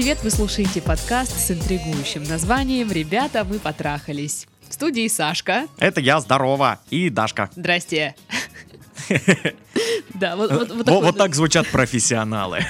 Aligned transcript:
привет! 0.00 0.22
Вы 0.22 0.30
слушаете 0.30 0.80
подкаст 0.80 1.36
с 1.36 1.50
интригующим 1.50 2.22
названием 2.22 2.92
«Ребята, 2.92 3.42
мы 3.42 3.58
потрахались». 3.58 4.46
В 4.68 4.72
студии 4.72 5.08
Сашка. 5.08 5.66
Это 5.76 6.00
я, 6.00 6.20
здорово, 6.20 6.78
и 6.88 7.10
Дашка. 7.10 7.50
Здрасте. 7.56 8.14
Да, 10.20 10.36
вот, 10.36 10.50
вот, 10.50 10.68
вот, 10.68 10.76
Вот, 10.78 10.86
такой- 10.86 11.02
вот 11.02 11.16
так 11.16 11.34
звучат 11.34 11.68
профессионалы. 11.68 12.64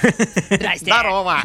Здрасте. 0.49 0.85
Здорово! 0.85 1.41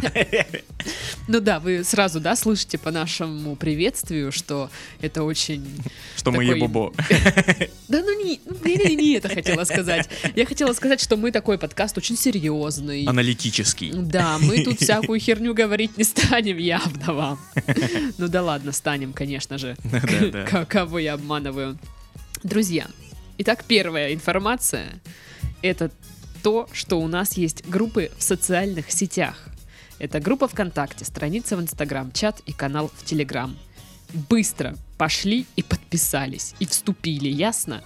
Ну 1.28 1.40
да, 1.40 1.60
вы 1.60 1.82
сразу, 1.84 2.20
да, 2.20 2.36
слышите 2.36 2.76
по 2.76 2.90
нашему 2.90 3.56
приветствию, 3.56 4.30
что 4.32 4.70
это 5.00 5.22
очень... 5.22 5.64
Что 6.16 6.30
мы 6.30 6.44
Такой- 6.44 6.56
ебубо. 6.58 6.92
Да 7.88 8.00
ну 8.02 8.22
не, 8.24 8.40
ну, 8.44 8.56
я 8.64 8.88
не, 8.90 8.96
не 8.96 9.12
это 9.14 9.28
хотела 9.28 9.64
сказать. 9.64 10.08
Я 10.34 10.44
хотела 10.44 10.72
сказать, 10.74 11.00
что 11.00 11.16
мы 11.16 11.30
такой 11.32 11.56
подкаст 11.58 11.96
очень 11.96 12.16
серьезный. 12.18 13.04
Аналитический. 13.04 13.92
Да, 13.94 14.38
мы 14.38 14.62
тут 14.64 14.80
всякую 14.80 15.18
херню 15.20 15.54
говорить 15.54 15.96
не 15.96 16.04
станем 16.04 16.58
явно 16.58 17.14
вам. 17.14 17.38
Ну 18.18 18.28
да 18.28 18.42
ладно, 18.42 18.72
станем, 18.72 19.12
конечно 19.14 19.56
же. 19.56 19.76
Кого 20.68 20.98
я 20.98 21.14
обманываю. 21.14 21.78
Друзья, 22.42 22.86
итак, 23.38 23.64
первая 23.66 24.12
информация— 24.12 24.86
это 25.64 25.90
то, 26.42 26.68
что 26.72 27.00
у 27.00 27.08
нас 27.08 27.38
есть 27.38 27.66
группы 27.66 28.10
в 28.18 28.22
социальных 28.22 28.90
сетях. 28.90 29.48
Это 29.98 30.20
группа 30.20 30.46
ВКонтакте, 30.46 31.04
страница 31.04 31.56
в 31.56 31.62
Инстаграм, 31.62 32.12
чат 32.12 32.40
и 32.44 32.52
канал 32.52 32.90
в 32.94 33.04
Телеграм. 33.04 33.56
Быстро 34.28 34.76
пошли 34.98 35.46
и 35.56 35.62
подписались, 35.62 36.54
и 36.58 36.66
вступили, 36.66 37.28
ясно? 37.28 37.82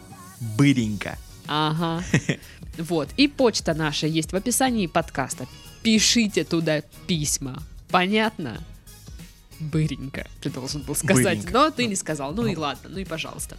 Быренько. 0.56 1.16
Ага. 1.46 2.04
Вот. 2.78 3.08
И 3.16 3.26
почта 3.26 3.74
наша 3.74 4.06
есть 4.06 4.32
в 4.32 4.36
описании 4.36 4.86
подкаста. 4.86 5.48
Пишите 5.82 6.44
туда 6.44 6.82
письма. 7.08 7.60
Понятно? 7.90 8.62
Быренько, 9.58 10.28
ты 10.40 10.48
должен 10.48 10.82
был 10.82 10.94
сказать. 10.94 11.38
Быренько. 11.40 11.52
Но 11.52 11.70
ты 11.72 11.86
не 11.86 11.96
сказал. 11.96 12.32
Ну 12.34 12.46
и 12.46 12.54
ладно, 12.54 12.88
ну 12.88 12.98
и 12.98 13.04
пожалуйста. 13.04 13.56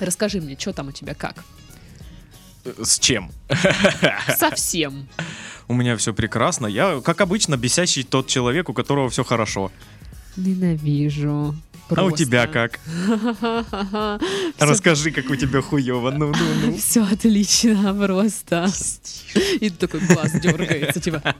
Расскажи 0.00 0.40
мне, 0.40 0.58
что 0.58 0.72
там 0.72 0.88
у 0.88 0.92
тебя 0.92 1.14
как? 1.14 1.44
С 2.64 2.98
чем? 2.98 3.30
Совсем. 4.38 5.08
У 5.68 5.74
меня 5.74 5.96
все 5.96 6.12
прекрасно. 6.12 6.66
Я, 6.66 7.00
как 7.00 7.20
обычно, 7.20 7.56
бесящий 7.56 8.02
тот 8.02 8.26
человек, 8.26 8.68
у 8.68 8.72
которого 8.72 9.08
все 9.08 9.24
хорошо. 9.24 9.70
Ненавижу. 10.36 11.54
А 11.96 12.04
у 12.04 12.10
тебя 12.12 12.46
как? 12.46 12.78
Расскажи, 14.58 15.10
как 15.10 15.28
у 15.30 15.36
тебя 15.36 15.60
хуево. 15.60 16.10
Ну, 16.10 16.28
ну, 16.28 16.54
ну. 16.66 16.76
Все 16.78 17.02
отлично, 17.02 17.94
просто. 17.94 18.68
И 19.60 19.70
такой 19.70 20.00
глаз 20.00 20.32
дергается, 20.40 21.00
типа. 21.00 21.34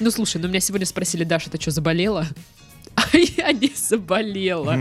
Ну 0.00 0.10
слушай, 0.10 0.40
ну 0.40 0.48
меня 0.48 0.60
сегодня 0.60 0.86
спросили, 0.86 1.22
Даша, 1.24 1.48
ты 1.48 1.60
что, 1.60 1.70
заболела? 1.70 2.26
А 3.12 3.16
я 3.16 3.52
не 3.52 3.72
заболела. 3.74 4.76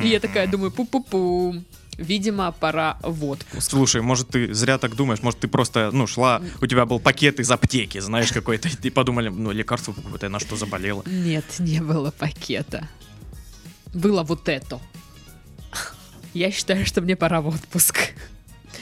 И 0.00 0.08
я 0.08 0.20
такая 0.20 0.46
думаю, 0.46 0.70
пу-пу-пу. 0.70 1.62
Видимо, 1.96 2.52
пора 2.52 2.96
в 3.02 3.24
отпуск. 3.24 3.70
Слушай, 3.70 4.02
может 4.02 4.28
ты 4.28 4.54
зря 4.54 4.78
так 4.78 4.94
думаешь, 4.94 5.20
может 5.20 5.40
ты 5.40 5.48
просто, 5.48 5.90
ну, 5.92 6.06
шла, 6.06 6.40
у 6.60 6.66
тебя 6.66 6.86
был 6.86 7.00
пакет 7.00 7.40
из 7.40 7.50
аптеки, 7.50 7.98
знаешь, 7.98 8.30
какой-то, 8.30 8.68
и 8.82 8.90
подумали, 8.90 9.28
ну, 9.28 9.50
лекарство 9.50 9.92
какое-то, 9.92 10.28
на 10.28 10.38
что 10.38 10.54
заболела. 10.54 11.02
Нет, 11.06 11.44
не 11.58 11.80
было 11.80 12.12
пакета. 12.12 12.86
Было 13.92 14.22
вот 14.22 14.48
это. 14.48 14.80
Я 16.34 16.52
считаю, 16.52 16.86
что 16.86 17.00
мне 17.00 17.16
пора 17.16 17.40
в 17.40 17.48
отпуск. 17.48 18.12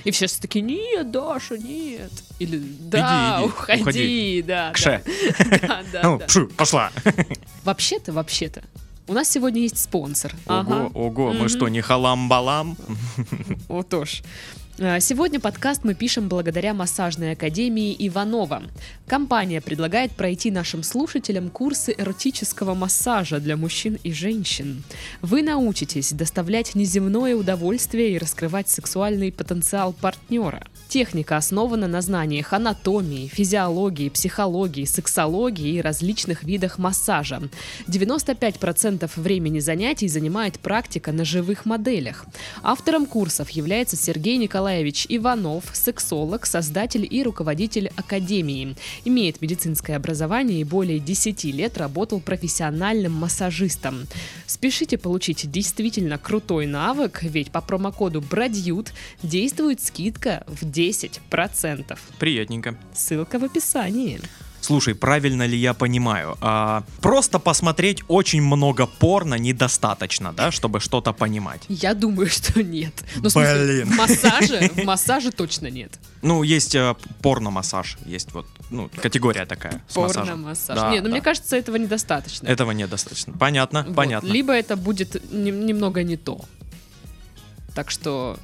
И 0.06 0.10
все 0.12 0.26
таки 0.28 0.60
нет, 0.60 1.10
Даша, 1.10 1.58
нет. 1.58 2.12
Или 2.38 2.58
да, 2.80 3.38
иди, 3.40 3.46
уходи, 3.48 3.80
уходи. 3.82 4.42
да. 4.46 4.70
Кше. 4.72 5.02
Да, 5.62 5.82
да, 5.92 6.00
Ну, 6.02 6.18
да. 6.18 6.26
пшу, 6.26 6.46
пошла. 6.48 6.92
Вообще-то, 7.64 8.12
вообще-то, 8.12 8.62
у 9.08 9.12
нас 9.12 9.28
сегодня 9.28 9.62
есть 9.62 9.78
спонсор. 9.78 10.32
Ого, 10.46 10.90
ого, 10.94 11.32
мы 11.32 11.48
что, 11.48 11.68
не 11.68 11.80
халам-балам? 11.80 12.76
Вот 13.68 13.92
уж. 13.94 14.22
А, 14.78 15.00
Сегодня 15.00 15.40
подкаст 15.40 15.84
мы 15.84 15.94
пишем 15.94 16.28
благодаря 16.28 16.74
массажной 16.74 17.32
академии 17.32 17.96
Иванова. 17.98 18.62
Компания 19.06 19.62
предлагает 19.62 20.12
пройти 20.12 20.50
нашим 20.50 20.82
слушателям 20.82 21.48
курсы 21.48 21.94
эротического 21.96 22.74
массажа 22.74 23.40
для 23.40 23.56
мужчин 23.56 23.98
и 24.02 24.12
женщин. 24.12 24.82
Вы 25.22 25.42
научитесь 25.42 26.12
доставлять 26.12 26.74
неземное 26.74 27.34
удовольствие 27.36 28.10
и 28.10 28.18
раскрывать 28.18 28.68
сексуальный 28.68 29.32
потенциал 29.32 29.94
партнера. 29.94 30.66
Техника 30.88 31.36
основана 31.36 31.88
на 31.88 32.00
знаниях 32.00 32.52
анатомии, 32.52 33.26
физиологии, 33.26 34.08
психологии, 34.08 34.84
сексологии 34.84 35.74
и 35.74 35.80
различных 35.80 36.44
видах 36.44 36.78
массажа. 36.78 37.42
95% 37.88 39.10
времени 39.16 39.58
занятий 39.58 40.06
занимает 40.06 40.60
практика 40.60 41.10
на 41.10 41.24
живых 41.24 41.66
моделях. 41.66 42.24
Автором 42.62 43.06
курсов 43.06 43.50
является 43.50 43.96
Сергей 43.96 44.36
Николаевич 44.36 45.06
Иванов, 45.08 45.64
сексолог, 45.72 46.46
создатель 46.46 47.06
и 47.10 47.22
руководитель 47.24 47.90
Академии. 47.96 48.76
Имеет 49.04 49.42
медицинское 49.42 49.96
образование 49.96 50.60
и 50.60 50.64
более 50.64 51.00
10 51.00 51.44
лет 51.46 51.78
работал 51.78 52.20
профессиональным 52.20 53.12
массажистом. 53.12 54.06
Спешите 54.46 54.98
получить 54.98 55.50
действительно 55.50 56.16
крутой 56.16 56.66
навык, 56.66 57.24
ведь 57.24 57.50
по 57.50 57.60
промокоду 57.60 58.20
BRADYUT 58.20 58.90
действует 59.24 59.82
скидка 59.82 60.44
в 60.46 60.75
10%. 60.76 61.98
Приятненько. 62.18 62.76
Ссылка 62.94 63.38
в 63.38 63.44
описании. 63.44 64.20
Слушай, 64.60 64.94
правильно 64.94 65.46
ли 65.46 65.56
я 65.56 65.74
понимаю? 65.74 66.36
а, 66.40 66.82
просто 67.00 67.38
посмотреть 67.38 68.02
очень 68.08 68.42
много 68.42 68.86
порно 68.86 69.36
недостаточно, 69.36 70.32
да, 70.32 70.50
чтобы 70.50 70.80
что-то 70.80 71.12
понимать. 71.12 71.62
Я 71.68 71.94
думаю, 71.94 72.28
что 72.30 72.62
нет. 72.62 72.92
Ну, 73.16 73.28
в 73.28 73.30
смысле, 73.30 73.64
Блин. 73.64 73.86
в 73.86 73.96
массаже, 73.96 74.70
в 74.74 74.84
массаже 74.84 75.30
точно 75.30 75.68
нет. 75.70 76.00
Ну, 76.22 76.42
есть 76.42 76.74
а, 76.74 76.96
порно-массаж, 77.22 77.96
есть 78.06 78.32
вот, 78.32 78.46
ну, 78.70 78.90
категория 79.00 79.46
такая. 79.46 79.82
Порно-массаж. 79.94 80.76
Да, 80.76 80.90
не, 80.90 80.98
ну 80.98 81.04
да. 81.04 81.10
мне 81.10 81.20
кажется, 81.20 81.56
этого 81.56 81.76
недостаточно. 81.76 82.48
Этого 82.48 82.72
недостаточно. 82.72 83.34
Понятно, 83.38 83.84
Вот. 83.86 83.94
понятно. 83.94 84.26
Либо 84.26 84.52
это 84.52 84.76
будет 84.76 85.30
не- 85.32 85.52
немного 85.52 86.02
не 86.02 86.16
то. 86.16 86.44
Так 87.74 87.90
что 87.92 88.36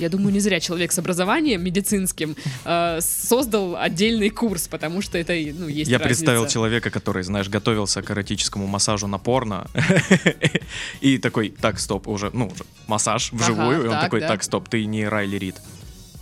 я 0.00 0.08
думаю, 0.08 0.32
не 0.32 0.40
зря 0.40 0.58
человек 0.60 0.92
с 0.92 0.98
образованием 0.98 1.62
медицинским 1.62 2.34
э, 2.64 2.98
создал 3.00 3.76
отдельный 3.76 4.30
курс, 4.30 4.66
потому 4.68 5.02
что 5.02 5.18
это, 5.18 5.32
ну, 5.32 5.68
есть 5.68 5.90
Я 5.90 5.98
разница. 5.98 6.00
представил 6.02 6.46
человека, 6.48 6.90
который, 6.90 7.22
знаешь, 7.22 7.48
готовился 7.48 8.02
к 8.02 8.10
эротическому 8.10 8.66
массажу 8.66 9.06
на 9.06 9.18
порно. 9.18 9.66
И 11.00 11.18
такой, 11.18 11.50
так, 11.50 11.78
стоп, 11.78 12.08
уже, 12.08 12.30
ну, 12.32 12.48
уже 12.48 12.64
массаж 12.86 13.32
вживую. 13.32 13.84
И 13.84 13.86
он 13.86 13.92
так, 13.92 14.02
такой, 14.02 14.20
так, 14.20 14.42
стоп, 14.42 14.68
ты 14.68 14.84
не 14.86 15.06
Райли 15.08 15.36
Рид. 15.38 15.56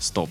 Стоп. 0.00 0.30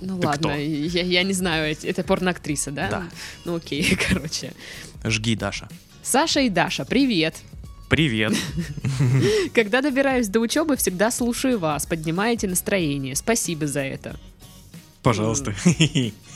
Ну 0.00 0.18
Ты 0.20 0.26
ладно, 0.26 0.48
кто? 0.50 0.58
Я, 0.58 1.02
я 1.02 1.22
не 1.24 1.32
знаю, 1.32 1.72
это- 1.72 1.86
это 1.86 2.02
порноактриса, 2.04 2.70
да? 2.70 2.88
Да. 2.88 3.02
Ну 3.44 3.56
окей, 3.56 3.96
короче. 4.08 4.52
Жги, 5.04 5.34
Даша. 5.36 5.68
Саша 6.02 6.40
и 6.40 6.48
Даша, 6.48 6.84
привет! 6.84 7.34
Привет. 7.88 8.34
Когда 9.54 9.80
добираюсь 9.80 10.28
до 10.28 10.40
учебы, 10.40 10.76
всегда 10.76 11.10
слушаю 11.10 11.58
вас, 11.58 11.86
поднимаете 11.86 12.46
настроение. 12.46 13.16
Спасибо 13.16 13.66
за 13.66 13.80
это. 13.80 14.20
Пожалуйста. 15.02 15.54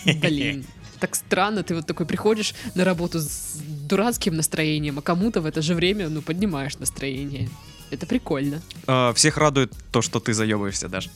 Блин, 0.07 0.65
так 1.01 1.15
странно, 1.15 1.63
ты 1.63 1.75
вот 1.75 1.87
такой 1.87 2.07
приходишь 2.07 2.55
на 2.75 2.85
работу 2.85 3.21
с 3.21 3.59
дурацким 3.89 4.35
настроением, 4.35 4.99
а 4.99 5.03
кому-то 5.03 5.43
в 5.43 5.47
это 5.47 5.61
же 5.61 5.75
время, 5.75 6.09
ну, 6.09 6.23
поднимаешь 6.23 6.79
настроение. 6.79 7.51
Это 7.91 8.07
прикольно. 8.07 8.63
А, 8.87 9.13
Всех 9.13 9.37
радует 9.37 9.73
то, 9.91 10.01
что 10.01 10.21
ты 10.21 10.33
заебываешься, 10.33 10.89
Даша. 10.89 11.11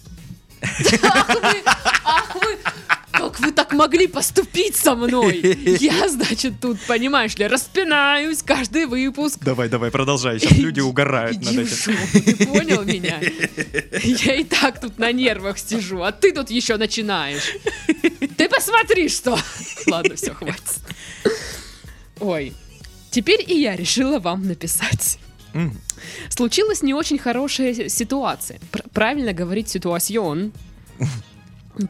Ах 1.03 1.29
вы, 1.29 1.63
ах 2.05 2.35
вы, 2.35 2.59
как 3.37 3.47
вы 3.47 3.53
так 3.53 3.73
могли 3.73 4.07
поступить 4.07 4.77
со 4.77 4.95
мной? 4.95 5.41
Я, 5.81 6.09
значит, 6.09 6.55
тут, 6.61 6.81
понимаешь 6.87 7.37
ли, 7.37 7.47
распинаюсь 7.47 8.43
каждый 8.43 8.87
выпуск. 8.87 9.39
Давай, 9.43 9.69
давай, 9.69 9.91
продолжай. 9.91 10.41
Сейчас 10.41 10.57
люди 10.59 10.81
угорают 10.91 11.43
над 11.43 11.59
этим. 11.59 11.97
ты 12.13 12.47
понял 12.47 12.83
меня? 12.85 13.21
Я 14.03 14.35
и 14.37 14.45
так 14.45 14.81
тут 14.81 14.99
на 14.99 15.13
нервах 15.13 15.59
сижу, 15.59 16.03
а 16.03 16.13
ты 16.13 16.33
тут 16.33 16.51
еще 16.51 16.77
начинаешь. 16.77 17.55
Ты 18.37 18.49
посмотри, 18.49 19.09
что... 19.09 19.39
Ладно, 19.87 20.17
все, 20.17 20.33
хватит. 20.33 20.63
Ой, 22.21 22.55
теперь 23.11 23.45
и 23.47 23.61
я 23.61 23.77
решила 23.77 24.19
вам 24.19 24.47
написать. 24.47 25.19
Мгм. 25.53 25.79
Случилась 26.31 26.83
не 26.83 26.95
очень 26.95 27.19
хорошая 27.19 27.89
ситуация. 27.89 28.59
Пр- 28.73 28.85
правильно 28.93 29.33
говорить 29.33 29.69
ситуацион. 29.69 30.53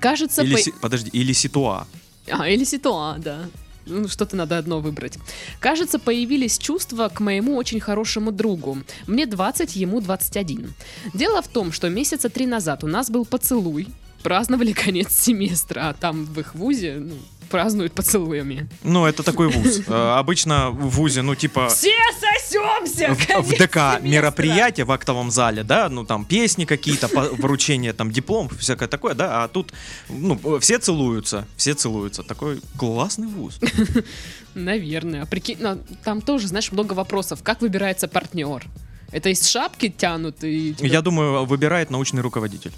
Кажется, 0.00 0.42
Или, 0.42 0.54
по- 0.54 0.60
си- 0.60 0.74
подожди, 0.80 1.10
или 1.12 1.32
ситуа. 1.32 1.86
а, 2.30 2.48
или 2.48 2.64
ситуа, 2.64 3.16
да. 3.18 3.46
Ну, 3.88 4.08
что-то 4.08 4.34
надо 4.34 4.58
одно 4.58 4.80
выбрать. 4.80 5.16
Кажется, 5.60 5.98
появились 6.00 6.58
чувства 6.58 7.08
к 7.08 7.20
моему 7.20 7.54
очень 7.56 7.78
хорошему 7.78 8.32
другу. 8.32 8.78
Мне 9.06 9.26
20, 9.26 9.76
ему 9.76 10.00
21. 10.00 10.74
Дело 11.14 11.40
в 11.40 11.46
том, 11.48 11.70
что 11.70 11.88
месяца 11.88 12.28
три 12.28 12.46
назад 12.46 12.82
у 12.82 12.88
нас 12.88 13.10
был 13.10 13.24
поцелуй. 13.24 13.86
Праздновали 14.24 14.72
конец 14.84 15.12
семестра, 15.16 15.88
а 15.90 15.94
там 15.94 16.24
в 16.24 16.40
их 16.40 16.56
вузе 16.56 16.96
ну, 16.98 17.14
празднуют 17.56 17.94
поцелуями. 17.94 18.68
Ну, 18.82 19.06
это 19.06 19.22
такой 19.22 19.48
вуз. 19.48 19.80
Э, 19.88 20.18
Обычно 20.18 20.70
в 20.70 20.88
вузе, 20.90 21.22
ну, 21.22 21.34
типа... 21.34 21.68
Все 21.68 21.94
сосемся! 22.20 23.14
в, 23.14 23.42
в 23.42 23.56
ДК 23.56 24.02
мероприятие 24.02 24.84
в 24.84 24.92
актовом 24.92 25.30
зале, 25.30 25.62
да, 25.62 25.88
ну 25.88 26.04
там 26.04 26.24
песни 26.24 26.64
какие-то, 26.64 27.08
вручение 27.08 27.92
там 27.92 28.10
диплом, 28.10 28.48
всякое 28.58 28.88
такое, 28.88 29.14
да, 29.14 29.44
а 29.44 29.48
тут, 29.48 29.72
ну, 30.08 30.38
все 30.60 30.78
целуются, 30.78 31.46
все 31.56 31.74
целуются. 31.74 32.22
Такой 32.22 32.60
классный 32.76 33.28
вуз. 33.28 33.58
Наверное. 34.54 35.22
А 35.22 35.26
прикинь, 35.26 35.58
там 36.04 36.20
тоже, 36.20 36.48
знаешь, 36.48 36.72
много 36.72 36.92
вопросов. 36.94 37.42
Как 37.42 37.62
выбирается 37.62 38.06
партнер? 38.08 38.64
Это 39.12 39.30
из 39.30 39.46
шапки 39.46 39.88
тянут 39.88 40.44
и 40.44 40.74
Я 40.80 41.00
думаю, 41.00 41.46
выбирает 41.46 41.90
научный 41.90 42.22
руководитель. 42.22 42.72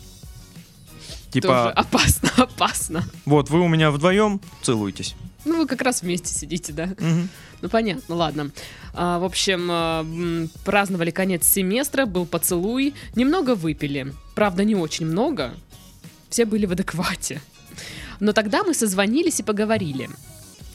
Тоже 1.33 1.43
Типа, 1.43 1.71
опасно, 1.71 2.31
опасно. 2.37 3.05
вот 3.27 3.51
вы 3.51 3.61
у 3.61 3.69
меня 3.69 3.91
вдвоем, 3.91 4.41
целуйтесь. 4.63 5.15
Ну, 5.45 5.59
вы 5.59 5.67
как 5.67 5.83
раз 5.83 6.03
вместе 6.03 6.33
сидите, 6.35 6.73
да? 6.73 6.87
Мгм. 6.99 7.29
Ну, 7.63 7.69
понятно, 7.69 8.15
ладно. 8.15 8.51
А, 8.93 9.19
в 9.19 9.25
общем, 9.25 9.69
а, 9.71 10.07
праздновали 10.65 11.11
конец 11.11 11.47
семестра, 11.47 12.07
был 12.07 12.27
поцелуй, 12.27 12.95
немного 13.15 13.55
выпили. 13.55 14.13
Правда, 14.35 14.65
не 14.65 14.75
очень 14.75 15.07
много. 15.07 15.55
Все 16.29 16.45
были 16.45 16.67
в 16.67 16.73
адеквате. 16.73 17.41
Но 18.21 18.33
тогда 18.33 18.63
мы 18.65 18.75
созвонились 18.75 19.41
и 19.41 19.45
поговорили. 19.45 20.11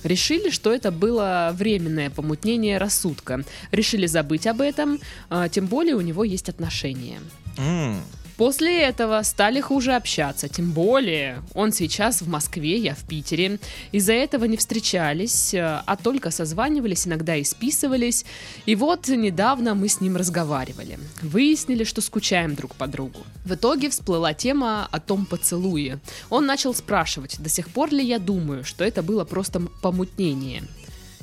Решили, 0.03 0.49
что 0.49 0.73
это 0.73 0.91
было 0.91 1.51
временное 1.53 2.09
помутнение 2.09 2.77
рассудка. 2.77 3.43
Решили 3.71 4.05
забыть 4.05 4.47
об 4.47 4.61
этом, 4.61 4.99
а, 5.29 5.49
тем 5.49 5.67
более 5.67 5.95
у 5.95 6.01
него 6.01 6.23
есть 6.23 6.49
отношения. 6.49 7.19
М. 7.57 8.01
После 8.37 8.81
этого 8.81 9.21
стали 9.23 9.61
хуже 9.61 9.93
общаться, 9.93 10.49
тем 10.49 10.71
более 10.71 11.43
он 11.53 11.71
сейчас 11.71 12.21
в 12.21 12.27
Москве, 12.27 12.77
я 12.77 12.95
в 12.95 13.03
Питере. 13.03 13.59
Из-за 13.91 14.13
этого 14.13 14.45
не 14.45 14.57
встречались, 14.57 15.53
э, 15.53 15.81
а 15.85 15.95
только 15.95 16.31
созванивались, 16.31 17.07
иногда 17.07 17.35
и 17.35 17.43
списывались. 17.43 18.25
И 18.65 18.75
вот 18.75 19.07
недавно 19.07 19.75
мы 19.75 19.87
с 19.87 20.01
ним 20.01 20.17
разговаривали. 20.17 20.97
Выяснили, 21.21 21.83
что 21.83 22.01
скучаем 22.01 22.55
друг 22.55 22.73
по 22.75 22.87
другу. 22.87 23.19
В 23.45 23.53
итоге 23.53 23.89
всплыла 23.89 24.33
тема 24.33 24.87
о 24.91 24.99
том 24.99 25.25
поцелуе. 25.25 25.99
Он 26.29 26.45
начал 26.45 26.73
спрашивать, 26.73 27.37
до 27.39 27.49
сих 27.49 27.69
пор 27.69 27.91
ли 27.91 28.03
я 28.03 28.17
думаю, 28.17 28.63
что 28.63 28.83
это 28.83 29.03
было 29.03 29.25
просто 29.25 29.59
помутнение. 29.81 30.63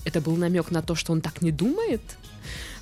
Это 0.04 0.20
был 0.20 0.36
намек 0.36 0.70
на 0.70 0.82
то, 0.82 0.94
что 0.94 1.12
он 1.12 1.20
так 1.20 1.42
не 1.42 1.50
думает? 1.50 2.00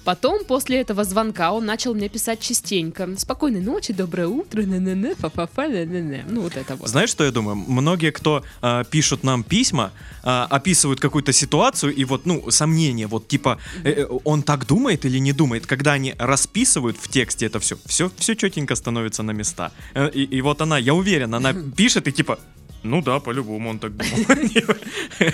Потом, 0.04 0.44
после 0.44 0.80
этого 0.80 1.04
звонка, 1.04 1.52
он 1.52 1.66
начал 1.66 1.94
мне 1.94 2.08
писать 2.08 2.40
частенько. 2.40 3.08
Спокойной 3.16 3.60
ночи, 3.60 3.92
доброе 3.92 4.26
утро, 4.28 4.62
на-на-на, 4.62 5.14
фа-фа-фа, 5.14 5.68
на-на-на. 5.68 6.24
Ну, 6.28 6.40
вот 6.42 6.56
это 6.56 6.76
вот. 6.76 6.88
Знаешь, 6.88 7.10
что 7.10 7.24
я 7.24 7.30
думаю? 7.30 7.56
Многие, 7.56 8.10
кто 8.10 8.42
а, 8.62 8.84
пишут 8.84 9.24
нам 9.24 9.42
письма, 9.42 9.92
а, 10.22 10.46
описывают 10.50 11.00
какую-то 11.00 11.32
ситуацию 11.32 11.94
и 11.94 12.04
вот, 12.04 12.26
ну, 12.26 12.50
сомнения, 12.50 13.06
вот 13.06 13.28
типа, 13.28 13.58
э, 13.84 13.90
э, 13.90 14.06
он 14.24 14.42
так 14.42 14.66
думает 14.66 15.04
или 15.04 15.18
не 15.18 15.32
думает, 15.32 15.66
когда 15.66 15.92
они 15.92 16.14
расписывают 16.18 16.96
в 16.96 17.08
тексте 17.08 17.46
это 17.46 17.58
все, 17.58 17.76
все, 17.86 18.10
все 18.16 18.34
четенько 18.34 18.76
становится 18.76 19.22
на 19.22 19.32
места. 19.32 19.72
Э, 19.94 20.10
И, 20.14 20.38
и 20.38 20.40
вот 20.40 20.60
она, 20.60 20.78
я 20.78 20.94
уверен, 20.94 21.34
она 21.34 21.52
пишет 21.76 22.08
и 22.08 22.12
типа, 22.12 22.38
ну 22.82 23.02
да, 23.02 23.20
по-любому 23.20 23.70
он 23.70 23.78
так 23.78 23.92
думал. 23.96 24.76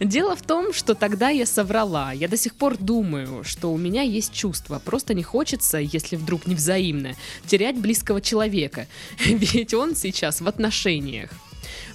Дело 0.00 0.34
в 0.34 0.40
том, 0.40 0.72
что 0.72 0.94
тогда 0.94 1.28
я 1.28 1.44
соврала. 1.44 2.12
Я 2.12 2.26
до 2.26 2.38
сих 2.38 2.54
пор 2.54 2.78
думаю, 2.78 3.44
что 3.44 3.70
у 3.70 3.76
меня 3.76 4.00
есть 4.00 4.32
чувства. 4.32 4.80
Просто 4.82 5.12
не 5.12 5.22
хочется, 5.22 5.76
если 5.76 6.16
вдруг 6.16 6.46
не 6.46 6.54
взаимно, 6.54 7.16
терять 7.46 7.76
близкого 7.76 8.22
человека. 8.22 8.86
Ведь 9.26 9.74
он 9.74 9.94
сейчас 9.94 10.40
в 10.40 10.48
отношениях. 10.48 11.30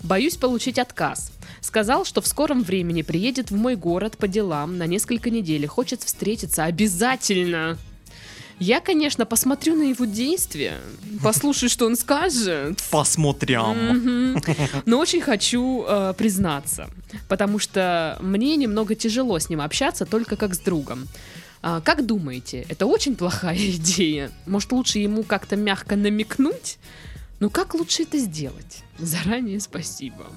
Боюсь 0.03 0.37
получить 0.37 0.77
отказ. 0.77 1.31
Сказал, 1.61 2.05
что 2.05 2.21
в 2.21 2.27
скором 2.27 2.61
времени 2.61 3.01
приедет 3.01 3.49
в 3.49 3.55
мой 3.55 3.75
город 3.75 4.19
по 4.19 4.27
делам 4.27 4.77
на 4.77 4.85
несколько 4.85 5.31
недель 5.31 5.63
и 5.63 5.67
хочет 5.67 6.03
встретиться 6.03 6.63
обязательно. 6.63 7.79
Я, 8.59 8.79
конечно, 8.79 9.25
посмотрю 9.25 9.75
на 9.75 9.83
его 9.83 10.05
действия, 10.05 10.79
послушаю, 11.21 11.69
что 11.69 11.85
он 11.85 11.97
скажет. 11.97 12.81
Посмотрим. 12.89 14.41
Но 14.85 14.99
очень 14.99 15.21
хочу 15.21 15.83
э, 15.85 16.13
признаться, 16.17 16.89
потому 17.27 17.59
что 17.59 18.17
мне 18.21 18.55
немного 18.55 18.95
тяжело 18.95 19.37
с 19.39 19.49
ним 19.49 19.59
общаться 19.59 20.05
только 20.05 20.37
как 20.37 20.53
с 20.55 20.59
другом. 20.59 21.07
А, 21.61 21.81
как 21.81 22.05
думаете, 22.05 22.65
это 22.69 22.85
очень 22.85 23.15
плохая 23.15 23.57
идея? 23.71 24.31
Может, 24.45 24.71
лучше 24.71 24.99
ему 24.99 25.23
как-то 25.23 25.55
мягко 25.55 25.95
намекнуть? 25.95 26.77
Ну 27.39 27.49
как 27.49 27.73
лучше 27.73 28.03
это 28.03 28.17
сделать? 28.19 28.83
Заранее 28.99 29.59
спасибо. 29.59 30.27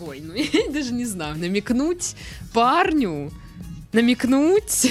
Ой, 0.00 0.20
ну 0.20 0.32
я 0.36 0.70
даже 0.70 0.92
не 0.94 1.04
знаю, 1.04 1.36
намекнуть 1.36 2.14
парню, 2.54 3.30
намекнуть, 3.92 4.88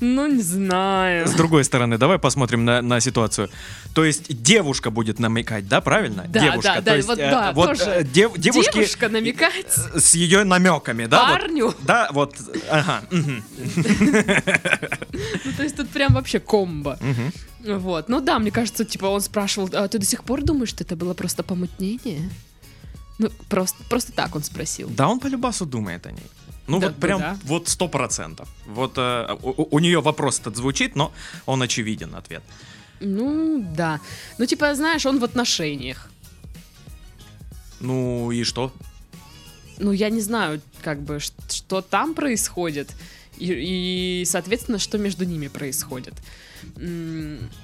ну 0.00 0.26
не 0.26 0.42
знаю. 0.42 1.26
С 1.26 1.32
другой 1.32 1.64
стороны, 1.64 1.98
давай 1.98 2.18
посмотрим 2.18 2.64
на, 2.64 2.82
на 2.82 3.00
ситуацию. 3.00 3.48
То 3.94 4.04
есть 4.04 4.42
девушка 4.42 4.90
будет 4.90 5.18
намекать, 5.18 5.68
да, 5.68 5.80
правильно? 5.80 6.24
Да, 6.28 6.40
девушка. 6.40 6.62
да, 6.62 6.74
То 6.76 6.82
да, 6.82 6.94
есть, 6.96 7.08
вот 7.08 7.18
э, 7.18 7.30
да, 7.30 7.52
вот, 7.52 7.78
тоже. 7.78 7.90
э, 7.90 8.04
дев- 8.04 8.38
девушки 8.38 8.74
Девушка 8.74 9.08
намекать 9.08 9.66
с 9.94 10.14
ее 10.14 10.44
намеками, 10.44 11.06
да? 11.06 11.28
вот? 11.30 11.40
парню. 11.40 11.74
Да, 11.82 12.08
вот, 12.12 12.34
ага. 12.70 13.02
Ну, 13.10 13.42
то 15.56 15.62
есть 15.62 15.76
тут 15.76 15.88
прям 15.90 16.14
вообще 16.14 16.40
комбо. 16.40 16.98
Вот. 17.64 18.08
Ну 18.08 18.20
да, 18.20 18.38
мне 18.38 18.50
кажется, 18.50 18.84
типа 18.84 19.06
он 19.06 19.20
спрашивал, 19.20 19.68
а 19.72 19.88
ты 19.88 19.98
до 19.98 20.06
сих 20.06 20.24
пор 20.24 20.42
думаешь, 20.42 20.68
что 20.70 20.84
это 20.84 20.96
было 20.96 21.14
просто 21.14 21.42
помутнение? 21.42 22.30
Ну, 23.18 23.30
просто, 23.48 23.76
просто 23.90 24.12
так 24.12 24.36
он 24.36 24.44
спросил. 24.44 24.88
Да, 24.90 25.08
он 25.08 25.18
по 25.18 25.26
любасу 25.26 25.66
думает 25.66 26.06
о 26.06 26.12
ней. 26.12 26.22
Ну 26.68 26.78
Да, 26.80 26.88
вот 26.88 26.96
прям 26.96 27.20
да. 27.20 27.38
вот 27.44 27.68
сто 27.68 27.88
процентов. 27.88 28.48
Вот 28.66 28.92
э, 28.96 29.36
у, 29.42 29.76
у 29.76 29.78
нее 29.78 30.00
вопрос 30.00 30.38
этот 30.38 30.56
звучит, 30.56 30.96
но 30.96 31.12
он 31.46 31.62
очевиден 31.62 32.14
ответ. 32.14 32.42
Ну, 33.00 33.64
да. 33.76 34.00
Ну, 34.38 34.46
типа, 34.46 34.74
знаешь, 34.74 35.06
он 35.06 35.18
в 35.18 35.24
отношениях. 35.24 36.10
Ну 37.80 38.30
и 38.30 38.44
что? 38.44 38.72
Ну, 39.78 39.92
я 39.92 40.10
не 40.10 40.20
знаю, 40.20 40.60
как 40.82 41.00
бы, 41.00 41.20
что 41.20 41.80
там 41.80 42.14
происходит. 42.14 42.90
И, 43.38 44.20
и, 44.20 44.24
соответственно, 44.26 44.78
что 44.78 44.98
между 44.98 45.24
ними 45.24 45.48
происходит. 45.48 46.14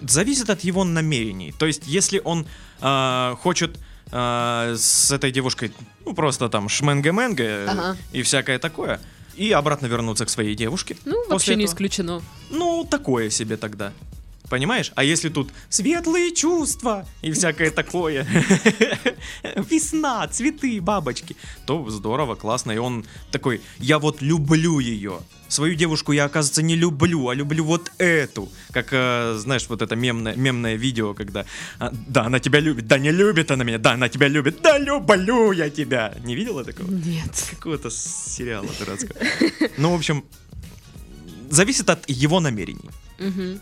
Зависит 0.01 0.51
от 0.51 0.65
его 0.65 0.85
намерений. 0.85 1.53
То 1.59 1.67
есть, 1.67 1.83
если 1.87 2.21
он 2.25 2.47
э, 2.81 3.35
хочет 3.43 3.79
э, 4.15 4.75
с 4.79 5.11
этой 5.11 5.31
девушкой, 5.31 5.73
ну 6.07 6.15
просто 6.15 6.49
там 6.49 6.69
шменге-менге 6.69 7.45
э, 7.45 7.67
Ага. 7.69 7.97
и 8.13 8.23
всякое 8.23 8.59
такое, 8.59 9.01
и 9.35 9.51
обратно 9.53 9.87
вернуться 9.87 10.25
к 10.25 10.31
своей 10.31 10.55
девушке. 10.55 10.97
Ну, 11.05 11.29
вообще 11.29 11.57
не 11.57 11.65
этого. 11.65 11.75
исключено. 11.75 12.23
Ну, 12.51 12.87
такое 12.91 13.31
себе 13.31 13.57
тогда. 13.57 13.93
Понимаешь? 14.55 14.93
А 14.95 15.03
если 15.03 15.31
тут 15.31 15.51
светлые 15.69 16.33
чувства 16.33 17.05
и 17.23 17.33
всякое 17.33 17.73
такое, 17.73 18.25
весна, 19.69 20.29
цветы, 20.29 20.81
бабочки, 20.81 21.35
то 21.67 21.91
здорово, 21.91 22.37
классно. 22.37 22.71
И 22.71 22.77
он 22.77 23.05
такой, 23.33 23.61
я 23.81 23.99
вот 23.99 24.23
люблю 24.23 24.79
ее. 24.79 25.19
Свою 25.49 25.75
девушку 25.75 26.13
я, 26.13 26.27
оказывается, 26.27 26.63
не 26.63 26.77
люблю, 26.77 27.29
а 27.31 27.35
люблю 27.35 27.65
вот 27.65 27.91
эту. 27.99 28.49
Как, 28.71 28.93
э, 28.93 29.35
знаешь, 29.39 29.69
вот 29.69 29.83
это 29.83 29.97
мемное, 29.97 30.37
мемное 30.37 30.77
видео, 30.77 31.15
когда, 31.15 31.47
а, 31.81 31.91
да, 32.07 32.27
она 32.27 32.39
тебя 32.39 32.61
любит, 32.61 32.87
да, 32.87 32.99
не 32.99 33.11
любит 33.11 33.51
она 33.51 33.65
меня, 33.65 33.79
да, 33.79 33.95
она 33.95 34.09
тебя 34.09 34.29
любит, 34.29 34.63
да, 34.63 34.79
люблю 34.79 35.51
я 35.51 35.69
тебя. 35.69 36.15
Не 36.23 36.37
видела 36.37 36.63
такого? 36.63 36.89
Нет. 36.93 37.49
Какого-то 37.51 37.91
сериала 37.91 38.69
дурацкого. 38.79 39.19
Ну, 39.79 39.91
в 39.91 39.95
общем, 39.97 40.25
зависит 41.51 41.91
от 41.91 42.09
его 42.09 42.39
намерений. 42.39 42.91
Мгм. 43.19 43.61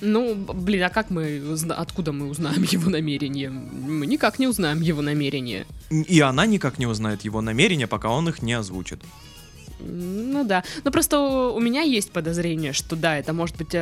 Ну, 0.00 0.34
блин, 0.34 0.84
а 0.84 0.90
как 0.90 1.10
мы, 1.10 1.42
откуда 1.70 2.12
мы 2.12 2.28
узнаем 2.28 2.62
его 2.70 2.90
намерения? 2.90 3.50
Мы 3.50 4.06
никак 4.06 4.38
не 4.38 4.46
узнаем 4.46 4.80
его 4.80 5.02
намерения. 5.02 5.66
И 5.90 6.20
она 6.20 6.46
никак 6.46 6.78
не 6.78 6.86
узнает 6.86 7.22
его 7.22 7.40
намерения, 7.40 7.86
пока 7.86 8.10
он 8.10 8.28
их 8.28 8.42
не 8.42 8.52
озвучит. 8.52 9.00
Ну 9.80 10.44
да. 10.44 10.64
Ну 10.84 10.90
просто 10.90 11.20
у 11.20 11.60
меня 11.60 11.82
есть 11.82 12.10
подозрение, 12.10 12.72
что 12.72 12.96
да, 12.96 13.16
это 13.16 13.32
может 13.32 13.56
быть 13.56 13.74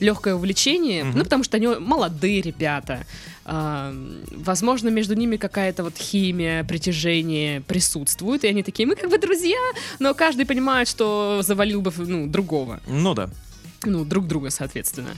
легкое 0.00 0.34
увлечение. 0.34 1.04
Мгм. 1.04 1.18
Ну, 1.18 1.24
потому 1.24 1.44
что 1.44 1.56
они 1.56 1.68
молодые 1.68 2.40
ребята. 2.40 3.06
А, 3.44 3.94
возможно, 4.30 4.88
между 4.88 5.14
ними 5.14 5.36
какая-то 5.36 5.84
вот 5.84 5.96
химия, 5.96 6.64
притяжение 6.64 7.60
присутствует. 7.60 8.44
И 8.44 8.48
они 8.48 8.62
такие, 8.62 8.86
мы 8.86 8.96
как 8.96 9.10
бы 9.10 9.18
друзья, 9.18 9.58
но 9.98 10.14
каждый 10.14 10.46
понимает, 10.46 10.88
что 10.88 11.40
завалил 11.42 11.80
бы 11.80 11.92
ну, 11.96 12.26
другого. 12.26 12.80
Ну 12.86 13.14
да. 13.14 13.30
Ну, 13.84 14.04
друг 14.04 14.26
друга, 14.26 14.50
соответственно. 14.50 15.10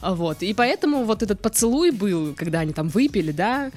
А 0.00 0.14
Вот. 0.14 0.42
И 0.42 0.52
поэтому 0.54 1.04
вот 1.04 1.22
этот 1.22 1.40
поцелуй 1.40 1.90
был, 1.90 2.34
когда 2.34 2.60
они 2.60 2.72
там 2.72 2.88
выпили, 2.88 3.32
да, 3.32 3.70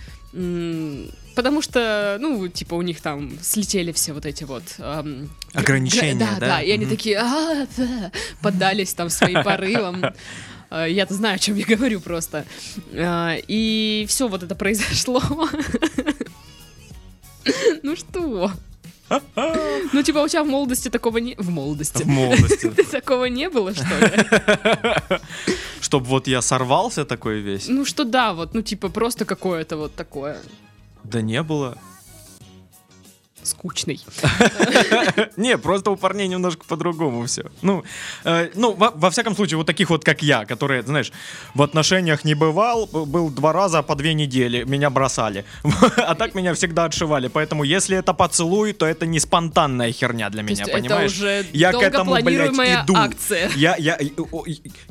потому 1.36 1.62
что, 1.62 2.18
ну, 2.20 2.48
типа, 2.48 2.76
у 2.76 2.82
них 2.82 3.02
там 3.02 3.32
слетели 3.42 3.92
все 3.92 4.14
вот 4.14 4.26
эти 4.26 4.44
вот... 4.44 4.64
эм, 4.80 5.30
Ограничения, 5.54 6.16
да, 6.20 6.40
да? 6.40 6.48
да, 6.48 6.62
и 6.62 6.72
они 6.72 6.86
такие, 6.86 7.18
«А, 7.20 7.68
да», 7.78 8.12
поддались 8.42 8.94
там 8.94 9.10
своим 9.10 9.44
порывам. 9.44 10.04
Э, 10.70 10.88
Я-то 10.90 11.14
знаю, 11.14 11.36
о 11.36 11.40
чем 11.40 11.56
я 11.56 11.66
говорю 11.66 12.00
просто. 12.02 12.46
Э, 12.94 13.38
И 13.48 14.06
все 14.08 14.28
вот 14.28 14.44
это 14.44 14.56
произошло. 14.56 15.22
Ну 17.84 17.96
что? 17.96 18.52
Ну, 19.94 20.04
типа, 20.04 20.20
у 20.20 20.28
тебя 20.28 20.44
в 20.44 20.48
молодости 20.48 20.90
такого 20.90 21.18
не... 21.18 21.36
В 21.38 21.50
молодости. 21.50 22.04
В 22.04 22.08
молодости. 22.08 22.70
Такого 22.92 23.26
не 23.26 23.50
было, 23.50 23.74
что 23.74 24.00
ли? 24.00 25.20
Чтоб 25.82 26.04
вот 26.04 26.28
я 26.28 26.42
сорвался 26.42 27.06
такой 27.06 27.42
весь. 27.42 27.68
Ну, 27.68 27.86
что 27.86 28.04
да, 28.04 28.34
вот, 28.34 28.54
ну, 28.54 28.62
типа, 28.62 28.90
просто 28.90 29.26
какое-то 29.26 29.78
вот 29.78 29.96
такое 29.96 30.38
Да 31.04 31.22
не 31.22 31.44
было. 31.44 31.78
Скучный. 33.44 34.00
Не, 35.38 35.58
просто 35.58 35.92
у 35.92 35.96
парней 35.96 36.28
немножко 36.28 36.64
по-другому 36.68 37.26
все. 37.26 37.46
Ну, 37.62 37.84
э, 38.24 38.50
ну 38.56 38.74
во, 38.74 38.92
во 38.92 39.10
всяком 39.10 39.36
случае, 39.36 39.58
вот 39.58 39.68
таких 39.68 39.90
вот, 39.90 40.04
как 40.04 40.22
я, 40.22 40.46
которые, 40.46 40.84
знаешь, 40.84 41.12
в 41.54 41.62
отношениях 41.62 42.24
не 42.24 42.36
бывал, 42.36 42.88
был 42.88 43.30
два 43.30 43.54
раза 43.54 43.82
по 43.82 43.96
две 43.96 44.14
недели, 44.14 44.64
меня 44.64 44.90
бросали. 44.90 45.46
А 45.98 46.16
так 46.16 46.36
меня 46.36 46.54
всегда 46.54 46.86
отшивали. 46.86 47.28
Поэтому, 47.28 47.64
если 47.64 47.98
это 47.98 48.14
поцелуй, 48.14 48.74
то 48.74 48.86
это 48.86 49.06
не 49.06 49.20
спонтанная 49.20 49.92
херня 49.92 50.30
для 50.30 50.42
меня, 50.42 50.64
это 50.64 50.74
понимаешь? 50.74 51.12
уже 51.12 51.46
Я 51.54 51.72
к 51.72 51.82
этому, 51.82 52.16
блядь, 52.22 52.52
иду. 52.52 52.96
акция. 52.96 53.50
Я, 53.56 53.76
я, 53.78 53.98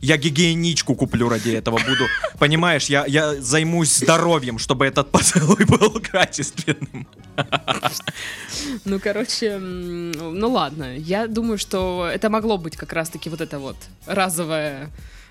я 0.00 0.16
гигиеничку 0.16 0.94
куплю 0.94 1.28
ради 1.28 1.50
этого 1.50 1.78
буду. 1.78 2.04
Понимаешь, 2.38 2.86
я, 2.86 3.04
я 3.06 3.34
займусь 3.34 3.96
здоровьем, 3.96 4.58
чтобы 4.58 4.86
этот 4.86 5.10
поцелуй 5.10 5.64
был 5.64 6.00
качественным. 6.12 7.06
Ну, 8.84 8.98
короче, 9.00 9.58
ну 9.58 10.50
ладно. 10.50 10.96
Я 10.96 11.26
думаю, 11.26 11.58
что 11.58 12.08
это 12.12 12.30
могло 12.30 12.58
быть 12.58 12.76
как 12.76 12.92
раз-таки 12.92 13.28
вот 13.30 13.40
эта 13.40 13.58
вот 13.58 13.76
разовая 14.06 14.90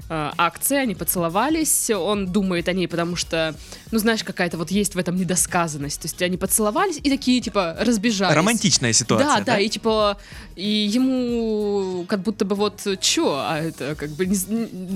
э, 0.10 0.32
акция. 0.38 0.82
Они 0.82 0.96
поцеловались. 0.96 1.90
Он 1.90 2.26
думает 2.28 2.68
о 2.70 2.74
ней, 2.74 2.88
потому 2.88 3.16
что, 3.16 3.56
ну, 3.92 4.00
знаешь, 4.00 4.24
какая-то 4.24 4.58
вот 4.58 4.72
есть 4.72 4.96
в 4.96 4.98
этом 4.98 5.16
недосказанность. 5.16 6.02
То 6.02 6.06
есть 6.08 6.22
они 6.22 6.38
поцеловались 6.38 7.00
и 7.04 7.10
такие, 7.10 7.42
типа, 7.42 7.76
разбежались. 7.80 8.36
Романтичная 8.36 8.94
ситуация, 8.94 9.28
Да, 9.38 9.42
да, 9.42 9.60
и 9.60 9.70
типа, 9.70 10.18
и 10.56 10.68
ему 10.68 12.06
как 12.08 12.22
будто 12.22 12.46
бы 12.46 12.56
вот 12.56 12.86
чё, 13.02 13.34
а 13.36 13.60
это 13.60 13.96
как 13.96 14.10
бы 14.12 14.26
не 14.26 14.36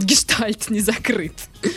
гештальт 0.05 0.69
не 0.69 0.79
закрыт, 0.79 1.33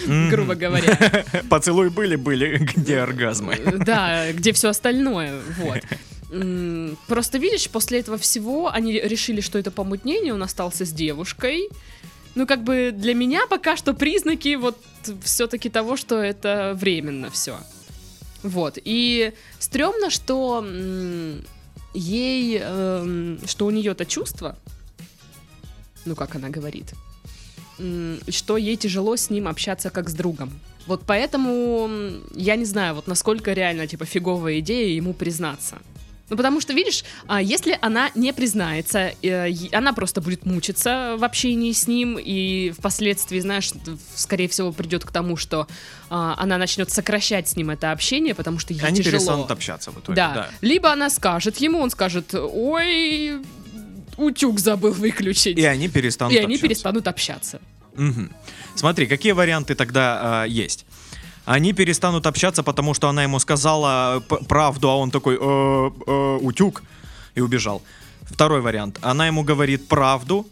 Мгм. 0.07 0.31
грубо 0.31 0.55
говоря. 0.55 1.25
Поцелуй 1.51 1.91
были-были, 1.91 2.59
где 2.77 3.01
оргазмы? 3.01 3.55
Э, 3.55 3.77
Да, 3.79 4.33
где 4.33 4.53
все 4.53 4.69
остальное, 4.71 5.41
вот. 5.59 5.81
Просто 7.07 7.39
видишь, 7.39 7.69
после 7.71 8.01
этого 8.01 8.19
всего 8.19 8.69
они 8.69 8.93
решили, 8.93 9.41
что 9.41 9.59
это 9.59 9.71
помутнение, 9.71 10.35
он 10.35 10.43
остался 10.43 10.85
с 10.85 10.93
девушкой. 10.93 11.69
Ну, 12.35 12.47
как 12.47 12.65
бы 12.65 12.93
для 12.93 13.15
меня 13.15 13.47
пока 13.47 13.77
что 13.77 13.95
признаки 13.95 14.57
вот 14.57 14.77
все-таки 15.23 15.69
того, 15.71 15.97
что 15.97 16.17
это 16.17 16.73
временно 16.75 17.31
все. 17.31 17.59
Вот. 18.43 18.79
И 18.85 19.33
стрёмно, 19.59 20.11
что 20.11 20.65
ей, 21.95 22.59
эм, 22.61 23.41
что 23.47 23.67
у 23.67 23.71
нее-то 23.71 24.05
чувство, 24.05 24.59
ну, 26.05 26.15
как 26.15 26.37
она 26.37 26.51
говорит, 26.51 26.93
что 28.29 28.57
ей 28.57 28.77
тяжело 28.77 29.17
с 29.17 29.31
ним 29.31 29.49
общаться 29.49 29.91
как 29.91 30.09
с 30.09 30.15
другом. 30.15 30.51
Вот 30.87 31.03
поэтому 31.07 31.91
я 32.35 32.57
не 32.57 32.65
знаю, 32.65 32.95
вот 32.95 33.07
насколько 33.07 33.53
реально, 33.53 33.87
типа, 33.87 34.05
фиговая 34.05 34.61
идея 34.61 34.95
ему 34.95 35.15
признаться. 35.15 35.79
Ну, 36.29 36.37
потому 36.37 36.61
что, 36.61 36.73
видишь, 36.73 37.05
а, 37.29 37.41
если 37.41 37.79
она 37.81 38.11
не 38.17 38.33
признается, 38.33 39.13
э, 39.23 39.53
она 39.73 39.93
просто 39.93 40.21
будет 40.21 40.45
мучиться 40.45 41.15
в 41.19 41.23
общении 41.25 41.71
с 41.73 41.87
ним, 41.87 42.19
и 42.21 42.73
впоследствии, 42.77 43.39
знаешь, 43.39 43.71
скорее 44.15 44.49
всего, 44.49 44.73
придет 44.73 45.05
к 45.05 45.13
тому, 45.13 45.37
что 45.37 45.69
а, 46.11 46.35
она 46.39 46.59
начнет 46.59 46.91
сокращать 46.91 47.49
с 47.49 47.55
ним 47.57 47.71
это 47.71 47.93
общение, 47.93 48.35
потому 48.35 48.59
что 48.59 48.73
ей 48.73 48.81
Они 48.83 48.97
тяжело. 48.99 49.13
перестанут 49.13 49.51
общаться 49.53 49.93
в 49.93 50.01
итоге, 50.01 50.17
Да. 50.17 50.35
да. 50.35 50.51
Либо 50.63 50.91
она 50.91 51.11
скажет 51.11 51.59
ему, 51.59 51.79
он 51.79 51.91
скажет, 51.91 52.35
ой, 52.35 53.35
утюг 54.17 54.59
забыл 54.59 54.93
выключить. 54.93 55.57
И 55.59 55.65
они 55.65 55.89
перестанут 55.89 56.33
И 56.35 56.39
они 56.39 56.55
общаться. 56.55 56.63
перестанут 56.67 57.07
общаться. 57.07 57.61
Мгм. 57.95 58.33
Смотри, 58.75 59.07
какие 59.07 59.33
варианты 59.33 59.75
тогда 59.75 60.43
а, 60.43 60.45
есть? 60.45 60.86
Они 61.47 61.73
перестанут 61.73 62.27
общаться, 62.27 62.63
потому 62.63 62.93
что 62.95 63.09
она 63.09 63.23
ему 63.23 63.39
сказала 63.39 64.21
п- 64.29 64.45
правду, 64.49 64.89
а 64.91 64.97
он 64.97 65.11
такой 65.11 65.37
«Э, 65.41 65.91
э, 66.07 66.39
утюг 66.43 66.83
и 67.37 67.41
убежал. 67.41 67.83
Второй 68.23 68.61
вариант. 68.61 68.99
Она 69.03 69.27
ему 69.29 69.45
говорит 69.45 69.89
правду, 69.89 70.45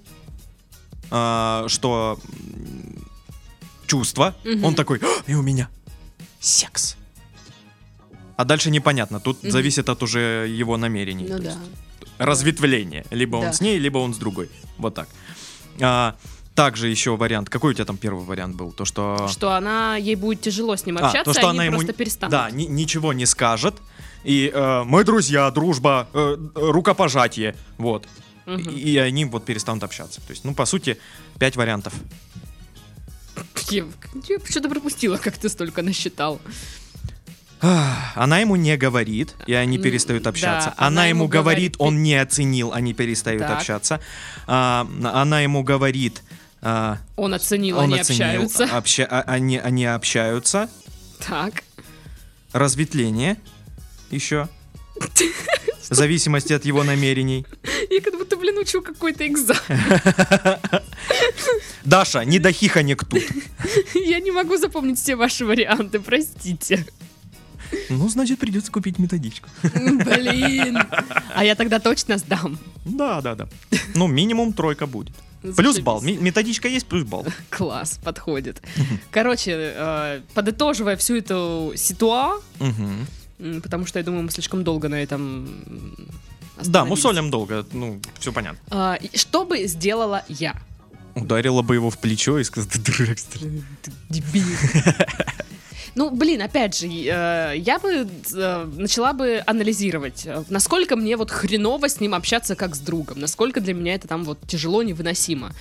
а, 1.11 1.65
что 1.69 2.19
чувство. 3.87 4.35
Мгм. 4.45 4.65
Он 4.65 4.75
такой 4.75 5.01
«А, 5.03 5.31
и 5.31 5.35
у 5.35 5.43
меня 5.43 5.69
секс. 6.41 6.97
А 8.37 8.45
дальше 8.45 8.71
непонятно. 8.71 9.19
Тут 9.21 9.43
Мгм. 9.43 9.53
зависит 9.53 9.89
от 9.89 10.03
уже 10.03 10.47
его 10.49 10.77
намерений. 10.77 11.27
Ну 11.29 11.39
да. 11.39 11.57
разветвление. 12.19 13.05
Либо 13.11 13.41
Да. 13.41 13.49
он 13.49 13.53
с 13.53 13.61
ней, 13.61 13.77
либо 13.81 13.99
он 13.99 14.15
с 14.15 14.19
другой. 14.19 14.49
Вот 14.79 14.95
так. 14.95 15.09
А, 15.81 16.15
также 16.55 16.89
еще 16.89 17.17
вариант. 17.17 17.51
Какой 17.51 17.73
у 17.73 17.75
тебя 17.75 17.85
там 17.85 17.97
первый 17.97 18.25
вариант 18.25 18.57
был? 18.57 18.73
То, 18.73 18.85
что... 18.85 19.29
Что 19.29 19.53
она, 19.53 19.97
ей 19.97 20.15
будет 20.15 20.41
тяжело 20.41 20.77
с 20.77 20.87
ним 20.87 20.99
А, 20.99 21.07
общаться, 21.07 21.25
то, 21.25 21.33
что 21.33 21.49
они 21.49 21.59
она 21.59 21.65
ему 21.65 21.77
просто 21.77 21.93
перестанут. 21.93 22.31
Да, 22.31 22.51
ни- 22.51 22.65
ничего 22.65 23.13
не 23.13 23.27
скажет. 23.27 23.75
И 24.23 24.51
э, 24.55 24.83
мы 24.85 25.05
друзья, 25.05 25.51
дружба, 25.51 26.09
э, 26.15 26.37
рукопожатие. 26.55 27.57
Вот. 27.77 28.07
Мгм. 28.47 28.71
И, 28.71 28.93
и 28.93 28.97
они 28.99 29.25
вот 29.25 29.45
перестанут 29.45 29.83
общаться. 29.83 30.21
То 30.21 30.31
есть, 30.31 30.45
ну, 30.45 30.55
по 30.55 30.65
сути, 30.65 30.99
пять 31.39 31.57
вариантов. 31.57 31.93
Я, 33.71 33.85
я 34.29 34.39
что-то 34.49 34.69
пропустила, 34.69 35.17
как 35.17 35.37
ты 35.37 35.49
столько 35.49 35.83
насчитал. 35.83 36.41
Она 38.15 38.41
ему 38.41 38.57
не 38.57 38.77
говорит, 38.77 39.35
и 39.47 39.55
они 39.55 39.79
перестают 39.79 40.25
да, 40.25 40.31
общаться. 40.31 40.75
она 40.77 40.87
она, 40.87 41.07
ему 41.07 41.21
ему 41.25 41.29
говорит, 41.29 41.77
говорит, 41.77 41.77
он 41.79 42.03
не 42.03 42.15
оценил, 42.15 42.73
они 42.73 42.93
перестают 42.93 43.43
Так. 43.43 43.59
общаться. 43.59 44.01
А, 44.47 44.87
она 45.03 45.41
ему 45.41 45.63
говорит, 45.63 46.23
а, 46.65 46.99
Он 47.17 47.35
оценил, 47.35 47.79
он 47.79 47.85
они 47.93 48.01
оценил, 48.01 48.23
общаются. 48.45 48.65
обща- 48.65 49.07
а- 49.09 49.23
они, 49.27 49.59
они 49.59 49.85
общаются. 49.85 50.69
Так. 51.27 51.63
Разветвление 52.53 53.37
еще. 54.11 54.49
В 55.91 55.95
зависимости 55.95 56.53
от 56.55 56.65
его 56.65 56.83
намерений. 56.83 57.45
Я 57.91 58.01
как 58.01 58.17
будто, 58.17 58.37
блин, 58.37 58.57
учу 58.59 58.81
какой-то 58.81 59.27
экзамен. 59.27 59.61
Даша, 61.85 62.25
не 62.25 62.39
до 62.39 62.53
хихонек 62.53 63.05
тут. 63.05 63.23
Я 63.95 64.21
не 64.21 64.31
могу 64.31 64.57
запомнить 64.57 64.99
все 64.99 65.15
ваши 65.15 65.45
варианты, 65.45 66.01
простите. 66.01 66.87
Ну, 67.91 68.09
значит, 68.09 68.39
придется 68.39 68.73
купить 68.73 68.99
методичку. 68.99 69.49
Блин. 69.63 70.79
А 71.35 71.45
я 71.45 71.55
тогда 71.55 71.81
точно 71.81 72.19
сдам. 72.19 72.59
Да, 72.85 73.21
да, 73.21 73.35
да. 73.35 73.49
Ну, 73.95 74.07
минимум 74.07 74.53
тройка 74.53 74.87
будет. 74.87 75.15
Плюс 75.57 75.79
балл. 75.81 76.01
Методичка 76.01 76.69
есть, 76.69 76.87
плюс 76.87 77.05
балл. 77.05 77.27
Класс, 77.51 77.99
подходит. 78.03 78.63
Короче, 79.11 79.53
э, 79.55 80.21
подытоживая 80.33 80.97
всю 80.97 81.17
эту 81.17 81.73
ситуацию, 81.77 82.43
потому 83.63 83.87
что 83.87 83.99
я 83.99 84.05
думаю, 84.05 84.23
мы 84.25 84.31
слишком 84.31 84.65
долго 84.65 84.89
на 84.89 85.03
этом 85.03 85.49
Да, 86.65 86.85
мусолим 86.85 87.31
долго, 87.31 87.67
ну, 87.73 88.01
все 88.19 88.33
понятно. 88.33 88.59
А, 88.71 88.99
Что 89.15 89.45
бы 89.45 89.67
сделала 89.67 90.25
я? 90.29 90.55
Ударила 91.15 91.63
бы 91.63 91.75
его 91.75 91.91
в 91.91 91.99
плечо 91.99 92.39
и 92.39 92.45
сказала, 92.45 92.73
ты 92.73 92.79
дурак, 92.81 93.19
что 93.19 93.39
ли?» 93.39 93.63
Ты 93.83 93.93
дебил. 94.11 94.45
Ну, 95.95 96.11
блин, 96.11 96.43
опять 96.43 96.77
же, 96.77 96.89
э, 96.89 97.55
я 97.57 97.79
бы 97.79 98.09
э, 98.35 98.65
начала 98.77 99.13
бы 99.13 99.43
анализировать, 99.47 100.27
э, 100.27 100.43
насколько 100.49 100.97
мне 100.97 101.17
вот 101.17 101.31
хреново 101.31 101.89
с 101.89 102.01
ним 102.01 102.15
общаться 102.15 102.57
как 102.57 102.75
с 102.75 102.81
другом, 102.81 103.21
насколько 103.21 103.61
для 103.61 103.75
меня 103.75 103.95
это 103.95 104.09
там 104.09 104.25
вот 104.25 104.39
тяжело, 104.49 104.83
невыносимо. 104.83 105.53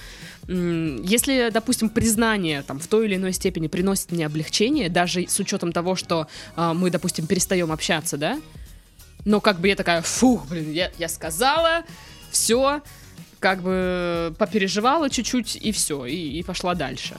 Если, 0.48 1.52
допустим, 1.52 1.90
признание 1.90 2.64
там 2.64 2.80
в 2.80 2.88
той 2.88 3.06
или 3.06 3.16
иной 3.16 3.32
степени 3.32 3.68
приносит 3.68 4.12
мне 4.12 4.26
облегчение, 4.26 4.90
даже 4.90 5.26
с 5.28 5.40
учетом 5.40 5.72
того, 5.72 5.96
что 5.96 6.28
мы, 6.58 6.90
допустим, 6.90 7.28
перестаем 7.28 7.72
общаться, 7.72 8.18
да, 8.18 8.42
но 9.24 9.40
как 9.40 9.62
бы 9.62 9.70
я 9.70 9.78
такая, 9.78 10.02
фух, 10.02 10.48
блин, 10.48 10.74
я, 10.74 10.92
я 10.98 11.08
сказала, 11.08 11.84
все, 12.30 12.82
как 13.40 13.62
бы 13.62 14.36
попереживала 14.38 15.10
чуть-чуть 15.10 15.56
и 15.56 15.72
все, 15.72 16.06
и, 16.06 16.40
и 16.40 16.44
пошла 16.44 16.76
дальше. 16.76 17.16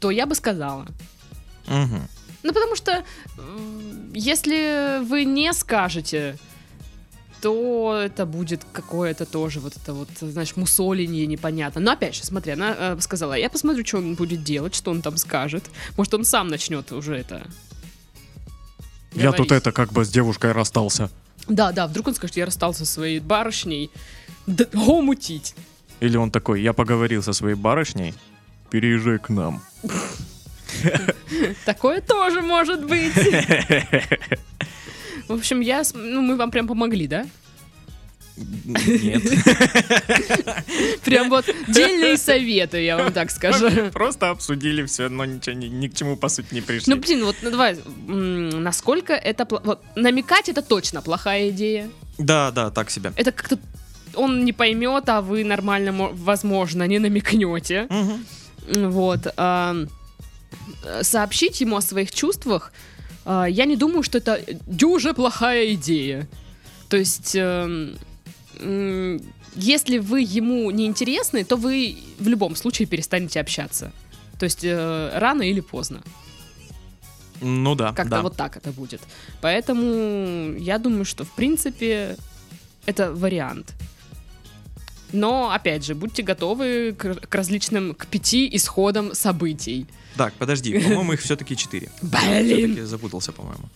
То 0.00 0.10
я 0.10 0.26
бы 0.26 0.34
сказала. 0.34 0.86
Мгм. 1.70 2.08
Ну, 2.42 2.52
потому 2.52 2.76
что 2.76 3.04
если 4.12 5.02
вы 5.04 5.24
не 5.24 5.52
скажете, 5.52 6.36
то 7.40 7.98
это 8.04 8.26
будет 8.26 8.64
какое-то 8.72 9.24
тоже 9.24 9.60
вот 9.60 9.76
это 9.76 9.94
вот, 9.94 10.08
знаешь, 10.20 10.56
мусоленье 10.56 11.26
непонятно. 11.26 11.80
Но 11.80 11.92
опять 11.92 12.14
же, 12.14 12.24
смотри, 12.24 12.52
она 12.52 12.74
э, 12.76 12.96
сказала, 13.00 13.34
я 13.34 13.48
посмотрю, 13.48 13.84
что 13.86 13.98
он 13.98 14.14
будет 14.14 14.42
делать, 14.42 14.74
что 14.74 14.90
он 14.90 15.00
там 15.00 15.16
скажет. 15.16 15.64
Может, 15.96 16.14
он 16.14 16.24
сам 16.24 16.48
начнет 16.48 16.92
уже 16.92 17.16
это 17.16 17.46
Я 19.14 19.32
тут 19.32 19.52
это 19.52 19.72
как 19.72 19.92
бы 19.92 20.04
с 20.04 20.10
девушкой 20.10 20.52
расстался. 20.52 21.08
Да, 21.48 21.72
да, 21.72 21.86
вдруг 21.86 22.08
он 22.08 22.14
скажет, 22.14 22.36
я 22.36 22.46
расстался 22.46 22.84
со 22.84 22.92
своей 22.92 23.20
барышней. 23.20 23.90
Да, 24.46 24.66
го 24.72 25.00
мутить. 25.00 25.54
Или 26.00 26.16
он 26.16 26.30
такой, 26.30 26.62
я 26.62 26.72
поговорил 26.72 27.22
со 27.22 27.32
своей 27.32 27.56
барышней, 27.56 28.14
переезжай 28.70 29.18
к 29.18 29.28
нам. 29.28 29.62
Такое 31.64 32.00
тоже 32.00 32.40
может 32.42 32.84
быть. 32.84 33.14
В 35.28 35.34
общем, 35.34 35.60
я, 35.60 35.82
ну, 35.94 36.22
мы 36.22 36.36
вам 36.36 36.50
прям 36.50 36.66
помогли, 36.66 37.06
да? 37.06 37.26
Нет. 38.36 39.22
Прям 41.04 41.28
вот 41.28 41.44
дельные 41.68 42.16
советы, 42.16 42.82
я 42.82 42.96
вам 42.96 43.12
так 43.12 43.30
скажу. 43.30 43.68
Просто 43.92 44.30
обсудили 44.30 44.84
все, 44.86 45.08
но 45.08 45.24
ничего 45.24 45.54
ни, 45.56 45.66
ни 45.66 45.88
к 45.88 45.94
чему 45.94 46.16
по 46.16 46.28
сути 46.28 46.54
не 46.54 46.60
пришли. 46.60 46.94
Ну, 46.94 47.00
блин, 47.00 47.24
вот 47.24 47.36
ну, 47.42 47.50
давай, 47.50 47.76
насколько 48.06 49.12
это... 49.12 49.46
Вот, 49.50 49.82
намекать 49.94 50.48
это 50.48 50.62
точно 50.62 51.02
плохая 51.02 51.50
идея. 51.50 51.90
Да, 52.18 52.50
да, 52.50 52.70
так 52.70 52.90
себя. 52.90 53.12
Это 53.16 53.32
как-то 53.32 53.58
он 54.14 54.44
не 54.44 54.52
поймет, 54.52 55.08
а 55.08 55.20
вы 55.20 55.44
нормально, 55.44 55.92
мо- 55.92 56.10
возможно, 56.12 56.86
не 56.86 56.98
намекнете. 56.98 57.86
Мгм. 57.88 58.24
Вот. 58.90 59.20
а, 59.36 59.76
сообщить 61.02 61.60
ему 61.60 61.76
о 61.76 61.80
своих 61.80 62.12
чувствах, 62.12 62.72
а, 63.24 63.46
я 63.46 63.64
не 63.64 63.76
думаю, 63.76 64.02
что 64.02 64.18
это 64.18 64.40
дюже 64.66 65.14
плохая 65.14 65.74
идея. 65.74 66.28
То 66.88 66.96
есть, 66.96 67.34
эм, 67.36 67.96
м, 68.58 69.20
если 69.54 69.98
вы 69.98 70.22
ему 70.22 70.70
не 70.70 70.86
интересны, 70.86 71.44
то 71.44 71.56
вы 71.56 71.96
в 72.18 72.28
любом 72.28 72.56
случае 72.56 72.86
перестанете 72.86 73.40
общаться. 73.40 73.92
То 74.38 74.44
есть 74.44 74.64
э, 74.64 75.10
рано 75.14 75.42
или 75.42 75.60
поздно. 75.60 76.00
Ну 77.42 77.74
да, 77.74 77.92
Как-то 77.92 78.10
да. 78.10 78.22
вот 78.22 78.36
так 78.36 78.56
это 78.56 78.70
будет. 78.70 79.00
Поэтому 79.40 80.54
я 80.58 80.78
думаю, 80.78 81.04
что 81.04 81.24
в 81.24 81.30
принципе 81.32 82.16
это 82.86 83.12
вариант. 83.12 83.74
Но, 85.12 85.50
опять 85.50 85.84
же, 85.84 85.94
будьте 85.94 86.22
готовы 86.22 86.94
к, 86.96 87.14
к 87.14 87.34
различным, 87.34 87.94
к 87.94 88.06
пяти 88.06 88.48
исходам 88.56 89.14
событий. 89.14 89.86
Так, 90.16 90.34
подожди, 90.34 90.78
по-моему, 90.80 91.12
их 91.12 91.20
все-таки 91.20 91.56
четыре. 91.56 91.90
Блин! 92.02 92.76
Я 92.76 92.86
запутался, 92.86 93.32
по-моему. 93.32 93.68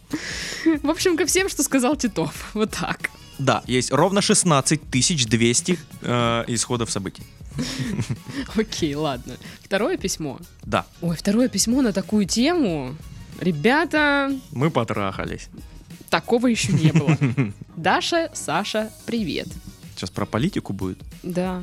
В 0.82 0.90
общем, 0.90 1.16
ко 1.16 1.26
всем, 1.26 1.48
что 1.48 1.62
сказал 1.62 1.96
Титов. 1.96 2.50
Вот 2.54 2.70
так. 2.70 3.10
Да, 3.38 3.62
есть 3.66 3.92
ровно 3.92 4.20
16 4.22 4.80
200 4.90 5.78
э, 6.02 6.44
исходов 6.48 6.90
событий. 6.90 7.24
Окей, 8.56 8.94
ладно. 8.94 9.36
Второе 9.62 9.96
письмо. 9.96 10.38
Да, 10.62 10.86
Ой, 11.00 11.16
второе 11.16 11.48
письмо 11.48 11.82
на 11.82 11.92
такую 11.92 12.26
тему. 12.26 12.94
Ребята, 13.40 14.30
мы 14.52 14.70
потрахались. 14.70 15.48
такого 16.10 16.46
еще 16.46 16.72
не 16.72 16.92
было. 16.92 17.18
Даша, 17.76 18.30
Саша, 18.34 18.90
привет. 19.06 19.48
Сейчас 19.94 20.10
про 20.10 20.26
политику 20.26 20.72
будет. 20.72 20.98
Да. 21.22 21.62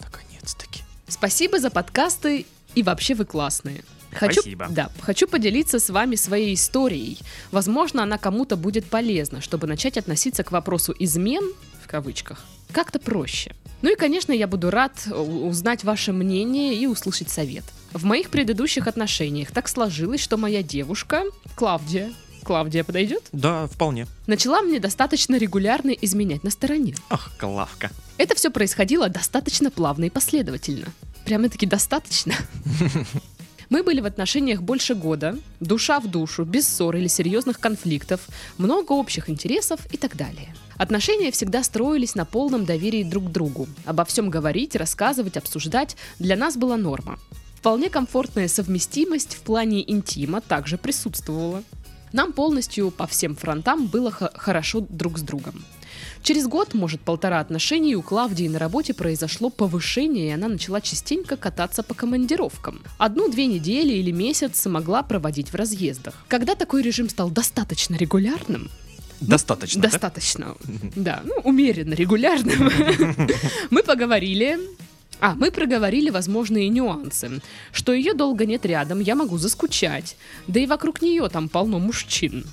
Наконец-таки. 0.00 0.82
Спасибо 1.08 1.58
за 1.58 1.70
подкасты 1.70 2.46
и 2.74 2.82
вообще 2.82 3.14
вы 3.14 3.24
классные. 3.24 3.84
Хочу, 4.12 4.42
Спасибо. 4.42 4.68
Да, 4.70 4.90
хочу 5.00 5.26
поделиться 5.26 5.78
с 5.78 5.88
вами 5.88 6.16
своей 6.16 6.54
историей. 6.54 7.18
Возможно, 7.50 8.02
она 8.02 8.18
кому-то 8.18 8.56
будет 8.56 8.84
полезна, 8.84 9.40
чтобы 9.40 9.66
начать 9.66 9.96
относиться 9.96 10.44
к 10.44 10.52
вопросу 10.52 10.94
измен, 10.98 11.52
в 11.82 11.88
кавычках, 11.88 12.44
как-то 12.72 12.98
проще. 12.98 13.54
Ну 13.80 13.90
и, 13.90 13.96
конечно, 13.96 14.32
я 14.32 14.46
буду 14.46 14.70
рад 14.70 15.06
узнать 15.10 15.82
ваше 15.82 16.12
мнение 16.12 16.74
и 16.74 16.86
услышать 16.86 17.30
совет. 17.30 17.64
В 17.92 18.04
моих 18.04 18.30
предыдущих 18.30 18.86
отношениях 18.86 19.50
так 19.50 19.68
сложилось, 19.68 20.20
что 20.20 20.36
моя 20.36 20.62
девушка, 20.62 21.24
Клавдия, 21.56 22.12
Клавдия 22.42 22.84
подойдет, 22.84 23.22
Да, 23.32 23.66
вполне. 23.66 24.06
начала 24.26 24.62
мне 24.62 24.80
достаточно 24.80 25.36
регулярно 25.36 25.90
изменять 25.90 26.44
на 26.44 26.50
стороне. 26.50 26.94
Ах, 27.10 27.30
Клавка. 27.38 27.90
Это 28.18 28.34
все 28.34 28.50
происходило 28.50 29.08
достаточно 29.08 29.70
плавно 29.70 30.04
и 30.04 30.10
последовательно. 30.10 30.86
Прямо-таки 31.24 31.66
достаточно. 31.66 32.34
Мы 33.70 33.82
были 33.82 34.00
в 34.00 34.04
отношениях 34.06 34.60
больше 34.60 34.94
года, 34.94 35.38
душа 35.60 35.98
в 35.98 36.06
душу, 36.06 36.44
без 36.44 36.68
ссор 36.68 36.94
или 36.96 37.06
серьезных 37.08 37.58
конфликтов, 37.58 38.20
много 38.58 38.92
общих 38.92 39.30
интересов 39.30 39.80
и 39.90 39.96
так 39.96 40.14
далее. 40.14 40.54
Отношения 40.76 41.30
всегда 41.30 41.62
строились 41.62 42.14
на 42.14 42.26
полном 42.26 42.66
доверии 42.66 43.02
друг 43.02 43.28
к 43.28 43.30
другу. 43.30 43.66
Обо 43.86 44.04
всем 44.04 44.28
говорить, 44.28 44.76
рассказывать, 44.76 45.38
обсуждать 45.38 45.96
для 46.18 46.36
нас 46.36 46.56
была 46.58 46.76
норма. 46.76 47.18
Вполне 47.54 47.88
комфортная 47.88 48.48
совместимость 48.48 49.36
в 49.36 49.40
плане 49.40 49.88
интима 49.90 50.40
также 50.42 50.76
присутствовала. 50.76 51.62
Нам 52.12 52.32
полностью 52.32 52.90
по 52.90 53.06
всем 53.06 53.34
фронтам 53.36 53.86
было 53.86 54.10
хорошо 54.10 54.80
друг 54.88 55.18
с 55.18 55.22
другом. 55.22 55.64
Через 56.22 56.46
год, 56.46 56.74
может, 56.74 57.00
полтора 57.00 57.40
отношений 57.40 57.96
у 57.96 58.02
Клавдии 58.02 58.46
на 58.46 58.58
работе 58.58 58.94
произошло 58.94 59.50
повышение, 59.50 60.28
и 60.28 60.32
она 60.32 60.48
начала 60.48 60.80
частенько 60.80 61.36
кататься 61.36 61.82
по 61.82 61.94
командировкам. 61.94 62.80
Одну-две 62.98 63.46
недели 63.46 63.92
или 63.94 64.12
месяц 64.12 64.64
могла 64.66 65.02
проводить 65.02 65.48
в 65.48 65.54
разъездах. 65.56 66.14
Когда 66.28 66.54
такой 66.54 66.82
режим 66.82 67.08
стал 67.08 67.30
достаточно 67.30 67.96
регулярным, 67.96 68.70
Достаточно, 69.20 69.80
да? 69.80 69.88
достаточно, 69.88 70.56
да, 70.96 71.22
ну, 71.24 71.34
умеренно 71.44 71.94
регулярным, 71.94 72.68
мы 73.70 73.84
поговорили, 73.84 74.58
а, 75.22 75.36
мы 75.36 75.52
проговорили 75.52 76.10
возможные 76.10 76.68
нюансы, 76.68 77.40
что 77.70 77.92
ее 77.92 78.12
долго 78.12 78.44
нет 78.44 78.66
рядом, 78.66 78.98
я 78.98 79.14
могу 79.14 79.38
заскучать, 79.38 80.16
да 80.48 80.58
и 80.58 80.66
вокруг 80.66 81.00
нее 81.00 81.28
там 81.28 81.48
полно 81.48 81.78
мужчин. 81.78 82.44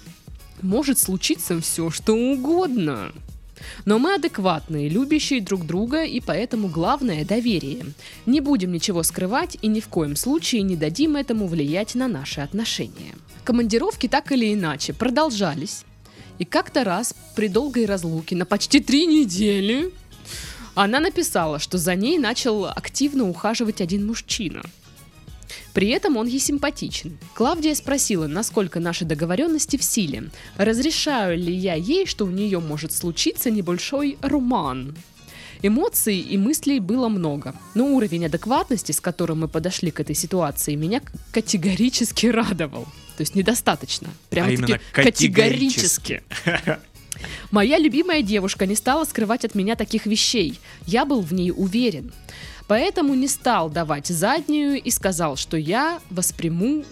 Может 0.62 1.00
случиться 1.00 1.60
все, 1.62 1.90
что 1.90 2.14
угодно. 2.14 3.12
Но 3.86 3.98
мы 3.98 4.14
адекватные, 4.14 4.88
любящие 4.88 5.42
друг 5.42 5.66
друга, 5.66 6.04
и 6.04 6.20
поэтому 6.20 6.68
главное– 6.68 7.26
доверие. 7.26 7.86
Не 8.28 8.40
будем 8.40 8.72
ничего 8.72 9.02
скрывать 9.02 9.58
и 9.64 9.68
ни 9.68 9.80
в 9.80 9.88
коем 9.88 10.16
случае 10.16 10.62
не 10.62 10.76
дадим 10.76 11.16
этому 11.16 11.48
влиять 11.48 11.96
на 11.96 12.08
наши 12.08 12.40
отношения. 12.40 13.16
Командировки 13.44 14.08
так 14.08 14.32
или 14.32 14.54
иначе 14.54 14.94
продолжались. 14.94 15.86
И 16.38 16.46
как-то 16.46 16.84
раз 16.84 17.16
при 17.36 17.48
долгой 17.48 17.86
разлуке 17.86 18.36
на 18.36 18.46
почти 18.46 18.80
три 18.80 19.08
недели 19.08 19.92
она 20.84 21.02
написала, 21.02 21.60
что 21.60 21.78
за 21.78 21.96
ней 21.96 22.18
начал 22.18 22.66
активно 22.66 23.28
ухаживать 23.28 23.82
один 23.82 24.08
мужчина. 24.08 24.62
При 25.74 25.90
этом 25.90 26.16
он 26.16 26.28
ей 26.28 26.40
симпатичен. 26.40 27.18
Клавдия 27.34 27.76
спросила, 27.76 28.28
насколько 28.28 28.80
наши 28.80 29.04
договоренности 29.04 29.78
в 29.78 29.84
силе. 29.84 30.30
Разрешаю 30.58 31.38
ли 31.38 31.54
я 31.54 31.74
ей, 31.74 32.06
что 32.06 32.26
у 32.26 32.30
нее 32.30 32.60
может 32.60 32.94
случиться 32.94 33.52
небольшой 33.52 34.18
роман? 34.22 34.96
Эмоций 35.62 36.18
и 36.18 36.38
мыслей 36.38 36.80
было 36.80 37.10
много, 37.10 37.54
но 37.76 37.88
уровень 37.88 38.28
адекватности, 38.28 38.94
с 38.94 39.02
которым 39.02 39.42
мы 39.42 39.50
подошли 39.50 39.92
к 39.92 40.00
этой 40.00 40.16
ситуации, 40.16 40.76
меня 40.76 41.02
категорически 41.34 42.28
радовал. 42.28 42.86
То 43.18 43.22
есть 43.24 43.36
недостаточно. 43.36 44.08
Прямо 44.30 44.48
А 44.48 44.52
именно 44.52 44.80
категорически. 44.94 46.24
Моя 47.52 47.78
любимая 47.78 48.22
девушка 48.22 48.66
не 48.66 48.76
стала 48.76 49.06
скрывать 49.06 49.46
от 49.46 49.56
меня 49.56 49.76
таких 49.76 50.06
вещей. 50.06 50.60
Я 50.86 51.06
был 51.06 51.22
в 51.22 51.34
ней 51.34 51.52
уверен. 51.52 52.12
Поэтому 52.68 53.16
не 53.16 53.28
стал 53.28 53.70
давать 53.70 54.08
заднюю 54.08 54.82
и 54.82 54.92
сказал, 54.92 55.36
что 55.36 55.58
я 55.58 56.00
восприму 56.10 56.84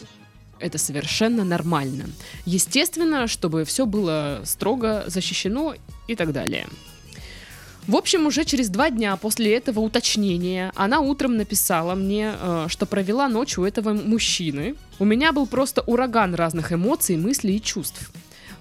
это 0.60 0.78
совершенно 0.78 1.44
нормально. 1.44 2.06
Естественно, 2.46 3.28
чтобы 3.28 3.63
все 3.63 3.86
было 3.86 4.42
строго 4.44 5.04
защищено 5.08 5.76
и 6.08 6.16
так 6.16 6.34
далее. 6.34 6.68
В 7.88 7.96
общем, 7.96 8.26
уже 8.26 8.44
через 8.44 8.68
два 8.68 8.90
дня 8.90 9.16
после 9.16 9.56
этого 9.56 9.80
уточнения 9.80 10.74
она 10.76 11.00
утром 11.00 11.38
написала 11.38 11.96
мне, 11.96 12.34
э, 12.38 12.66
что 12.68 12.86
провела 12.86 13.30
ночь 13.30 13.58
у 13.58 13.63
этого 13.63 13.94
мужчины. 13.94 14.76
У 15.00 15.06
меня 15.06 15.32
был 15.32 15.48
просто 15.48 15.82
ураган 15.84 16.36
разных 16.36 16.74
эмоций, 16.74 17.16
мыслей 17.16 17.56
и 17.56 17.62
чувств. 17.62 18.12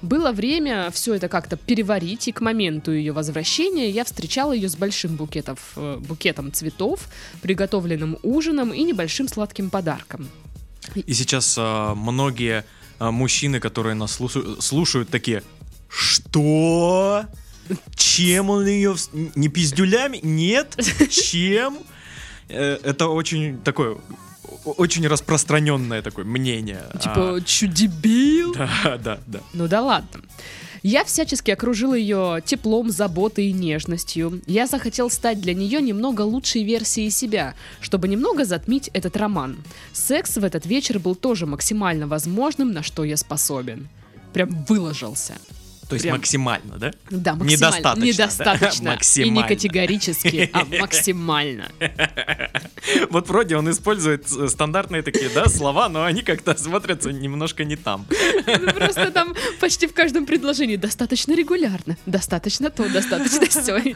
Было 0.03 0.33
время 0.33 0.91
все 0.91 1.15
это 1.15 1.29
как-то 1.29 1.57
переварить, 1.57 2.29
и 2.29 2.33
к 2.33 2.41
моменту 2.41 2.93
ее 2.93 3.13
возвращения 3.13 3.91
я 3.91 4.05
встречала 4.05 4.53
ее 4.53 4.69
с 4.69 4.77
большим 4.77 5.17
букетом, 5.17 5.57
э, 5.77 5.99
букетом 6.01 6.53
цветов, 6.53 7.09
приготовленным 7.43 8.19
ужином 8.23 8.73
и 8.73 8.83
небольшим 8.83 9.29
сладким 9.29 9.71
подарком. 9.71 10.29
И 10.95 11.13
сейчас 11.13 11.57
а, 11.59 11.95
многие 11.95 12.65
а, 12.99 13.11
мужчины, 13.11 13.61
которые 13.61 13.95
нас 13.95 14.13
слушают, 14.13 14.63
слушают, 14.63 15.09
такие, 15.09 15.43
что? 15.89 17.25
Чем 17.97 18.51
он 18.51 18.67
ее... 18.67 18.95
Не 19.35 19.49
пиздюлями? 19.49 20.21
Нет? 20.23 20.77
Чем? 21.11 21.79
Э, 22.49 22.79
Это 22.83 23.09
очень 23.09 23.59
такое... 23.63 23.97
Очень 24.67 25.07
распространенное 25.07 26.03
такое 26.03 26.25
мнение. 26.25 26.83
Типа, 27.01 27.41
чё, 27.45 27.67
дебил? 27.67 28.55
А, 28.59 28.69
Да, 28.85 28.99
да, 28.99 29.19
да. 29.27 29.41
Ну 29.53 29.69
да 29.69 29.83
ладно. 29.83 30.23
Я 30.83 31.05
всячески 31.05 31.51
окружила 31.51 31.95
ее 31.95 32.41
теплом, 32.45 32.91
заботой 32.91 33.47
и 33.47 33.53
нежностью. 33.53 34.41
Я 34.47 34.67
захотел 34.69 35.11
стать 35.11 35.41
для 35.41 35.53
нее 35.53 35.81
немного 35.83 36.23
лучшей 36.23 36.63
версией 36.63 37.11
себя, 37.11 37.55
чтобы 37.81 38.07
немного 38.07 38.45
затмить 38.45 38.89
этот 38.93 39.17
роман. 39.17 39.57
Секс 39.93 40.37
в 40.37 40.45
этот 40.45 40.65
вечер 40.65 41.01
был 41.01 41.17
тоже 41.17 41.47
максимально 41.47 42.07
возможным, 42.07 42.73
на 42.73 42.85
что 42.85 43.03
я 43.03 43.17
способен. 43.17 43.89
Прям 44.33 44.65
выложился. 44.69 45.35
То 45.89 45.95
есть 45.95 46.05
Прям. 46.05 46.17
максимально, 46.17 46.79
да? 46.79 46.93
Да, 47.11 47.35
максимально. 47.35 47.45
Недостаточно, 47.55 48.01
да? 48.01 48.07
Недостаточно. 48.07 48.83
И 48.83 48.85
не 48.85 48.91
Максимально. 48.97 49.49
категорически, 49.49 50.51
а 50.53 50.65
максимально. 50.81 51.69
Вот 53.11 53.29
вроде 53.29 53.57
он 53.57 53.71
использует 53.71 54.31
э, 54.33 54.49
стандартные 54.49 55.03
такие, 55.03 55.31
да, 55.31 55.47
слова, 55.47 55.89
но 55.89 56.05
они 56.05 56.23
как-то 56.23 56.57
смотрятся 56.57 57.13
немножко 57.13 57.65
не 57.65 57.77
там. 57.77 58.07
Ну, 58.47 58.73
Просто 58.73 59.11
там 59.11 59.35
почти 59.61 59.87
в 59.87 59.95
каждом 59.95 60.27
предложении 60.27 60.77
достаточно 60.77 61.35
регулярно, 61.35 61.97
достаточно 62.07 62.71
то, 62.71 62.89
достаточно 62.89 63.47
все. 63.51 63.95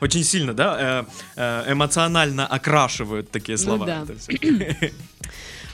Очень 0.00 0.24
сильно, 0.24 0.54
да, 0.54 1.04
э, 1.36 1.64
э, 1.66 1.72
эмоционально 1.72 2.46
окрашивают 2.46 3.30
такие 3.30 3.58
Ну 3.58 3.64
слова. 3.64 4.06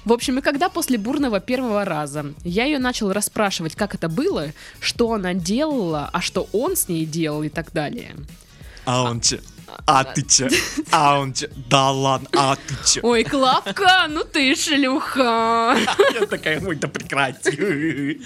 В 0.05 0.13
общем, 0.13 0.39
и 0.39 0.43
когда 0.43 0.71
после 0.71 0.97
бурного 0.97 1.39
первого 1.39 1.85
раза 1.85 2.33
я 2.43 2.65
ее 2.65 2.79
начал 2.79 3.13
расспрашивать, 3.13 3.75
как 3.75 3.95
это 3.95 4.09
было, 4.09 4.53
что 4.81 5.13
она 5.13 5.35
делала, 5.35 6.09
а 6.13 6.23
что 6.23 6.49
он 6.53 6.77
с 6.77 6.89
ней 6.89 7.05
делал 7.05 7.43
и 7.43 7.51
так 7.51 7.73
далее. 7.73 8.15
А 8.87 9.03
он 9.03 9.21
че? 9.21 9.41
А 9.87 10.05
ты 10.05 10.23
че? 10.23 10.49
А 10.91 11.19
он 11.21 11.33
че? 11.33 11.51
Да 11.69 11.91
ладно, 11.91 12.29
а 12.37 12.57
ты 12.57 12.75
че? 12.87 13.01
Ой, 13.03 13.25
Клавка, 13.25 14.07
ну 14.09 14.25
ты 14.25 14.55
шлюха. 14.55 15.77
Я 16.15 16.27
такая, 16.27 16.61
ой, 16.67 16.77
да 16.77 16.89
прекрати. 16.89 18.21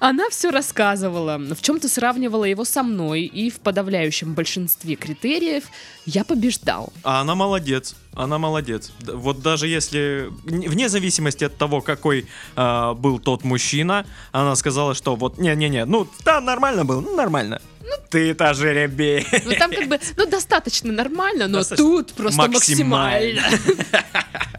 Она 0.00 0.28
все 0.30 0.50
рассказывала, 0.50 1.38
в 1.38 1.62
чем-то 1.62 1.88
сравнивала 1.88 2.44
его 2.44 2.64
со 2.64 2.82
мной, 2.82 3.22
и 3.22 3.50
в 3.50 3.60
подавляющем 3.60 4.34
большинстве 4.34 4.94
критериев 4.96 5.64
я 6.04 6.24
побеждал. 6.24 6.92
А 7.02 7.20
она 7.20 7.34
молодец, 7.34 7.94
она 8.14 8.38
молодец. 8.38 8.92
Вот 9.00 9.42
даже 9.42 9.68
если, 9.68 10.30
вне 10.44 10.88
зависимости 10.88 11.44
от 11.44 11.56
того, 11.56 11.80
какой 11.80 12.26
а, 12.56 12.94
был 12.94 13.18
тот 13.18 13.44
мужчина, 13.44 14.06
она 14.32 14.54
сказала, 14.56 14.94
что 14.94 15.16
вот, 15.16 15.38
не-не-не, 15.38 15.84
ну, 15.84 16.08
да, 16.24 16.40
нормально 16.40 16.84
был, 16.84 17.00
ну, 17.00 17.14
нормально. 17.14 17.60
Ну, 17.80 17.92
ты-то 18.10 18.52
жеребей. 18.52 19.26
Ну 19.44 19.52
там 19.58 19.70
как 19.70 19.88
бы, 19.88 20.00
ну 20.16 20.26
достаточно 20.26 20.92
нормально, 20.92 21.46
но 21.46 21.58
Достаточно 21.58 21.84
тут 21.86 22.12
просто 22.14 22.48
максимально. 22.48 23.42
максимально. 23.42 24.02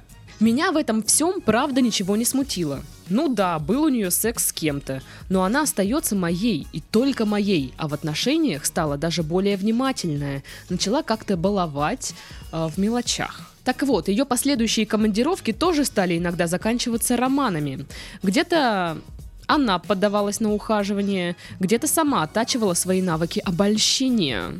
Меня 0.39 0.71
в 0.71 0.77
этом 0.77 1.01
всем, 1.01 1.41
правда, 1.41 1.81
ничего 1.81 2.15
не 2.15 2.23
смутило. 2.23 2.83
Ну 3.09 3.27
да, 3.27 3.57
был 3.57 3.85
у 3.85 3.89
нее 3.89 4.11
секс 4.11 4.47
с 4.47 4.53
кем-то, 4.53 5.01
но 5.29 5.43
она 5.43 5.63
остается 5.63 6.15
моей 6.15 6.67
и 6.73 6.79
только 6.79 7.25
моей, 7.25 7.73
а 7.77 7.87
в 7.87 7.95
отношениях 7.95 8.65
стала 8.65 8.97
даже 8.97 9.23
более 9.23 9.57
внимательная, 9.57 10.43
начала 10.69 11.01
как-то 11.01 11.37
баловать 11.37 12.13
э, 12.51 12.67
в 12.67 12.77
мелочах. 12.77 13.51
Так 13.63 13.81
вот, 13.81 14.09
ее 14.09 14.25
последующие 14.25 14.85
командировки 14.85 15.53
тоже 15.53 15.85
стали 15.85 16.19
иногда 16.19 16.45
заканчиваться 16.45 17.17
романами. 17.17 17.87
Где-то 18.21 18.99
она 19.47 19.79
поддавалась 19.79 20.39
на 20.39 20.53
ухаживание, 20.53 21.35
где-то 21.59 21.87
сама 21.87 22.21
оттачивала 22.21 22.75
свои 22.75 23.01
навыки 23.01 23.41
обольщения. 23.43 24.53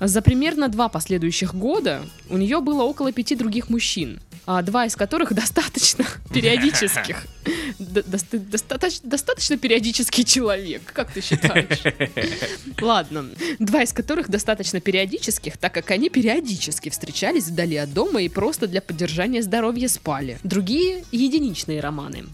За 0.00 0.22
примерно 0.22 0.68
два 0.68 0.88
последующих 0.88 1.54
года 1.54 2.02
у 2.30 2.36
нее 2.36 2.60
было 2.60 2.84
около 2.84 3.12
пяти 3.12 3.34
других 3.34 3.68
мужчин, 3.68 4.20
два 4.62 4.86
из 4.86 4.96
которых 4.96 5.32
достаточно 5.34 6.04
периодических. 6.32 7.18
Д- 7.88 8.02
доста- 8.02 8.38
достаточ- 8.38 9.00
Достаточно 9.02 9.56
периодический 9.56 10.24
человек, 10.24 10.82
как 10.92 11.10
ты 11.12 11.20
считаешь? 11.20 11.82
Ладно, 12.80 13.26
два 13.58 13.82
из 13.82 13.92
которых 13.92 14.28
достаточно 14.28 14.80
периодических, 14.80 15.56
так 15.56 15.72
как 15.74 15.90
они 15.90 16.08
периодически 16.10 16.88
встречались 16.90 17.44
вдали 17.48 17.76
от 17.76 17.92
дома 17.92 18.22
и 18.22 18.28
просто 18.28 18.66
для 18.66 18.80
поддержания 18.80 19.42
здоровья 19.42 19.88
спали. 19.88 20.38
Другие— 20.44 21.04
единичные 21.12 21.80
романы. 21.80 22.24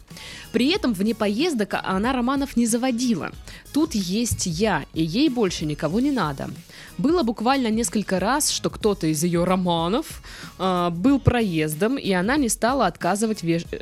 При 0.53 0.69
этом 0.73 0.93
вне 0.95 1.15
поездок 1.15 1.75
она 1.83 2.13
романов 2.13 2.57
не 2.57 2.67
заводила. 2.67 3.33
Тут 3.73 3.95
есть 3.95 4.47
я, 4.47 4.85
и 4.95 5.03
ей 5.03 5.29
больше 5.29 5.65
никого 5.67 6.01
не 6.01 6.11
надо. 6.13 6.49
Было 6.97 7.25
буквально 7.25 7.69
несколько 7.71 8.21
раз, 8.21 8.51
что 8.51 8.71
кто-то 8.71 9.09
из 9.09 9.25
ее 9.25 9.43
романов 9.43 10.23
а, 10.59 10.91
был 10.91 11.19
проездом, 11.19 11.97
и 11.99 12.13
она 12.13 12.37
не 12.37 12.49
стала 12.49 12.87
отказывать 12.87 13.43
веж- 13.43 13.67
э, 13.73 13.81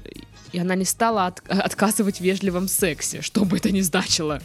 и 0.52 0.58
она 0.58 0.74
не 0.74 0.84
стала 0.84 1.26
от- 1.26 1.42
отказывать 1.48 2.18
в 2.18 2.20
вежливом 2.20 2.68
сексе, 2.68 3.22
что 3.22 3.44
бы 3.44 3.56
это 3.56 3.70
ни 3.70 3.80
значило. 3.80 4.40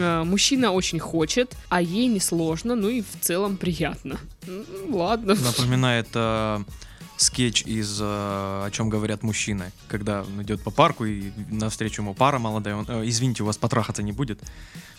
А, 0.00 0.24
Мужчина 0.24 0.72
очень 0.72 0.98
хочет, 0.98 1.54
а 1.68 1.80
ей 1.80 2.06
не 2.08 2.20
сложно, 2.20 2.74
ну 2.74 2.88
и 2.88 3.02
в 3.02 3.20
целом 3.20 3.56
приятно. 3.56 4.18
Ладно. 4.88 5.34
Напоминает 5.34 6.08
э, 6.14 6.60
скетч 7.18 7.62
из 7.66 8.00
э, 8.00 8.04
«О 8.04 8.70
чем 8.70 8.88
говорят 8.88 9.22
мужчины», 9.22 9.72
когда 9.88 10.22
он 10.22 10.42
идет 10.42 10.62
по 10.62 10.70
парку 10.70 11.04
и 11.04 11.30
навстречу 11.50 12.02
ему 12.02 12.14
пара 12.14 12.38
молодая, 12.38 12.76
он, 12.76 12.86
«Э, 12.88 13.02
извините, 13.04 13.42
у 13.42 13.46
вас 13.46 13.56
потрахаться 13.58 14.02
не 14.02 14.12
будет? 14.12 14.40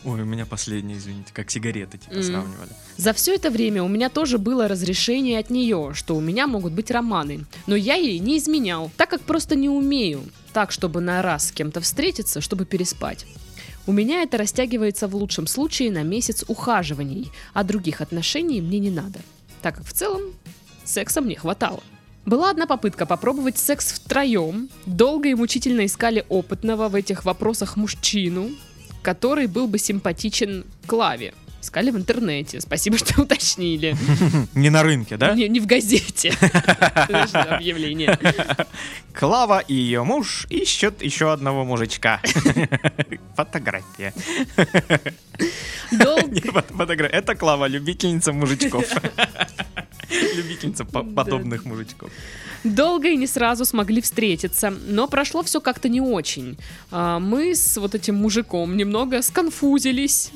Ой, 0.03 0.21
у 0.21 0.25
меня 0.25 0.45
последний, 0.45 0.95
извините, 0.97 1.31
как 1.33 1.49
сигареты 1.49 1.97
типа 1.97 2.13
Мгм. 2.15 2.23
сравнивали. 2.23 2.69
За 2.97 3.13
все 3.13 3.35
это 3.35 3.49
время 3.49 3.83
у 3.83 3.87
меня 3.87 4.09
тоже 4.09 4.37
было 4.37 4.67
разрешение 4.67 5.39
от 5.39 5.49
нее, 5.49 5.91
что 5.93 6.15
у 6.15 6.21
меня 6.21 6.47
могут 6.47 6.73
быть 6.73 6.91
романы. 6.91 7.45
Но 7.67 7.75
я 7.75 7.95
ей 7.95 8.19
не 8.19 8.37
изменял, 8.37 8.91
так 8.97 9.09
как 9.09 9.21
просто 9.21 9.55
не 9.55 9.69
умею. 9.69 10.23
Так, 10.53 10.71
чтобы 10.71 11.01
на 11.01 11.21
раз 11.21 11.47
с 11.49 11.51
кем-то 11.51 11.79
встретиться, 11.81 12.41
чтобы 12.41 12.65
переспать. 12.65 13.25
У 13.87 13.91
меня 13.91 14.21
это 14.23 14.37
растягивается 14.37 15.07
в 15.07 15.15
лучшем 15.15 15.47
случае 15.47 15.91
на 15.91 16.03
месяц 16.03 16.43
ухаживаний, 16.47 17.31
а 17.53 17.63
других 17.63 18.01
отношений 18.01 18.61
мне 18.61 18.79
не 18.79 18.91
надо. 18.91 19.19
Так 19.61 19.77
как 19.77 19.85
в 19.85 19.93
целом 19.93 20.21
секса 20.85 21.21
мне 21.21 21.35
хватало. 21.35 21.81
Была 22.25 22.51
одна 22.51 22.67
попытка 22.67 23.05
попробовать 23.05 23.57
секс 23.57 23.91
втроем. 23.91 24.69
Долго 24.85 25.29
и 25.29 25.33
мучительно 25.35 25.85
искали 25.85 26.25
опытного 26.29 26.87
в 26.89 26.95
этих 26.95 27.25
вопросах 27.25 27.75
мужчину, 27.77 28.51
который 29.01 29.47
был 29.47 29.67
бы 29.67 29.79
симпатичен 29.79 30.65
Клаве. 30.85 31.33
Искали 31.61 31.91
в 31.91 31.97
интернете. 31.97 32.61
Спасибо, 32.61 32.97
что 32.99 33.21
уточнили. 33.23 33.95
Не 34.53 34.69
на 34.69 34.83
рынке, 34.83 35.17
да? 35.17 35.33
Не, 35.33 35.49
не 35.49 35.59
в 35.59 35.65
газете. 35.65 36.29
Объявление. 37.33 38.17
Клава 39.13 39.59
и 39.59 39.73
ее 39.73 40.03
муж 40.03 40.45
ищут 40.49 41.01
еще 41.01 41.33
одного 41.33 41.65
мужичка. 41.65 42.21
Фотография. 43.35 44.13
Дол- 45.91 46.27
Не 46.29 46.41
фото- 46.41 46.73
фотография. 46.73 47.17
Это 47.17 47.35
Клава, 47.35 47.67
любительница 47.67 48.31
мужичков. 48.31 48.85
Любительница 50.35 50.85
подобных 50.85 51.65
мужичков. 51.65 52.11
Долго 52.63 53.07
и 53.07 53.17
не 53.17 53.27
сразу 53.27 53.63
смогли 53.65 54.01
встретиться, 54.01 54.73
но 54.87 55.07
прошло 55.07 55.43
все 55.43 55.61
как-то 55.61 55.87
не 55.87 56.01
очень. 56.01 56.57
А, 56.91 57.19
Мы 57.19 57.55
с 57.55 57.77
вот 57.77 57.95
этим 57.95 58.15
мужиком 58.15 58.75
немного 58.75 59.21
сконфузились. 59.21 60.31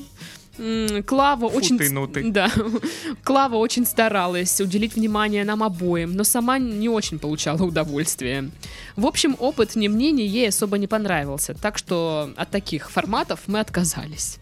Клава 1.07 1.49
Фу 1.49 1.57
очень... 1.57 1.77
ты, 1.79 1.89
ну 1.89 2.07
ты. 2.07 2.29
Да. 2.29 2.51
Клава 3.23 3.55
очень 3.55 3.85
старалась 3.87 4.61
уделить 4.61 4.93
внимание 4.93 5.43
нам 5.43 5.63
обоим, 5.63 6.13
но 6.13 6.23
сама 6.23 6.59
не 6.59 6.89
очень 6.89 7.17
получала 7.17 7.63
удовольствие. 7.63 8.51
В 8.95 9.07
общем, 9.07 9.35
опыт 9.39 9.75
ни 9.75 9.87
мне, 9.87 10.11
ни 10.11 10.21
ей 10.21 10.49
особо 10.49 10.77
не 10.77 10.85
понравился, 10.85 11.55
так 11.55 11.79
что 11.79 12.31
от 12.37 12.51
таких 12.51 12.91
форматов 12.91 13.41
мы 13.47 13.59
отказались. 13.59 14.37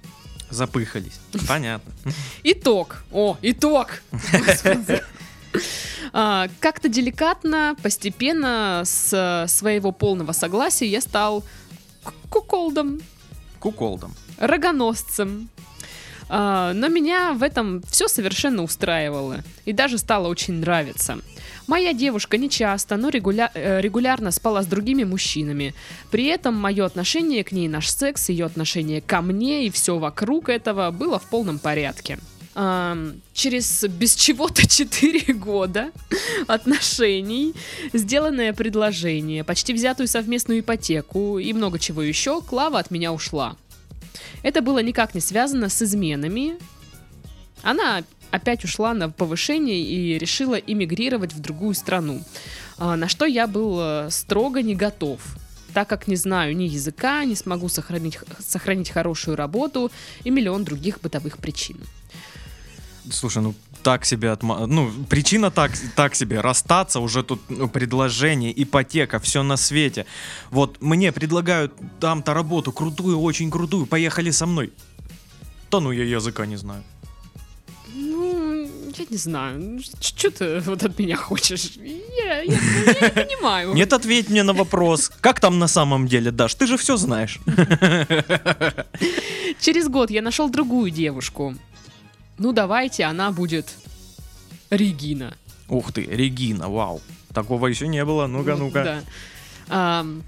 Запыхались. 0.50 1.20
Понятно. 1.48 1.94
Итог. 2.44 3.04
О, 3.14 3.38
итог. 3.42 4.02
А, 6.14 6.48
Как-то 6.60 6.90
деликатно, 6.90 7.76
постепенно, 7.82 8.82
с 8.86 9.14
э, 9.14 9.48
своего 9.48 9.92
полного 9.92 10.32
согласия 10.32 10.88
я 10.88 11.02
стал 11.02 11.44
куколдом, 12.30 13.02
Куколдом. 13.60 14.14
рогоносцем. 14.38 15.50
А, 16.30 16.74
Но 16.74 16.88
меня 16.88 17.34
в 17.34 17.44
этом 17.44 17.82
все 17.84 18.08
совершенно 18.08 18.64
устраивало 18.64 19.44
и 19.66 19.74
даже 19.74 19.98
стало 19.98 20.28
очень 20.28 20.56
нравиться. 20.56 21.18
Моя 21.68 21.94
девушка 21.94 22.38
не 22.38 22.50
часто, 22.50 22.98
но 22.98 23.10
регуля- 23.10 23.52
э, 23.54 23.80
регулярно 23.82 24.32
спала 24.32 24.64
с 24.64 24.66
другими 24.66 25.04
мужчинами. 25.04 25.74
При 26.10 26.26
этом 26.26 26.56
мое 26.56 26.86
отношение 26.86 27.44
к 27.44 27.52
ней, 27.52 27.68
наш 27.68 27.90
секс, 27.90 28.30
ее 28.30 28.46
отношение 28.46 29.00
ко 29.02 29.22
мне 29.22 29.68
и 29.68 29.70
все 29.70 29.98
вокруг 29.98 30.50
этого 30.50 30.92
было 30.92 31.20
в 31.20 31.30
полном 31.30 31.60
порядке. 31.60 32.18
Через 32.54 33.84
без 33.84 34.16
чего-то 34.16 34.68
4 34.68 35.34
года 35.34 35.92
отношений, 36.48 37.54
сделанное 37.94 38.54
предложение, 38.54 39.44
почти 39.44 39.74
взятую 39.74 40.08
совместную 40.08 40.60
ипотеку 40.60 41.40
и 41.40 41.54
много 41.54 41.80
чего 41.80 42.02
еще, 42.02 42.42
Клава 42.42 42.80
от 42.80 42.92
меня 42.92 43.14
ушла. 43.14 43.56
Это 44.44 44.62
было 44.62 44.80
никак 44.80 45.16
не 45.16 45.22
связано 45.22 45.70
с 45.70 45.82
изменами. 45.82 46.58
Она 47.62 48.04
опять 48.32 48.66
ушла 48.66 48.94
на 48.94 49.10
повышение 49.10 49.82
и 49.82 50.18
решила 50.18 50.56
эмигрировать 50.56 51.34
в 51.34 51.40
другую 51.40 51.76
страну, 51.76 52.22
а, 52.78 52.96
на 52.96 53.08
что 53.08 53.26
я 53.26 53.46
был 53.46 53.78
э, 53.80 54.08
строго 54.10 54.62
не 54.62 54.76
готов 54.76 55.22
так 55.74 55.88
как 55.88 56.08
не 56.08 56.18
знаю 56.18 56.56
ни 56.56 56.64
языка, 56.64 57.24
не 57.24 57.36
смогу 57.36 57.70
сохранить, 57.70 58.20
сохранить 58.40 58.90
хорошую 58.90 59.38
работу 59.38 59.90
и 60.26 60.30
миллион 60.30 60.66
других 60.66 61.00
бытовых 61.00 61.38
причин. 61.38 61.78
Слушай, 63.10 63.42
ну 63.44 63.54
так 63.84 64.06
себе 64.06 64.32
отма... 64.32 64.68
Ну, 64.68 64.92
причина 65.10 65.50
так, 65.50 65.72
так 65.96 66.16
себе. 66.16 66.42
Расстаться, 66.42 67.00
уже 67.00 67.24
тут 67.24 67.42
ну, 67.50 67.68
предложение, 67.68 68.54
ипотека, 68.64 69.20
все 69.20 69.44
на 69.44 69.58
свете. 69.58 70.06
Вот 70.52 70.82
мне 70.82 71.12
предлагают 71.12 71.74
там-то 72.00 72.34
работу, 72.34 72.72
крутую, 72.72 73.20
очень 73.20 73.50
крутую, 73.50 73.86
поехали 73.86 74.32
со 74.32 74.46
мной. 74.46 74.72
Да 75.72 75.80
ну 75.80 75.92
я 75.92 76.04
языка 76.04 76.46
не 76.46 76.58
знаю. 76.58 76.84
Ну, 77.94 78.70
я 78.98 79.06
не 79.10 79.18
знаю, 79.18 79.80
что 80.02 80.30
ты 80.30 80.60
вот 80.60 80.84
от 80.84 81.00
меня 81.00 81.16
хочешь? 81.16 81.72
Я, 81.76 82.42
я- 82.42 82.44
я 82.44 82.54
не 82.54 83.10
понимаю. 83.10 83.74
Нет, 83.74 83.94
ответь 83.94 84.30
мне 84.30 84.44
на 84.44 84.54
вопрос. 84.54 85.12
Как 85.22 85.40
там 85.40 85.60
на 85.60 85.68
самом 85.68 86.08
деле, 86.08 86.32
Даш? 86.32 86.56
Ты 86.56 86.68
же 86.68 86.78
все 86.78 86.98
знаешь. 86.98 87.40
Через 89.60 89.88
год 89.88 90.12
я 90.12 90.22
нашел 90.22 90.50
другую 90.50 90.92
девушку. 90.92 91.56
Ну, 92.42 92.54
давайте, 92.54 93.04
она 93.04 93.32
будет 93.32 93.68
Регина. 94.72 95.38
Ух 95.70 95.92
ты, 95.94 96.02
Регина, 96.02 96.70
вау. 96.70 97.00
Такого 97.36 97.68
еще 97.68 97.88
не 97.88 98.04
было. 98.04 98.26
Ну-ка, 98.26 98.56
Вот, 98.56 98.60
ну-ка. 98.60 98.84
да. 98.84 99.02
Ам, 99.70 100.24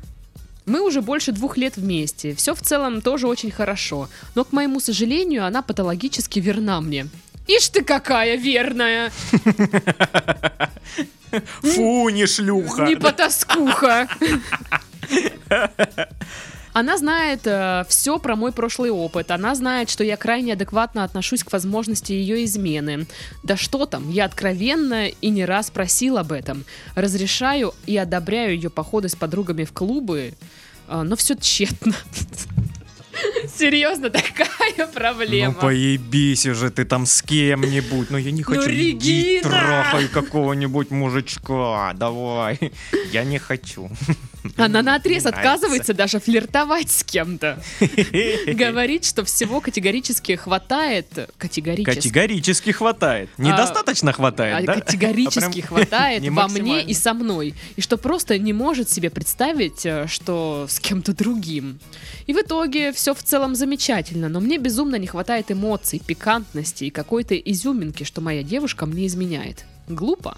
мы 0.67 0.81
уже 0.81 1.01
больше 1.01 1.31
двух 1.31 1.57
лет 1.57 1.75
вместе. 1.75 2.35
Все 2.35 2.53
в 2.53 2.61
целом 2.61 3.01
тоже 3.01 3.25
очень 3.27 3.49
хорошо. 3.49 4.09
Но, 4.35 4.43
к 4.45 4.51
моему 4.51 4.79
сожалению, 4.79 5.43
она 5.43 5.63
патологически 5.63 6.37
верна 6.37 6.81
мне. 6.81 7.07
Ишь 7.47 7.69
ты 7.69 7.83
какая 7.83 8.37
верная! 8.37 9.11
Фу, 11.63 12.09
не 12.09 12.27
шлюха. 12.27 12.85
Не 12.85 12.95
потаскуха. 12.95 14.07
Она 16.73 16.97
знает 16.97 17.47
все 17.87 18.19
про 18.19 18.35
мой 18.35 18.51
прошлый 18.51 18.89
опыт. 18.89 19.31
Она 19.31 19.55
знает, 19.55 19.89
что 19.89 20.03
я 20.03 20.17
крайне 20.17 20.53
адекватно 20.53 21.03
отношусь 21.03 21.43
к 21.43 21.51
возможности 21.51 22.11
ее 22.11 22.43
измены. 22.45 23.05
Да 23.43 23.57
что 23.57 23.85
там, 23.85 24.09
я 24.09 24.25
откровенно 24.25 25.07
и 25.07 25.29
не 25.29 25.45
раз 25.45 25.69
просил 25.69 26.17
об 26.17 26.31
этом. 26.31 26.65
Разрешаю 26.95 27.73
и 27.85 27.95
одобряю 27.97 28.55
ее 28.55 28.69
походы 28.69 29.09
с 29.09 29.15
подругами 29.15 29.63
в 29.63 29.71
клубы, 29.71 30.33
а, 30.87 31.03
но 31.03 31.15
все 31.15 31.35
тщетно. 31.35 31.93
Серьезно, 33.57 34.09
такая 34.09 34.87
проблема. 34.93 35.53
Ну 35.53 35.59
поебись 35.59 36.45
уже 36.45 36.69
ты 36.71 36.85
там 36.85 37.05
с 37.05 37.21
кем-нибудь. 37.21 38.09
Ну 38.09 38.17
я 38.17 38.31
не 38.31 38.43
хочу. 38.43 38.69
Иди 38.69 39.39
Регина! 39.39 39.49
трахай 39.49 40.07
какого-нибудь 40.07 40.91
мужичка. 40.91 41.93
Давай. 41.93 42.59
Я 43.11 43.23
не 43.23 43.37
хочу. 43.37 43.89
Она 44.57 44.81
на 44.81 44.95
отрез 44.95 45.25
отказывается 45.25 45.93
даже 45.93 46.19
флиртовать 46.19 46.91
с 46.91 47.03
кем-то. 47.03 47.61
Говорит, 48.47 49.05
что 49.05 49.23
всего 49.25 49.61
категорически 49.61 50.35
хватает. 50.35 51.29
Категорически. 51.37 51.95
Категорически 51.95 52.71
хватает. 52.71 53.29
Недостаточно 53.37 54.11
а, 54.11 54.13
хватает, 54.13 54.65
да? 54.65 54.75
Категорически 54.75 55.61
А 55.61 55.67
хватает 55.67 56.27
во 56.29 56.47
мне 56.47 56.83
и 56.83 56.93
со 56.93 57.13
мной. 57.13 57.55
И 57.75 57.81
что 57.81 57.97
просто 57.97 58.37
не 58.37 58.53
может 58.53 58.89
себе 58.89 59.09
представить, 59.09 59.85
э, 59.85 60.07
что 60.07 60.65
с 60.69 60.79
кем-то 60.79 61.13
другим. 61.13 61.79
И 62.27 62.33
в 62.33 62.37
итоге 62.37 62.91
все 62.91 63.13
в 63.13 63.23
целом 63.23 63.55
замечательно, 63.55 64.29
но 64.29 64.39
мне 64.39 64.57
безумно 64.57 64.95
не 64.95 65.07
хватает 65.07 65.51
эмоций, 65.51 66.01
пикантности 66.05 66.85
и 66.85 66.89
какой-то 66.89 67.35
изюминки, 67.35 68.03
что 68.03 68.21
моя 68.21 68.43
девушка 68.43 68.85
мне 68.85 69.07
изменяет. 69.07 69.65
Глупо. 69.87 70.37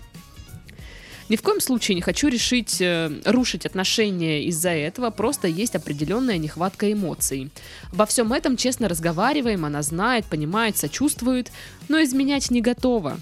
Ни 1.27 1.37
в 1.37 1.41
коем 1.41 1.59
случае 1.59 1.95
не 1.95 2.01
хочу 2.01 2.27
решить 2.27 2.79
э, 2.79 3.11
рушить 3.25 3.65
отношения 3.65 4.43
из-за 4.45 4.69
этого, 4.69 5.09
просто 5.09 5.47
есть 5.47 5.75
определенная 5.75 6.37
нехватка 6.37 6.91
эмоций. 6.91 7.49
Обо 7.91 8.05
всем 8.05 8.31
этом 8.31 8.57
честно 8.57 8.87
разговариваем, 8.87 9.65
она 9.65 9.81
знает, 9.81 10.25
понимает, 10.25 10.77
сочувствует, 10.77 11.51
но 11.87 12.03
изменять 12.03 12.51
не 12.51 12.61
готова. 12.61 13.17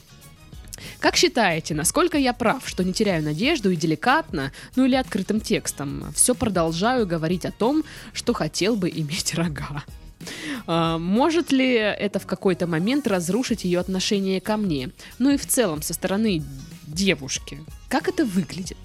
Как 0.99 1.15
считаете, 1.15 1.73
насколько 1.75 2.17
я 2.17 2.33
прав, 2.33 2.67
что 2.67 2.83
не 2.83 2.91
теряю 2.91 3.23
надежду 3.23 3.69
и 3.69 3.77
деликатно, 3.77 4.51
ну 4.75 4.85
или 4.85 4.95
открытым 4.95 5.39
текстом, 5.39 6.11
все 6.13 6.35
продолжаю 6.35 7.07
говорить 7.07 7.45
о 7.45 7.51
том, 7.51 7.83
что 8.11 8.33
хотел 8.33 8.75
бы 8.75 8.89
иметь 8.89 9.33
рога? 9.35 9.83
А, 10.67 10.97
Может 10.97 11.51
ли 11.51 11.73
это 11.73 12.19
в 12.19 12.25
какой-то 12.25 12.67
момент 12.67 13.07
разрушить 13.07 13.63
ее 13.63 13.79
отношение 13.79 14.41
ко 14.41 14.57
мне? 14.57 14.89
Ну 15.19 15.31
и 15.31 15.37
в 15.37 15.45
целом 15.45 15.81
со 15.81 15.93
стороны 15.93 16.43
девушки. 16.93 17.59
Как 17.89 18.07
это 18.07 18.25
выглядит? 18.25 18.77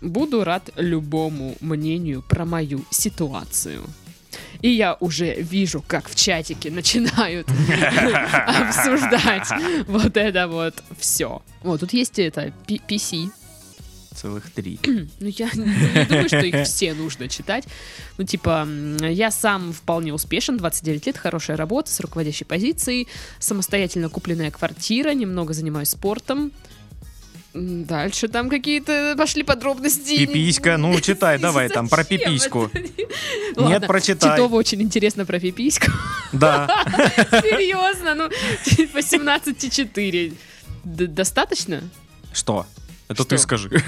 Буду 0.00 0.44
рад 0.44 0.70
любому 0.76 1.56
мнению 1.60 2.22
про 2.22 2.44
мою 2.44 2.84
ситуацию. 2.90 3.82
И 4.60 4.70
я 4.70 4.96
уже 5.00 5.34
вижу, 5.34 5.82
как 5.86 6.08
в 6.08 6.14
чатике 6.14 6.70
начинают 6.70 7.48
обсуждать 8.46 9.48
вот 9.86 10.16
это 10.16 10.48
вот 10.48 10.82
все. 10.98 11.42
Вот, 11.62 11.80
тут 11.80 11.92
есть 11.92 12.18
это, 12.18 12.52
PC. 12.66 13.30
Целых 14.14 14.50
три. 14.50 14.78
Ну, 15.20 15.28
я 15.28 15.50
не 15.54 16.04
думаю, 16.06 16.28
что 16.28 16.40
их 16.40 16.66
все 16.66 16.94
нужно 16.94 17.28
читать. 17.28 17.64
Ну, 18.18 18.24
типа, 18.24 18.66
я 19.00 19.30
сам 19.30 19.72
вполне 19.72 20.12
успешен, 20.14 20.56
29 20.56 21.06
лет, 21.06 21.18
хорошая 21.18 21.56
работа 21.56 21.90
с 21.90 22.00
руководящей 22.00 22.46
позицией, 22.46 23.08
самостоятельно 23.38 24.08
купленная 24.08 24.50
квартира, 24.50 25.10
немного 25.14 25.52
занимаюсь 25.54 25.88
спортом. 25.90 26.52
Дальше 27.54 28.26
там 28.26 28.50
какие-то 28.50 29.14
пошли 29.16 29.44
подробности. 29.44 30.26
Пиписька, 30.26 30.76
ну 30.76 31.00
читай, 31.00 31.38
давай 31.38 31.68
там 31.68 31.88
про 31.88 32.02
пипиську. 32.10 32.68
Нет, 33.56 33.86
прочитай. 33.86 34.32
Титова 34.36 34.56
очень 34.56 34.82
интересно 34.82 35.24
про 35.24 35.38
пипиську. 35.38 35.86
Да. 36.32 36.66
Серьезно, 37.30 38.14
ну, 38.16 38.28
типа 38.64 38.98
17,4. 38.98 40.32
Д- 40.84 41.06
Достаточно? 41.06 41.80
Что? 42.32 42.66
Это 43.08 43.22
Что? 43.22 43.30
ты 43.30 43.38
скажи. 43.38 43.70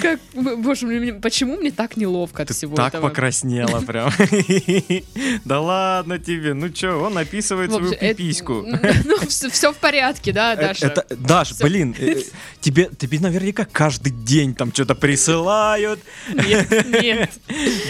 Как, 0.00 0.20
боже, 0.34 0.86
мне- 0.86 1.12
почему 1.14 1.56
мне 1.56 1.70
так 1.70 1.96
неловко 1.96 2.42
от 2.42 2.48
Ты 2.48 2.54
всего 2.54 2.76
так 2.76 2.94
этого? 2.94 3.08
покраснела 3.08 3.80
прям. 3.80 4.10
Да 5.44 5.60
ладно 5.60 6.18
тебе. 6.18 6.54
Ну 6.54 6.70
чё, 6.70 7.00
он 7.00 7.18
описывает 7.18 7.70
свою 7.70 7.92
пипиську. 7.92 8.64
Ну, 9.04 9.16
все, 9.28 9.72
в 9.72 9.76
порядке, 9.76 10.32
да, 10.32 10.54
Э, 10.54 10.56
Даша? 10.56 11.04
Даш, 11.10 11.52
блин, 11.58 11.94
э, 11.98 12.12
э, 12.20 12.22
тебе, 12.60 12.88
наверняка 13.20 13.64
каждый 13.64 14.10
день 14.12 14.54
там 14.54 14.72
что-то 14.72 14.94
присылают. 14.94 16.00
Нет, 16.28 16.70
нет, 17.02 17.30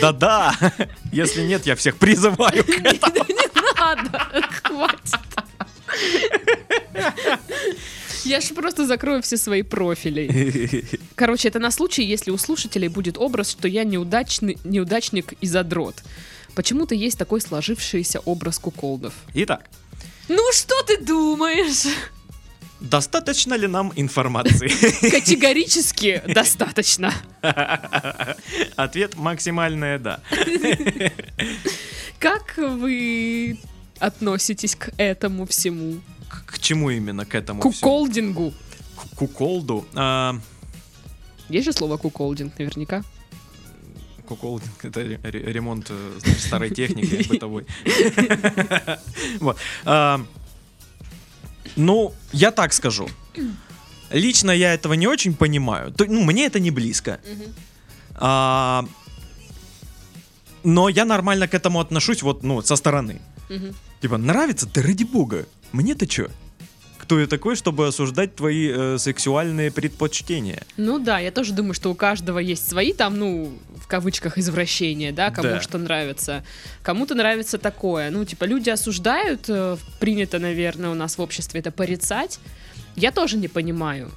Да-да. 0.01 0.55
Если 1.13 1.43
нет, 1.43 1.67
я 1.67 1.77
всех 1.77 1.97
призываю. 1.97 2.65
не 2.67 3.79
надо, 3.79 4.27
хватит. 4.63 5.21
Я 8.25 8.41
же 8.41 8.55
просто 8.55 8.87
закрою 8.87 9.23
все 9.23 9.37
свои 9.37 9.63
профили. 9.63 10.85
Короче, 11.15 11.49
это 11.49 11.59
на 11.59 11.71
случай, 11.71 12.05
если 12.05 12.31
у 12.31 12.39
слушателей 12.39 12.89
будет 12.89 13.19
образ, 13.19 13.51
что 13.51 13.69
я 13.69 13.85
неудачный, 13.85 14.59
неудачник 14.65 15.33
и 15.41 15.47
задрот. 15.47 15.97
Почему-то 16.55 16.95
есть 16.95 17.19
такой 17.19 17.41
сложившийся 17.41 18.21
образ 18.21 18.59
куколдов. 18.59 19.15
Итак, 19.35 19.69
Ну 20.29 20.53
что 20.53 20.83
ты 20.83 20.99
думаешь? 20.99 21.87
достаточно 22.81 23.55
ли 23.55 23.69
нам 23.69 23.93
информации? 23.97 24.69
Категорически 25.11 26.23
достаточно. 26.27 27.13
Ответ 28.77 29.17
максимальное 29.17 29.99
да. 29.99 30.21
Как 32.19 32.57
вы 32.57 33.59
относитесь 33.99 34.75
к 34.75 34.91
этому 34.97 35.47
всему? 35.47 36.01
К, 36.33 36.45
к 36.55 36.59
чему 36.59 36.91
именно 36.91 37.25
к 37.27 37.35
этому 37.35 37.61
всему? 37.61 37.73
Куколдингу. 37.73 38.53
К 38.97 39.17
куколду. 39.17 39.85
А, 39.95 40.35
Есть 41.51 41.67
же 41.67 41.73
слово 41.73 41.97
куколдинг 41.99 42.59
наверняка. 42.59 43.03
Куколдинг 44.27 44.85
это 44.85 45.01
ре- 45.03 45.21
ре- 45.23 45.53
ремонт 45.53 45.87
э, 45.91 46.19
значит, 46.21 46.41
старой 46.41 46.71
техники 46.71 47.27
бытовой. 47.33 47.67
А, 49.85 50.21
Ну, 51.77 52.13
я 52.33 52.51
так 52.51 52.73
скажу. 52.73 53.09
Лично 54.11 54.51
я 54.51 54.75
этого 54.75 54.95
не 54.95 55.07
очень 55.07 55.35
понимаю. 55.35 55.93
Ну, 55.99 56.23
мне 56.25 56.47
это 56.47 56.61
не 56.61 56.71
близко. 56.71 57.19
А, 58.15 58.85
Но 60.65 60.89
я 60.89 61.05
нормально 61.05 61.49
к 61.49 61.55
этому 61.55 61.81
отношусь 61.81 62.23
вот, 62.23 62.43
ну, 62.45 62.63
со 62.63 62.77
стороны. 62.77 63.21
Типа, 64.01 64.17
нравится? 64.19 64.67
Да 64.75 64.83
ради 64.83 65.05
бога. 65.05 65.47
Мне-то 65.73 66.07
чё? 66.07 66.29
Кто 66.99 67.19
я 67.19 67.27
такой, 67.27 67.57
чтобы 67.57 67.87
осуждать 67.89 68.37
твои 68.37 68.71
э, 68.73 68.97
сексуальные 68.99 69.73
предпочтения? 69.73 70.63
Ну 70.77 70.99
да, 71.01 71.19
я 71.19 71.33
тоже 71.33 71.53
думаю, 71.53 71.75
что 71.75 71.91
у 71.91 71.95
каждого 71.95 72.39
есть 72.39 72.69
свои 72.69 72.93
там, 72.93 73.19
ну, 73.19 73.53
в 73.77 73.89
кавычках, 73.89 74.39
извращения, 74.39 75.13
да, 75.13 75.31
кому 75.31 75.49
Да. 75.49 75.61
что 75.61 75.79
нравится. 75.79 76.45
Кому-то 76.83 77.15
нравится 77.15 77.59
такое. 77.59 78.11
Ну, 78.11 78.25
типа, 78.25 78.45
люди 78.45 78.71
осуждают, 78.71 79.47
э, 79.49 79.77
принято, 79.99 80.39
наверное, 80.39 80.91
у 80.91 80.95
нас 80.95 81.19
в 81.19 81.21
обществе 81.21 81.59
это 81.61 81.73
порицать. 81.73 82.39
Я 82.95 83.11
тоже 83.11 83.37
не 83.37 83.49
понимаю. 83.49 84.11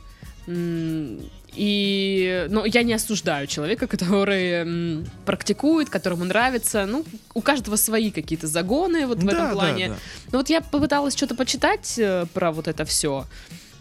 М, 0.47 1.19
И, 1.55 2.47
ну, 2.49 2.65
я 2.65 2.83
не 2.83 2.93
осуждаю 2.93 3.47
человека, 3.47 3.87
который 3.87 4.51
м, 4.61 5.05
практикует, 5.25 5.89
которому 5.89 6.23
нравится. 6.25 6.85
Ну, 6.85 7.05
у 7.33 7.41
каждого 7.41 7.75
свои 7.77 8.11
какие-то 8.11 8.47
загоны 8.47 9.05
вот 9.07 9.17
в 9.19 9.25
Да, 9.25 9.31
этом 9.31 9.45
да, 9.47 9.51
плане. 9.53 9.87
да. 9.89 9.95
Ну 10.31 10.37
вот 10.39 10.49
я 10.49 10.61
попыталась 10.61 11.15
что-то 11.15 11.35
почитать 11.35 11.95
э, 11.97 12.25
про 12.33 12.51
вот 12.51 12.67
это 12.67 12.83
все. 12.85 13.25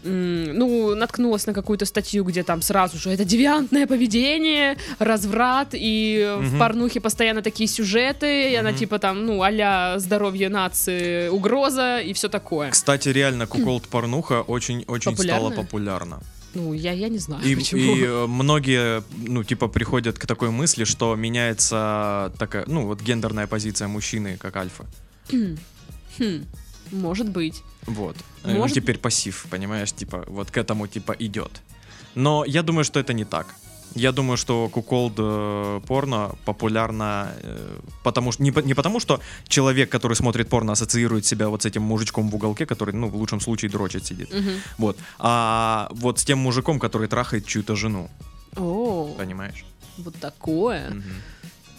м, 0.07 0.53
ну, 0.59 0.93
наткнулась 0.93 1.47
на 1.47 1.53
какую-то 1.53 1.85
статью, 1.85 2.23
где 2.25 2.43
там 2.43 2.61
сразу 2.61 2.95
же 2.99 3.09
это 3.09 3.25
девиантное 3.25 3.87
поведение, 3.87 4.77
разврат, 4.99 5.69
и 5.73 6.31
в 6.37 6.41
Мгм. 6.51 6.59
порнухе 6.59 6.99
постоянно 7.01 7.41
такие 7.41 7.67
сюжеты, 7.67 8.51
и 8.51 8.55
она 8.55 8.71
типа 8.73 8.99
там, 8.99 9.25
ну, 9.25 9.41
а 9.41 9.97
здоровье 9.97 10.49
нации, 10.49 11.27
угроза 11.29 11.97
и 12.01 12.13
все 12.13 12.29
такое. 12.29 12.69
Кстати, 12.69 13.09
реально, 13.09 13.47
куколд 13.47 13.87
порнуха 13.87 14.43
очень-очень 14.43 15.17
стала 15.17 15.49
популярна. 15.49 16.19
Ну, 16.55 16.73
я, 16.73 16.91
я 16.93 17.09
не 17.09 17.19
знаю, 17.19 17.43
И, 17.43 17.55
почему. 17.55 17.81
и, 17.95 18.03
э, 18.03 18.27
многие, 18.27 19.03
ну, 19.27 19.43
типа, 19.43 19.67
приходят 19.67 20.17
к 20.17 20.25
такой 20.25 20.49
мысли, 20.49 20.85
что 20.85 21.15
меняется 21.15 22.31
такая, 22.39 22.63
ну, 22.67 22.85
вот 22.87 23.01
гендерная 23.01 23.45
позиция 23.47 23.87
мужчины 23.89 24.37
как 24.37 24.55
альфа. 24.55 24.85
Хм, 25.31 25.57
может 26.91 27.29
быть. 27.29 27.61
Вот. 27.87 28.15
Э, 28.43 28.53
Может- 28.57 28.75
теперь 28.75 28.97
пассив, 28.97 29.45
понимаешь, 29.49 29.91
типа, 29.91 30.23
вот 30.27 30.49
к 30.49 30.57
этому, 30.57 30.87
типа, 30.87 31.15
идет. 31.19 31.61
Но 32.15 32.45
я 32.45 32.63
думаю, 32.63 32.85
что 32.85 32.99
это 32.99 33.13
не 33.13 33.25
так. 33.25 33.47
Я 33.95 34.11
думаю, 34.11 34.37
что 34.37 34.69
куколд 34.69 35.13
э, 35.17 35.81
порно 35.87 36.35
популярно, 36.45 37.31
э, 37.41 37.79
потому 38.03 38.33
что 38.33 38.43
не, 38.43 38.51
не 38.65 38.73
потому, 38.73 38.99
что 38.99 39.21
человек, 39.47 39.89
который 39.89 40.15
смотрит 40.15 40.49
порно, 40.49 40.73
ассоциирует 40.73 41.25
себя 41.25 41.47
вот 41.47 41.63
с 41.63 41.65
этим 41.65 41.81
мужичком 41.81 42.29
в 42.29 42.35
уголке, 42.35 42.65
который, 42.65 42.93
ну, 42.93 43.07
в 43.07 43.15
лучшем 43.15 43.39
случае 43.39 43.71
дрочит 43.71 44.05
сидит. 44.05 44.33
Мгм. 44.33 44.51
Вот. 44.77 44.97
А 45.17 45.87
вот 45.91 46.19
с 46.19 46.25
тем 46.25 46.39
мужиком, 46.39 46.79
который 46.79 47.07
трахает 47.07 47.45
чью-то 47.45 47.75
жену, 47.75 48.09
О, 48.57 49.15
понимаешь? 49.17 49.63
вот 49.97 50.15
такое. 50.15 50.89
Мгм. 50.89 51.03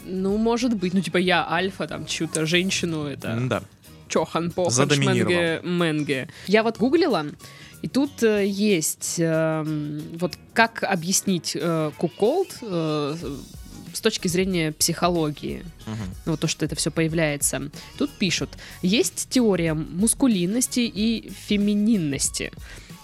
Ну, 0.07 0.39
может 0.39 0.75
быть. 0.75 0.95
Ну, 0.95 1.01
типа, 1.01 1.19
я 1.19 1.47
альфа, 1.51 1.87
там, 1.87 2.07
чью-то 2.07 2.47
женщину, 2.47 3.05
это... 3.05 3.39
Да. 3.41 3.63
Чохан 4.09 4.53
Задоминировал. 4.69 5.33
Шменге 5.33 5.61
Менге. 5.65 6.29
Я 6.47 6.63
вот 6.63 6.79
гуглила, 6.79 7.27
и 7.83 7.89
тут 7.89 8.23
э, 8.23 8.47
есть 8.47 9.17
эм, 9.19 10.03
вот 10.19 10.39
как 10.55 10.83
объяснить 10.83 11.53
э, 11.55 11.91
куколд 11.97 12.59
э, 12.63 13.17
с 13.93 14.01
точки 14.01 14.29
зрения 14.29 14.73
психологии. 14.73 15.65
Мгм. 15.87 16.15
Вот 16.27 16.41
то, 16.41 16.49
что 16.49 16.65
это 16.65 16.75
все 16.75 16.91
появляется. 16.91 17.71
Тут 17.99 18.11
пишут, 18.11 18.51
есть 18.83 19.29
теория 19.31 19.75
мускулинности 19.75 20.81
и 20.81 21.31
фемининности 21.47 22.53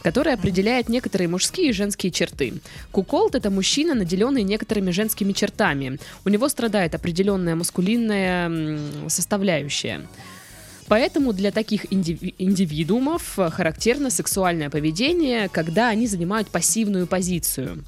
которая 0.03 0.35
определяет 0.35 0.89
некоторые 0.89 1.29
мужские 1.29 1.69
и 1.69 1.73
женские 1.73 2.11
черты. 2.11 2.55
Куколд— 2.91 3.35
это 3.37 3.51
мужчина, 3.51 3.95
наделенный 3.95 4.43
некоторыми 4.43 4.91
женскими 4.91 5.33
чертами. 5.33 5.99
У 6.25 6.29
него 6.29 6.49
страдает 6.49 6.97
определенная 6.97 7.55
мускулинная 7.55 8.81
составляющая. 9.09 10.09
Поэтому 10.88 11.33
для 11.33 11.51
таких 11.51 11.87
индиви- 11.87 12.35
индивидуумов 12.38 13.38
э, 13.38 13.51
характерно 13.51 14.11
сексуальное 14.11 14.71
поведение, 14.71 15.49
когда 15.49 15.88
они 15.88 16.07
занимают 16.07 16.49
пассивную 16.49 17.07
позицию. 17.07 17.85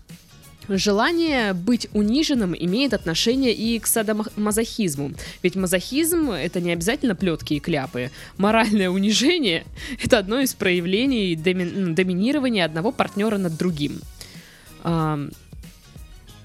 Желание 0.69 1.53
быть 1.53 1.89
униженным 1.93 2.55
имеет 2.59 2.95
отношение 2.95 3.53
и 3.53 3.79
к 3.79 3.87
садомазохизму. 3.87 5.13
Ведь 5.43 5.57
мазохизм— 5.57 6.31
это 6.33 6.61
не 6.61 6.73
обязательно 6.73 7.15
плетки 7.15 7.55
и 7.55 7.61
кляпы. 7.61 8.11
Моральное 8.39 8.89
унижение— 8.89 9.65
это 10.03 10.19
одно 10.19 10.41
из 10.41 10.55
проявлений 10.55 11.37
доми- 11.37 11.95
доминирования 11.95 12.65
одного 12.65 12.93
партнера 12.93 13.37
над 13.37 13.57
другим. 13.59 14.01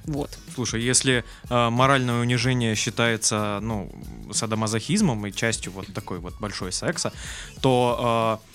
Вот. 0.09 0.39
Слушай, 0.55 0.81
если 0.81 1.23
э, 1.49 1.69
моральное 1.69 2.21
унижение 2.21 2.73
считается, 2.75 3.59
ну, 3.61 3.91
садомазохизмом 4.31 5.27
и 5.27 5.31
частью 5.31 5.71
вот 5.71 5.85
такой 5.93 6.17
вот 6.19 6.33
большой 6.39 6.71
секса, 6.71 7.13
то 7.61 8.41
э, 8.43 8.48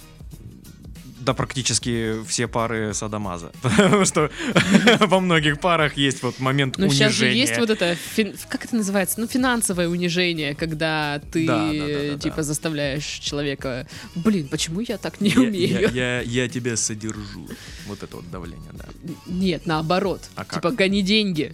да 1.25 1.35
практически 1.35 2.23
все 2.27 2.47
пары 2.49 2.93
садомаза. 2.95 3.53
Потому 3.63 4.05
что 4.05 4.31
во 5.01 5.21
многих 5.21 5.61
парах 5.61 5.97
есть 5.97 6.23
вот 6.23 6.39
момент 6.41 6.79
Ну, 6.79 6.85
унижения. 6.87 7.09
сейчас 7.11 7.19
же 7.19 7.27
есть 7.29 7.59
вот 7.59 7.71
это, 7.71 7.97
фин- 8.17 8.37
как 8.49 8.65
это 8.65 8.77
называется? 8.77 9.21
Ну, 9.21 9.27
финансовое 9.27 9.89
унижение, 9.89 10.55
когда 10.55 11.21
ты, 11.33 11.47
Да, 11.47 11.73
да, 11.73 12.13
да, 12.13 12.19
типа, 12.19 12.43
заставляешь 12.43 13.05
человека, 13.07 13.87
блин, 14.15 14.49
почему 14.49 14.81
я 14.81 14.99
так 14.99 15.21
не 15.21 15.31
Я- 15.31 15.41
умею? 15.41 15.91
Я, 15.93 16.21
я, 16.21 16.21
я 16.21 16.49
тебя 16.49 16.77
содержу. 16.77 17.49
Вот 17.87 18.03
это 18.03 18.17
вот 18.17 18.31
давление, 18.31 18.71
да. 18.73 18.85
Нет, 19.27 19.67
наоборот. 19.67 20.21
А 20.37 20.45
как? 20.45 20.55
типа, 20.63 20.71
гони 20.73 21.03
деньги. 21.03 21.53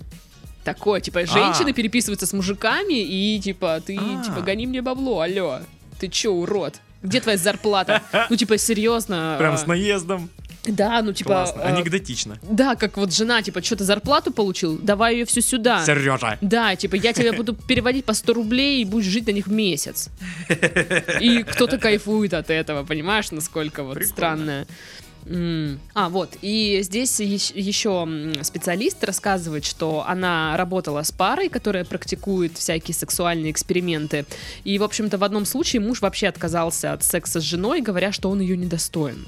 Такое, 0.64 1.00
типа, 1.00 1.24
женщины 1.26 1.72
переписываются 1.72 2.26
с 2.26 2.32
мужиками 2.34 3.00
и, 3.02 3.40
типа, 3.40 3.80
ты, 3.84 3.96
А. 3.98 4.22
типа, 4.22 4.40
гони 4.42 4.66
мне 4.66 4.82
бабло, 4.82 5.20
алло. 5.20 5.60
Ты 5.98 6.08
чё, 6.08 6.32
урод? 6.32 6.80
Где 7.02 7.20
твоя 7.20 7.38
зарплата? 7.38 8.02
Ну, 8.28 8.36
типа, 8.36 8.58
серьезно. 8.58 9.36
Прям 9.38 9.54
а, 9.54 9.58
с 9.58 9.66
наездом. 9.66 10.30
Да, 10.64 11.00
ну, 11.02 11.12
типа... 11.12 11.30
Классно. 11.30 11.62
а, 11.62 11.68
Анекдотично. 11.68 12.38
Да, 12.42 12.74
как 12.76 12.96
вот 12.98 13.12
жена, 13.14 13.42
типа, 13.42 13.62
что-то 13.62 13.84
зарплату 13.84 14.30
получил, 14.32 14.78
давай 14.78 15.14
ее 15.14 15.24
всю 15.24 15.40
сюда. 15.40 15.84
Сережа. 15.84 16.38
Да, 16.40 16.76
типа, 16.76 16.96
я 16.96 17.12
тебе 17.12 17.32
буду 17.32 17.54
переводить 17.54 18.04
по 18.04 18.12
100 18.12 18.34
рублей 18.34 18.82
и 18.82 18.84
будешь 18.84 19.06
жить 19.06 19.26
на 19.26 19.30
них 19.30 19.46
месяц. 19.46 20.10
И 21.20 21.42
кто-то 21.42 21.78
кайфует 21.78 22.34
от 22.34 22.50
этого, 22.50 22.84
понимаешь, 22.84 23.30
насколько 23.30 23.82
вот 23.82 23.94
Прикольно. 23.94 24.12
странно. 24.14 24.66
А, 25.94 26.08
вот, 26.08 26.36
и 26.42 26.80
здесь 26.82 27.20
ещ- 27.20 27.52
еще 27.54 28.08
специалист 28.42 29.02
рассказывает, 29.04 29.64
что 29.64 30.04
она 30.06 30.56
работала 30.56 31.02
с 31.02 31.12
парой, 31.12 31.48
которая 31.48 31.84
практикует 31.84 32.56
всякие 32.56 32.94
сексуальные 32.94 33.52
эксперименты. 33.52 34.26
И, 34.64 34.78
в 34.78 34.82
общем-то, 34.82 35.18
в 35.18 35.24
одном 35.24 35.44
случае 35.44 35.80
муж 35.80 36.00
вообще 36.00 36.28
отказался 36.28 36.92
от 36.92 37.02
секса 37.02 37.40
с 37.40 37.44
женой, 37.44 37.80
говоря, 37.80 38.12
что 38.12 38.30
он 38.30 38.40
ее 38.40 38.56
недостоин. 38.56 39.26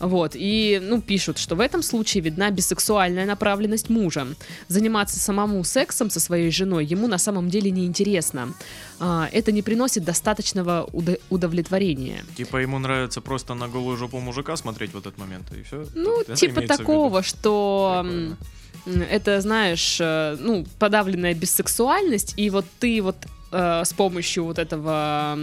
Вот, 0.00 0.32
и, 0.34 0.80
ну, 0.82 1.02
пишут, 1.02 1.38
что 1.38 1.54
в 1.54 1.60
этом 1.60 1.82
случае 1.82 2.22
видна 2.22 2.50
бисексуальная 2.50 3.26
направленность 3.26 3.90
мужа. 3.90 4.26
Заниматься 4.68 5.18
самому 5.20 5.62
сексом 5.62 6.10
со 6.10 6.20
своей 6.20 6.50
женой 6.50 6.86
ему 6.86 7.06
на 7.06 7.18
самом 7.18 7.50
деле 7.50 7.70
неинтересно. 7.70 8.54
А, 8.98 9.28
это 9.30 9.52
не 9.52 9.62
приносит 9.62 10.04
достаточного 10.04 10.88
уда- 10.92 11.18
удовлетворения. 11.28 12.24
Типа 12.36 12.56
ему 12.56 12.78
нравится 12.78 13.20
просто 13.20 13.54
на 13.54 13.68
голую 13.68 13.96
жопу 13.96 14.20
мужика 14.20 14.56
смотреть 14.56 14.94
в 14.94 14.98
этот 14.98 15.18
момент, 15.18 15.44
и 15.52 15.62
все. 15.62 15.86
Ну, 15.94 16.24
типа 16.34 16.62
такого, 16.62 17.22
что 17.22 18.04
это, 18.86 19.40
знаешь, 19.40 19.98
э, 20.00 20.36
ну, 20.40 20.64
подавленная 20.78 21.34
бессексуальность, 21.34 22.34
и 22.36 22.50
вот 22.50 22.64
ты 22.78 23.02
вот 23.02 23.16
э, 23.52 23.84
с 23.84 23.92
помощью 23.92 24.44
вот 24.44 24.58
этого, 24.58 25.36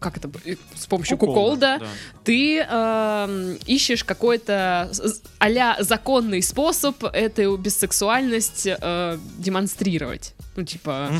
как 0.00 0.16
это, 0.16 0.30
э, 0.44 0.56
с 0.74 0.86
помощью 0.86 1.16
куколда, 1.18 1.78
ты 2.24 2.58
эм, 2.60 3.56
ищешь 3.66 4.04
какой-то 4.04 4.90
а-ля 5.38 5.76
законный 5.80 6.42
способ 6.42 7.02
эту 7.04 7.56
бессексуальность 7.56 8.66
э, 8.66 9.18
демонстрировать. 9.38 10.34
Ну, 10.56 10.62
типа, 10.64 11.10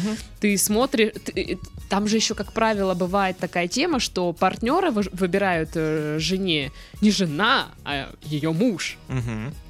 ты 0.40 0.56
смотришь... 0.58 1.12
ты- 1.24 1.58
там 1.88 2.08
же 2.08 2.16
еще, 2.16 2.34
как 2.34 2.52
правило, 2.52 2.94
бывает 2.94 3.38
такая 3.38 3.68
тема, 3.68 4.00
что 4.00 4.32
партнера 4.32 4.90
вы- 4.90 5.08
выбирают 5.12 5.70
э, 5.74 6.16
жене 6.18 6.72
не 7.00 7.10
жена, 7.12 7.66
а 7.84 8.08
ее 8.22 8.52
муж. 8.52 8.98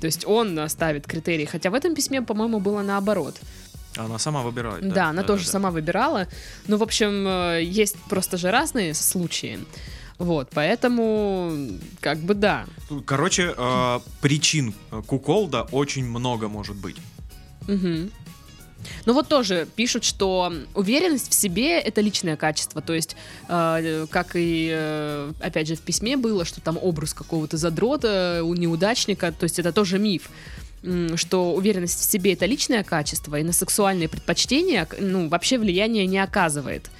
То 0.00 0.06
есть 0.06 0.24
он 0.26 0.58
э, 0.58 0.68
ставит 0.68 1.06
критерии. 1.06 1.44
Хотя 1.44 1.68
в 1.70 1.74
этом 1.74 1.94
письме, 1.94 2.22
по-моему, 2.22 2.58
было 2.60 2.80
наоборот. 2.82 3.36
Она 3.96 4.18
сама 4.18 4.42
выбирает. 4.42 4.87
Да, 4.92 5.09
она 5.09 5.22
тоже 5.22 5.46
сама 5.46 5.70
выбирала. 5.70 6.28
Ну, 6.66 6.76
в 6.76 6.82
общем, 6.82 7.26
э, 7.26 7.62
есть 7.62 7.96
просто 8.09 8.37
же 8.37 8.50
разные 8.50 8.94
случаи. 8.94 9.59
Вот, 10.18 10.48
поэтому, 10.52 11.52
как 12.00 12.18
бы 12.18 12.35
да. 12.35 12.64
Короче, 13.04 13.54
э, 13.56 14.00
причин 14.20 14.74
куколда 15.06 15.62
очень 15.72 16.06
много 16.06 16.48
может 16.48 16.76
быть. 16.76 16.96
Мгм. 17.68 18.11
Ну 19.04 19.14
вот 19.14 19.28
тоже 19.28 19.66
пишут, 19.76 20.04
что 20.04 20.52
уверенность 20.74 21.30
в 21.30 21.35
себе 21.35 21.80
это 21.80 22.00
личное 22.00 22.37
качество. 22.37 22.80
То 22.80 22.94
есть, 22.94 23.16
э, 23.48 24.06
как 24.11 24.30
и 24.35 24.70
э, 24.72 25.32
опять 25.40 25.68
же 25.68 25.74
в 25.76 25.80
письме 25.80 26.16
было, 26.16 26.44
что 26.44 26.61
там 26.61 26.78
образ 26.80 27.14
какого-то 27.14 27.56
задрота, 27.56 28.42
у 28.44 28.55
неудачника, 28.55 29.32
то 29.32 29.44
есть 29.44 29.59
это 29.59 29.72
тоже 29.72 29.99
миф. 29.99 30.30
Что 31.16 31.55
уверенность 31.55 31.99
в 32.01 32.11
себе 32.11 32.34
это 32.34 32.47
личное 32.47 32.84
качество, 32.84 33.39
и 33.39 33.43
на 33.43 33.53
сексуальные 33.53 34.09
предпочтения 34.09 34.89
ну, 34.99 35.28
вообще 35.28 35.59
влияния 35.59 36.07
не 36.07 36.18
оказывает. 36.18 36.91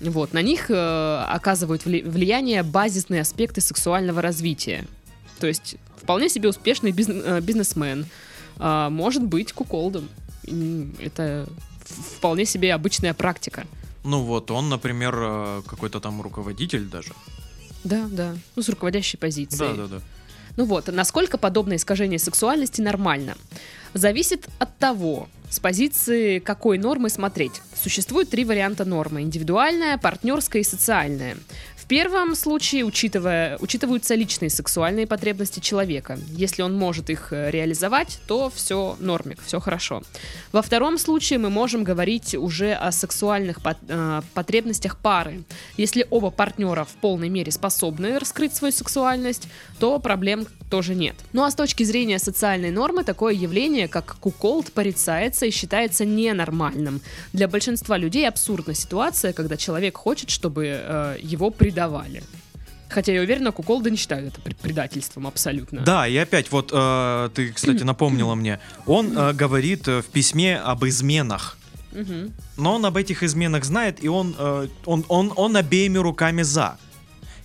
Вот, 0.00 0.32
на 0.32 0.42
них 0.42 0.70
э, 0.70 1.24
оказывают 1.28 1.82
вли- 1.86 2.08
влияние 2.08 2.62
базисные 2.62 3.20
аспекты 3.20 3.60
сексуального 3.60 4.20
развития. 4.20 4.84
То 5.38 5.46
есть, 5.46 5.76
вполне 5.96 6.28
себе 6.28 6.48
успешный 6.48 6.90
бизн- 6.90 7.22
э, 7.24 7.40
бизнесмен 7.40 8.06
а, 8.58 8.90
может 8.90 9.22
быть 9.22 9.52
куколдом. 9.52 10.08
Это 11.00 11.48
вполне 12.16 12.44
себе 12.44 12.74
обычная 12.74 13.14
практика. 13.14 13.64
Ну 14.04 14.22
вот, 14.22 14.50
он, 14.50 14.68
например, 14.68 15.14
э, 15.16 15.62
какой-то 15.66 16.00
там 16.00 16.20
руководитель 16.20 16.86
даже. 16.86 17.12
Да, 17.84 18.08
да. 18.10 18.34
Ну, 18.56 18.62
с 18.62 18.68
руководящей 18.68 19.18
позицией. 19.18 19.76
Да, 19.76 19.86
да, 19.86 19.86
да. 19.86 20.00
Ну 20.56 20.64
вот, 20.64 20.88
насколько 20.88 21.38
подобное 21.38 21.76
искажение 21.76 22.18
сексуальности 22.18 22.80
нормально? 22.80 23.36
Зависит 23.94 24.48
от 24.58 24.76
того, 24.78 25.28
С 25.52 25.60
позиции 25.60 26.38
какой 26.38 26.78
нормы 26.78 27.10
смотреть? 27.10 27.60
Существует 27.74 28.30
три 28.30 28.42
варианта 28.46 28.86
нормы. 28.86 29.20
Индивидуальная, 29.20 29.98
партнерская 29.98 30.62
и 30.62 30.64
социальная. 30.64 31.36
Первом 31.92 32.34
случае 32.34 32.86
учитывая, 32.86 33.58
учитываются 33.58 34.14
личные 34.14 34.48
сексуальные 34.48 35.06
потребности 35.06 35.60
человека. 35.60 36.18
Если 36.28 36.62
он 36.62 36.74
может 36.74 37.10
их 37.10 37.34
э, 37.34 37.50
реализовать, 37.50 38.18
то 38.26 38.48
все 38.48 38.96
нормик, 38.98 39.42
все 39.44 39.60
хорошо. 39.60 40.02
Во 40.52 40.62
втором 40.62 40.96
случае 40.96 41.38
мы 41.38 41.50
можем 41.50 41.84
говорить 41.84 42.34
уже 42.34 42.72
о 42.72 42.92
сексуальных 42.92 43.58
э, 43.62 44.22
потребностях 44.32 44.96
пары. 44.96 45.44
Если 45.76 46.06
оба 46.08 46.30
партнера 46.30 46.84
в 46.84 46.94
полной 47.02 47.28
мере 47.28 47.52
способны 47.52 48.18
раскрыть 48.18 48.56
свою 48.56 48.72
сексуальность, 48.72 49.48
то 49.78 49.98
проблем 49.98 50.46
тоже 50.72 50.94
нет. 50.94 51.16
Ну 51.34 51.42
а 51.42 51.50
с 51.50 51.54
точки 51.54 51.82
зрения 51.82 52.18
социальной 52.18 52.70
нормы, 52.70 53.04
такое 53.04 53.34
явление, 53.34 53.88
как 53.88 54.16
куколд, 54.18 54.72
порицается 54.72 55.44
и 55.44 55.50
считается 55.50 56.06
ненормальным. 56.06 57.02
Для 57.34 57.46
большинства 57.46 57.98
людей 57.98 58.26
абсурдна 58.26 58.72
ситуация, 58.72 59.34
когда 59.34 59.58
человек 59.58 59.98
хочет, 59.98 60.30
чтобы 60.30 60.64
э, 60.68 61.16
его 61.20 61.50
предавали. 61.88 62.22
Хотя 62.88 63.12
я 63.12 63.22
уверена, 63.22 63.52
куколды 63.52 63.90
не 63.90 63.96
считают 63.96 64.28
это 64.34 64.40
пред- 64.42 64.58
предательством 64.58 65.26
абсолютно. 65.26 65.80
Да, 65.80 66.06
и 66.06 66.16
опять 66.16 66.52
вот 66.52 66.70
э, 66.74 67.30
ты, 67.34 67.52
кстати, 67.52 67.82
напомнила 67.84 68.34
мне. 68.34 68.58
Он 68.86 69.16
э, 69.16 69.32
говорит 69.32 69.88
э, 69.88 70.02
в 70.02 70.06
письме 70.06 70.58
об 70.58 70.84
изменах. 70.84 71.56
Но 72.56 72.74
он 72.74 72.86
об 72.86 72.96
этих 72.96 73.22
изменах 73.22 73.64
знает, 73.64 74.02
и 74.04 74.08
он, 74.08 74.34
э, 74.38 74.68
он, 74.86 75.04
он, 75.08 75.32
он 75.36 75.56
обеими 75.56 75.98
руками 75.98 76.42
за. 76.42 76.76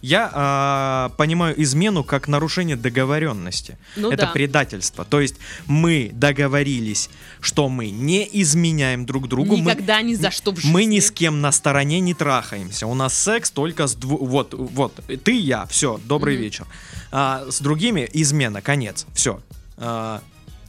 Я 0.02 1.10
э, 1.12 1.16
понимаю 1.18 1.62
измену 1.64 2.04
как 2.04 2.28
нарушение 2.28 2.76
договоренности. 2.76 3.78
Ну 3.96 4.12
Это 4.12 4.28
да. 4.28 4.32
предательство. 4.32 5.04
То 5.06 5.20
есть 5.22 5.36
мы 5.66 6.12
договорились, 6.14 7.10
что 7.42 7.68
мы 7.68 7.90
не 7.90 8.28
изменяем 8.42 9.06
друг 9.06 9.28
другу. 9.28 9.58
мы- 9.58 9.72
Никогда 9.72 10.02
ни 10.02 10.14
за 10.14 10.30
что 10.32 10.52
в 10.52 10.58
жизни. 10.58 10.72
Мы 10.72 10.86
ни 10.86 11.00
с 11.00 11.10
кем 11.12 11.42
на 11.42 11.52
стороне 11.52 12.00
не 12.00 12.14
трахаемся. 12.14 12.86
У 12.88 12.94
нас 12.94 13.14
секс 13.18 13.50
только 13.52 13.88
с 13.88 13.96
дву... 13.96 14.18
Вот, 14.18 14.54
вот, 14.54 14.94
ты 15.24 15.36
и 15.36 15.42
я, 15.42 15.66
все, 15.66 16.00
добрый 16.06 16.36
Мгм. 16.36 16.44
вечер. 16.44 16.66
А, 17.12 17.46
с 17.50 17.60
другими 17.60 18.08
измена, 18.14 18.62
конец, 18.62 19.06
все. 19.14 19.42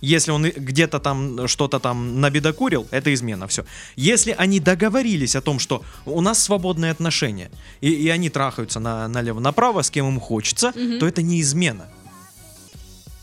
Если 0.01 0.31
он 0.31 0.45
где-то 0.45 0.99
там 1.01 1.49
что-то 1.49 1.79
там 1.81 2.21
набедокурил, 2.21 2.87
это 2.91 3.13
измена, 3.13 3.47
все. 3.47 3.65
Если 3.97 4.35
они 4.39 4.61
договорились 4.61 5.37
о 5.37 5.41
том, 5.41 5.59
что 5.59 5.83
у 6.07 6.21
нас 6.21 6.43
свободные 6.43 6.91
отношения, 6.93 7.51
и, 7.81 7.91
и 7.91 8.09
они 8.09 8.31
трахаются 8.31 8.81
на, 8.81 9.09
налево-направо, 9.09 9.83
с 9.83 9.91
кем 9.91 10.09
им 10.09 10.21
хочется, 10.21 10.73
Мгм. 10.75 10.99
то 11.01 11.07
это 11.07 11.23
не 11.23 11.41
измена. 11.41 11.89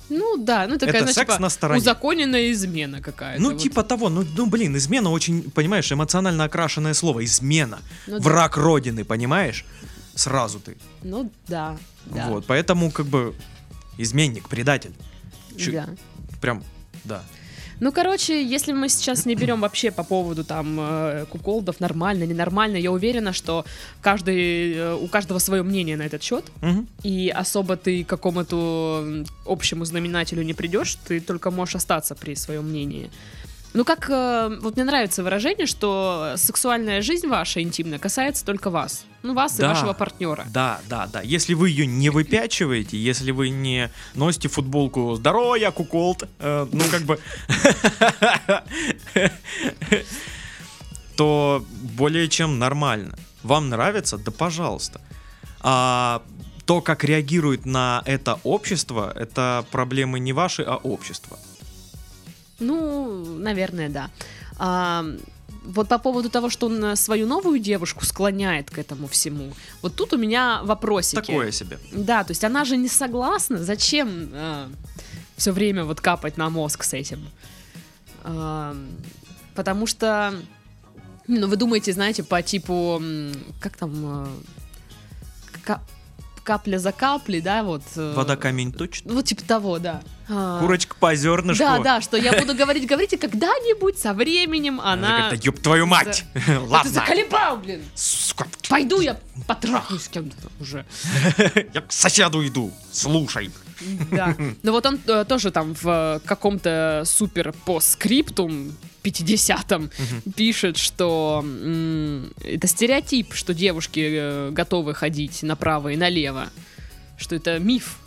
Ну 0.09 0.37
да, 0.37 0.67
ну 0.67 0.77
такая, 0.77 0.89
Это 0.95 0.99
знаешь, 1.05 1.15
секс 1.15 1.31
типа, 1.33 1.41
на 1.41 1.49
стороне. 1.49 1.81
узаконенная 1.81 2.51
измена 2.51 3.01
какая-то. 3.01 3.41
Ну, 3.41 3.51
вот. 3.53 3.61
типа 3.61 3.83
того, 3.83 4.09
ну, 4.09 4.23
ну, 4.37 4.45
блин, 4.45 4.77
измена 4.77 5.09
очень, 5.09 5.49
понимаешь, 5.49 5.91
эмоционально 5.91 6.43
окрашенное 6.43 6.93
слово. 6.93 7.25
Измена. 7.25 7.79
Ну 8.05 8.19
да. 8.19 8.23
Враг 8.23 8.55
Родины, 8.57 9.03
понимаешь? 9.03 9.65
Сразу 10.13 10.59
ты. 10.59 10.77
Ну 11.03 11.31
да, 11.47 11.77
да. 12.05 12.27
Вот, 12.29 12.45
поэтому 12.45 12.91
как 12.91 13.07
бы 13.07 13.33
изменник, 13.97 14.47
предатель. 14.47 14.93
Чу- 15.57 15.71
да. 15.71 15.89
Прям, 16.45 16.63
да. 17.05 17.23
Ну, 17.79 17.91
короче, 17.91 18.33
если 18.55 18.71
мы 18.71 18.87
сейчас 18.89 19.25
не 19.25 19.35
берем 19.35 19.61
вообще 19.61 19.89
по 19.91 20.03
поводу 20.03 20.43
там 20.43 20.77
э, 20.79 21.25
куколдов, 21.29 21.79
нормально, 21.79 22.23
ненормально, 22.25 22.77
я 22.77 22.91
уверена, 22.91 23.33
что 23.33 23.65
каждый, 24.01 24.73
э, 24.75 24.93
у 24.93 25.07
каждого 25.07 25.39
свое 25.39 25.63
мнение 25.63 25.97
на 25.97 26.03
этот 26.03 26.21
счет, 26.23 26.45
Мгм. 26.61 26.87
и 27.03 27.29
особо 27.29 27.75
ты 27.75 28.03
к 28.03 28.07
какому-то 28.07 29.25
общему 29.45 29.85
знаменателю 29.85 30.43
не 30.43 30.53
придешь, 30.53 30.95
ты 31.07 31.19
только 31.19 31.49
можешь 31.51 31.75
остаться 31.75 32.13
при 32.15 32.35
своем 32.35 32.69
мнении. 32.69 33.09
Ну, 33.75 33.83
как, 33.83 34.09
э, 34.09 34.57
вот 34.61 34.77
мне 34.77 34.85
нравится 34.85 35.21
выражение, 35.21 35.67
что 35.67 36.35
сексуальная 36.37 37.01
жизнь 37.01 37.27
ваша 37.27 37.61
интимная 37.61 37.99
касается 37.99 38.45
только 38.45 38.69
вас. 38.69 39.05
Ну, 39.21 39.33
вас 39.33 39.57
Да. 39.57 39.65
и 39.65 39.67
вашего 39.67 39.91
партнера. 39.91 40.45
Да, 40.53 40.79
да, 40.87 41.07
да. 41.07 41.21
Если 41.21 41.53
вы 41.55 41.71
ее 41.71 41.85
не 41.85 42.09
выпячиваете, 42.09 42.97
если 42.97 43.31
вы 43.31 43.49
не 43.49 43.91
носите 44.13 44.47
футболку 44.47 45.15
«Здорово, 45.15 45.55
я 45.55 45.71
куколд», 45.71 46.23
э, 46.39 46.67
ну 46.71 46.83
как 46.89 47.01
бы... 47.01 47.19
то 51.17 51.65
более 51.97 52.29
чем 52.29 52.59
нормально. 52.59 53.17
Вам 53.43 53.69
нравится? 53.69 54.17
Да 54.17 54.31
пожалуйста. 54.31 55.01
А 55.59 56.21
то, 56.65 56.81
как 56.81 57.03
реагирует 57.03 57.65
на 57.65 58.03
это 58.05 58.39
общество, 58.43 59.11
это 59.15 59.65
проблемы 59.69 60.19
не 60.19 60.31
ваши, 60.31 60.63
а 60.63 60.77
общества. 60.77 61.37
Ну, 62.59 63.37
наверное, 63.37 63.89
да. 63.89 64.09
А, 64.57 65.05
вот 65.63 65.89
по 65.89 65.97
поводу 65.97 66.29
того, 66.29 66.49
что 66.49 66.67
он 66.67 66.83
э, 66.83 66.95
свою 66.95 67.27
новую 67.27 67.59
девушку 67.59 68.05
склоняет 68.05 68.69
к 68.69 68.77
этому 68.77 69.07
всему, 69.07 69.53
вот 69.81 69.95
тут 69.95 70.13
у 70.13 70.17
меня 70.17 70.61
вопросики. 70.63 71.15
Такое 71.15 71.51
себе. 71.51 71.79
Да, 71.91 72.23
то 72.23 72.31
есть 72.31 72.43
она 72.43 72.65
же 72.65 72.77
не 72.77 72.87
согласна. 72.87 73.63
Зачем 73.63 74.29
все 75.35 75.51
время 75.51 75.83
вот 75.83 76.01
капать 76.01 76.37
на 76.37 76.49
мозг 76.49 76.83
с 76.83 76.93
этим? 76.93 77.27
А, 78.23 78.75
потому 79.53 79.85
что, 79.85 80.33
ну, 81.27 81.47
вы 81.47 81.55
думаете, 81.55 81.93
знаете, 81.93 82.23
по 82.23 82.41
типу, 82.41 83.01
как 83.59 83.77
там, 83.77 84.25
э, 84.25 85.77
капля 86.45 86.77
за 86.77 86.91
каплей, 86.93 87.41
да, 87.41 87.63
вот. 87.63 87.81
э, 87.95 88.13
Вода 88.15 88.37
камень 88.37 88.71
точно. 88.71 89.13
Вот 89.13 89.25
типа 89.25 89.41
того, 89.43 89.79
да. 89.79 90.01
А, 90.29 90.59
Курочка 90.61 90.95
по 90.97 91.13
зернышку. 91.15 91.63
да, 91.63 91.79
да, 91.79 92.01
что 92.01 92.17
я 92.17 92.33
буду 92.39 92.55
говорить, 92.55 92.87
говорить, 92.87 93.13
и 93.13 93.17
когда-нибудь 93.17 93.99
со 93.99 94.13
временем 94.13 94.79
она... 94.79 95.29
Да 95.31 95.35
ёб 95.35 95.59
твою 95.59 95.85
мать! 95.87 96.23
А 96.35 96.39
ты 96.39 96.59
Ладно. 96.59 96.91
заколебал, 96.91 97.57
блин! 97.57 97.83
Сука, 97.95 98.47
Пойду 98.69 99.01
я 99.01 99.19
потрахаюсь 99.47 100.03
с 100.03 100.07
кем-то 100.07 100.47
уже. 100.59 100.85
Я 101.73 101.81
к 101.81 101.91
соседу 101.91 102.45
иду. 102.45 102.71
Слушай. 102.91 103.51
Да. 104.11 104.35
Ну 104.63 104.71
вот 104.71 104.85
он 104.85 104.99
э, 105.07 105.25
тоже 105.25 105.51
там 105.51 105.75
в 105.75 105.87
э, 105.87 106.19
каком-то 106.25 107.03
супер 107.05 107.53
постскриптум 107.65 108.71
50-м 109.05 109.89
пишет, 110.35 110.77
что 110.77 111.41
м, 111.43 112.31
это 112.43 112.67
стереотип, 112.67 113.33
что 113.33 113.53
девушки 113.53 113.99
э, 114.11 114.49
готовы 114.51 114.93
ходить 114.93 115.43
направо 115.43 115.89
и 115.89 115.95
налево. 115.97 116.49
Что 117.17 117.35
это 117.35 117.59
миф. 117.59 117.97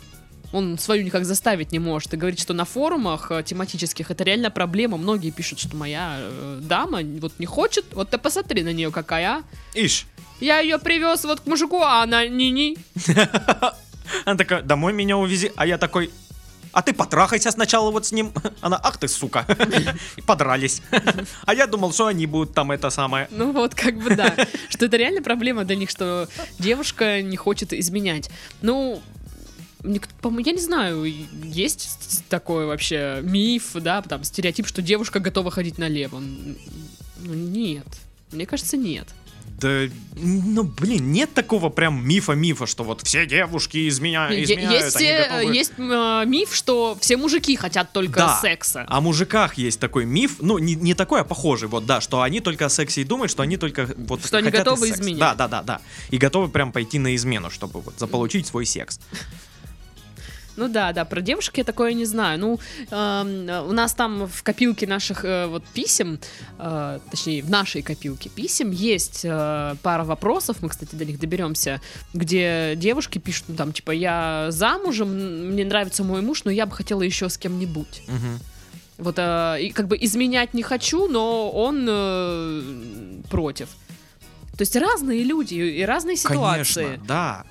Он 0.51 0.77
свою 0.79 1.03
никак 1.03 1.25
заставить 1.25 1.71
не 1.71 1.79
может. 1.79 2.13
И 2.13 2.17
говорит, 2.17 2.39
что 2.39 2.53
на 2.53 2.65
форумах 2.65 3.31
э, 3.31 3.43
тематических 3.43 4.09
это 4.11 4.23
реально 4.23 4.49
проблема. 4.51 4.97
Многие 4.97 5.29
пишут, 5.31 5.59
что 5.59 5.75
моя 5.75 6.17
э, 6.19 6.59
дама 6.61 7.01
вот 7.21 7.33
не 7.39 7.45
хочет. 7.45 7.85
Вот 7.93 8.09
ты 8.09 8.17
посмотри 8.17 8.63
на 8.63 8.73
нее 8.73 8.91
какая. 8.91 9.27
а. 9.29 9.43
Ишь. 9.75 10.05
Я 10.39 10.59
ее 10.59 10.79
привез 10.79 11.23
вот 11.25 11.41
к 11.41 11.45
мужику, 11.47 11.81
а 11.81 12.01
она 12.03 12.25
ни-ни. 12.27 12.77
Она 14.25 14.37
такая, 14.37 14.61
домой 14.63 14.93
меня 14.93 15.17
увези. 15.17 15.51
А 15.55 15.67
я 15.67 15.77
такой, 15.77 16.09
а 16.71 16.81
ты 16.81 16.93
потрахайся 16.93 17.51
сначала 17.51 17.91
вот 17.91 18.05
с 18.05 18.11
ним. 18.11 18.31
Она, 18.61 18.79
ах 18.81 18.97
ты, 18.97 19.07
сука. 19.07 19.45
И 20.17 20.21
подрались. 20.25 20.81
А 21.45 21.53
я 21.53 21.67
думал, 21.67 21.93
что 21.93 22.05
они 22.07 22.25
будут 22.25 22.53
там 22.53 22.71
это 22.71 22.89
самое. 22.89 23.27
Ну 23.31 23.51
вот, 23.51 23.73
как 23.75 23.97
бы 23.97 24.15
да. 24.15 24.35
Что 24.69 24.85
это 24.85 24.97
реально 24.97 25.21
проблема 25.21 25.65
для 25.65 25.75
них, 25.75 25.89
что 25.89 26.27
девушка 26.59 27.21
не 27.21 27.37
хочет 27.37 27.73
изменять. 27.73 28.29
Ну, 28.61 29.01
я 29.83 30.51
не 30.51 30.61
знаю, 30.61 31.03
есть 31.43 32.23
такой 32.29 32.65
вообще 32.65 33.19
миф, 33.23 33.71
да, 33.73 34.01
там 34.01 34.23
стереотип, 34.23 34.67
что 34.67 34.81
девушка 34.81 35.19
готова 35.19 35.51
ходить 35.51 35.77
налево. 35.77 36.19
Ну, 36.19 37.33
нет. 37.33 37.87
Мне 38.31 38.45
кажется, 38.45 38.77
нет. 38.77 39.07
Да, 39.59 39.83
ну, 40.15 40.63
блин, 40.63 41.11
нет 41.11 41.33
такого 41.33 41.69
прям 41.69 42.05
мифа-мифа, 42.07 42.65
что 42.65 42.83
вот 42.83 43.01
все 43.05 43.25
девушки 43.25 43.87
изменя... 43.87 44.27
Изменяют, 44.43 44.83
есть 44.85 44.95
они 44.97 45.05
э, 45.05 45.27
готовы. 45.29 45.55
есть 45.55 45.71
э, 45.77 46.23
миф, 46.25 46.55
что 46.55 46.97
все 46.99 47.17
мужики 47.17 47.55
хотят 47.55 47.91
только 47.93 48.19
Да. 48.19 48.39
секса. 48.41 48.85
О 48.87 49.01
мужиках 49.01 49.55
есть 49.57 49.79
такой 49.79 50.05
миф, 50.05 50.37
ну, 50.39 50.57
не, 50.57 50.75
не 50.75 50.93
такой, 50.93 51.21
а 51.21 51.23
похожий, 51.23 51.67
вот, 51.69 51.85
да, 51.85 52.01
что 52.01 52.21
они 52.21 52.39
только 52.39 52.65
о 52.65 52.69
сексе 52.69 53.01
и 53.01 53.03
думают, 53.03 53.31
что 53.31 53.43
они 53.43 53.57
только 53.57 53.89
вот 53.97 54.25
Что 54.25 54.37
они 54.37 54.49
готовы 54.49 54.87
и 54.87 54.91
секс. 54.91 55.01
изменять. 55.01 55.19
Да, 55.19 55.35
да, 55.35 55.47
да, 55.47 55.61
да. 55.63 55.81
И 56.09 56.17
готовы 56.17 56.49
прям 56.49 56.71
пойти 56.71 56.99
на 56.99 57.15
измену, 57.15 57.49
чтобы 57.49 57.81
вот 57.81 57.93
заполучить 57.97 58.47
свой 58.47 58.65
секс. 58.65 58.99
Ну 60.59 60.67
да, 60.67 60.91
да, 60.91 61.05
про 61.05 61.21
девушек 61.21 61.57
я 61.57 61.63
такое 61.63 61.93
не 61.93 62.03
знаю. 62.03 62.37
Ну, 62.37 62.59
эм, 62.91 63.69
у 63.69 63.71
нас 63.71 63.93
там 63.93 64.27
в 64.27 64.43
копилке 64.43 64.87
наших 64.87 65.23
э, 65.23 65.47
вот 65.47 65.63
писем, 65.73 66.19
э, 66.57 66.99
точнее, 67.09 67.41
в 67.43 67.49
нашей 67.49 67.81
копилке 67.81 68.29
писем 68.29 68.71
есть 68.71 69.21
э, 69.23 69.75
пара 69.81 70.03
вопросов, 70.03 70.57
мы, 70.59 70.67
кстати, 70.67 70.95
до 70.95 71.05
них 71.05 71.17
доберемся, 71.17 71.79
где 72.13 72.73
девушки 72.75 73.19
пишут, 73.19 73.45
ну 73.47 73.55
там, 73.55 73.71
типа, 73.71 73.91
я 73.91 74.47
замужем, 74.49 75.09
мне 75.53 75.63
нравится 75.63 76.03
мой 76.03 76.21
муж, 76.21 76.43
но 76.43 76.51
я 76.51 76.65
бы 76.65 76.73
хотела 76.75 77.03
еще 77.03 77.29
с 77.29 77.37
кем-нибудь. 77.37 78.03
Мгм. 78.07 78.39
Вот, 78.97 79.15
э, 79.17 79.61
и 79.61 79.69
как 79.71 79.87
бы 79.87 79.97
изменять 80.01 80.53
не 80.53 80.61
хочу, 80.61 81.07
но 81.07 81.49
он 81.51 81.87
э, 81.89 83.21
против. 83.29 83.69
То 84.57 84.63
есть 84.63 84.75
разные 84.75 85.23
люди 85.23 85.53
и 85.53 85.83
разные 85.83 86.17
ситуации. 86.17 86.83
Конечно, 86.83 87.05
да. 87.07 87.45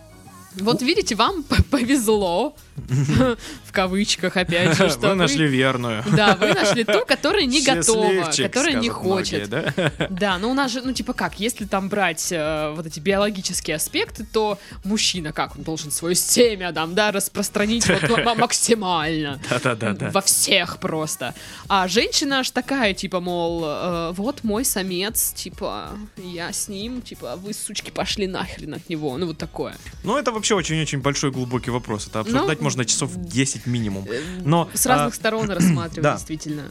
Вот 0.56 0.82
видите, 0.82 1.14
вам 1.14 1.42
повезло, 1.70 2.54
в 3.64 3.72
кавычках, 3.72 4.36
опять 4.36 4.76
же, 4.76 4.88
что 4.90 5.10
Вы 5.10 5.14
нашли 5.14 5.46
верную. 5.46 6.04
Да, 6.16 6.36
вы 6.36 6.54
нашли 6.54 6.84
ту, 6.84 7.04
которая 7.06 7.44
не 7.44 7.62
готова, 7.62 8.30
которая 8.42 8.74
не 8.74 8.88
скажут 8.88 9.04
многие, 9.04 9.44
хочет. 9.44 9.48
да? 9.48 9.74
Да, 10.10 10.38
но 10.38 10.50
у 10.50 10.54
нас 10.54 10.72
же, 10.72 10.82
ну 10.82 10.92
типа 10.92 11.12
как, 11.12 11.38
если 11.40 11.64
там 11.64 11.88
брать 11.88 12.28
э, 12.30 12.72
вот 12.74 12.86
эти 12.86 13.00
биологические 13.00 13.76
аспекты, 13.76 14.24
то 14.24 14.58
мужчина 14.84 15.32
как, 15.32 15.56
он 15.56 15.62
должен 15.62 15.90
свое 15.90 16.14
семя 16.14 16.72
там, 16.72 16.94
да, 16.94 17.12
распространить 17.12 17.86
вот 17.88 18.36
максимально. 18.36 19.40
Да-да-да. 19.62 20.10
Во 20.10 20.20
всех 20.20 20.78
просто. 20.78 21.34
А 21.68 21.88
женщина 21.88 22.40
аж 22.40 22.50
такая, 22.50 22.94
типа, 22.94 23.20
мол, 23.20 23.62
э, 23.64 24.12
вот 24.12 24.44
мой 24.44 24.64
самец, 24.64 25.32
типа, 25.32 25.90
я 26.16 26.52
с 26.52 26.68
ним, 26.68 27.02
типа, 27.02 27.36
вы, 27.36 27.52
сучки, 27.52 27.90
пошли 27.90 28.26
нахрен 28.26 28.74
от 28.74 28.88
него. 28.88 29.16
Ну, 29.18 29.26
вот 29.26 29.38
такое. 29.38 29.74
Ну, 30.04 30.16
это 30.16 30.32
вообще 30.32 30.54
очень-очень 30.54 31.00
большой 31.00 31.30
глубокий 31.30 31.70
вопрос. 31.70 32.08
Это 32.08 32.20
обсуждать 32.20 32.60
Ну, 32.60 32.64
можно 32.68 32.84
часов 32.84 33.10
10 33.16 33.66
минимум. 33.66 34.04
Э, 34.08 34.20
Но 34.44 34.68
С 34.74 34.86
разных 34.86 35.14
а, 35.14 35.16
сторон 35.16 35.50
рассматривать, 35.50 36.02
да. 36.02 36.14
действительно. 36.14 36.70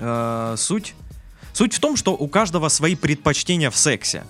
э, 0.00 0.54
суть... 0.58 0.94
Суть 1.52 1.72
в 1.72 1.80
том, 1.80 1.96
что 1.96 2.12
у 2.12 2.28
каждого 2.28 2.68
свои 2.68 2.94
предпочтения 2.96 3.70
в 3.70 3.76
сексе. 3.76 4.24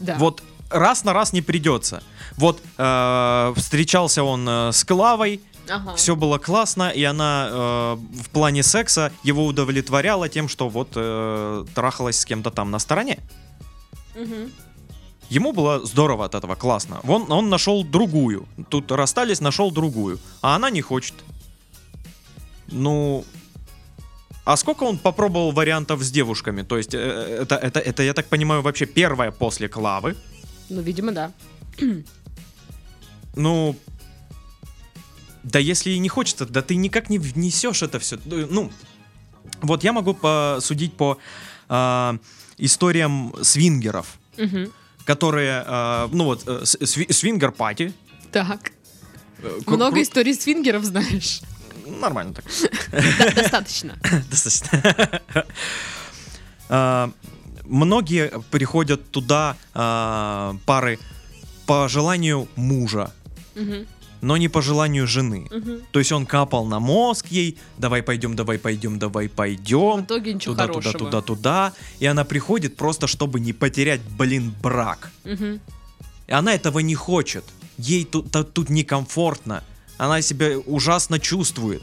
Да. 0.00 0.16
Вот 0.18 0.42
раз 0.70 1.04
на 1.04 1.12
раз 1.12 1.32
не 1.32 1.40
придется. 1.42 2.02
Вот 2.36 2.60
э, 2.78 3.52
встречался 3.56 4.24
он 4.24 4.48
э, 4.48 4.72
с 4.72 4.84
Клавой, 4.84 5.40
Ага. 5.68 5.94
все 5.94 6.14
было 6.16 6.38
классно, 6.38 6.90
и 6.90 7.02
она 7.04 7.48
э, 7.50 7.94
в 8.22 8.28
плане 8.30 8.62
секса 8.62 9.12
его 9.22 9.46
удовлетворяла 9.46 10.28
тем, 10.28 10.48
что 10.48 10.68
вот 10.68 10.88
э, 10.96 11.64
трахалась 11.74 12.18
с 12.20 12.24
кем-то 12.24 12.50
там 12.50 12.70
на 12.72 12.78
стороне. 12.80 13.18
Мгм. 14.16 14.50
Ему 15.30 15.52
было 15.52 15.84
здорово 15.84 16.24
от 16.24 16.34
этого, 16.34 16.54
классно. 16.54 17.00
Вон, 17.02 17.30
он 17.32 17.48
нашел 17.48 17.84
другую. 17.84 18.46
Тут 18.68 18.92
расстались, 18.92 19.40
нашел 19.40 19.70
другую. 19.70 20.18
А 20.42 20.56
она 20.56 20.70
не 20.70 20.82
хочет. 20.82 21.14
Ну... 22.68 23.24
А 24.44 24.56
сколько 24.56 24.84
он 24.84 24.98
попробовал 24.98 25.52
вариантов 25.52 26.02
с 26.02 26.10
девушками? 26.10 26.62
То 26.62 26.76
есть, 26.76 26.94
э, 26.94 26.98
это, 27.42 27.56
это, 27.56 27.80
это, 27.80 28.02
я 28.02 28.12
так 28.12 28.26
понимаю, 28.26 28.60
вообще 28.60 28.84
первая 28.84 29.30
после 29.30 29.68
Клавы. 29.68 30.16
Ну, 30.68 30.82
видимо, 30.82 31.12
да. 31.12 31.32
Ну... 33.36 33.76
Да 35.42 35.58
если 35.58 35.90
и 35.90 35.98
не 35.98 36.08
хочется, 36.08 36.46
да 36.46 36.62
ты 36.62 36.74
никак 36.74 37.10
не 37.10 37.18
внесешь 37.18 37.82
это 37.82 37.98
все. 37.98 38.18
Ну, 38.24 38.70
вот 39.60 39.84
я 39.84 39.92
могу 39.92 40.14
посудить 40.14 40.94
по 40.94 41.18
а, 41.68 42.16
историям 42.56 43.34
свингеров, 43.42 44.18
Мгм. 44.36 44.72
Которые, 45.04 45.62
а, 45.66 46.08
ну 46.12 46.24
вот, 46.24 46.44
э, 46.46 46.62
сви- 46.62 47.12
свингер-пати. 47.12 47.92
Так. 48.32 48.72
э, 49.38 49.58
кру- 49.64 49.76
Много 49.76 50.00
историй 50.02 50.34
свингеров 50.34 50.84
знаешь. 50.84 51.40
Нормально 51.86 52.32
так. 52.34 52.44
Достаточно. 53.34 53.94
Достаточно. 54.30 55.20
А, 56.68 57.10
Многие 57.66 58.30
приходят 58.50 59.10
туда 59.10 59.56
пары 59.72 60.98
по 61.66 61.88
желанию 61.88 62.46
мужа, 62.56 63.10
но 64.24 64.36
не 64.36 64.48
по 64.48 64.62
желанию 64.62 65.06
жены. 65.06 65.46
мгм. 65.50 65.82
То 65.92 65.98
есть 65.98 66.10
он 66.12 66.26
капал 66.26 66.64
на 66.66 66.80
мозг 66.80 67.26
ей, 67.30 67.58
давай 67.78 68.02
пойдем, 68.02 68.34
давай 68.34 68.58
пойдем, 68.58 68.98
давай 68.98 69.28
В 69.28 69.32
пойдем. 69.32 70.00
итоге 70.00 70.32
ничего 70.34 70.54
Туда, 70.54 70.66
хорошего. 70.66 70.92
туда, 70.92 71.10
туда, 71.10 71.20
туда. 71.22 71.72
И 72.00 72.06
она 72.06 72.24
приходит 72.24 72.76
просто, 72.76 73.06
чтобы 73.06 73.38
не 73.40 73.52
потерять, 73.52 74.00
блин, 74.18 74.54
брак. 74.62 75.10
Мгм. 75.24 75.60
И 76.26 76.32
она 76.32 76.54
этого 76.54 76.78
не 76.80 76.94
хочет. 76.94 77.44
Ей 77.78 78.04
тут, 78.04 78.30
тут 78.54 78.70
некомфортно. 78.70 79.62
Она 79.98 80.22
себя 80.22 80.58
ужасно 80.58 81.18
чувствует. 81.20 81.82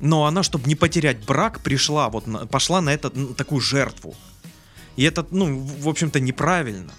Но 0.00 0.24
она, 0.26 0.42
чтобы 0.42 0.68
не 0.68 0.74
потерять 0.74 1.24
брак, 1.24 1.60
пришла, 1.60 2.08
вот 2.10 2.26
на- 2.26 2.46
пошла 2.46 2.80
на 2.80 2.90
это, 2.90 3.10
н- 3.14 3.34
такую 3.34 3.60
жертву. 3.60 4.14
И 4.96 5.04
это, 5.04 5.26
ну, 5.30 5.56
в 5.58 5.82
в 5.82 5.88
общем-то, 5.88 6.20
неправильно. 6.20 6.90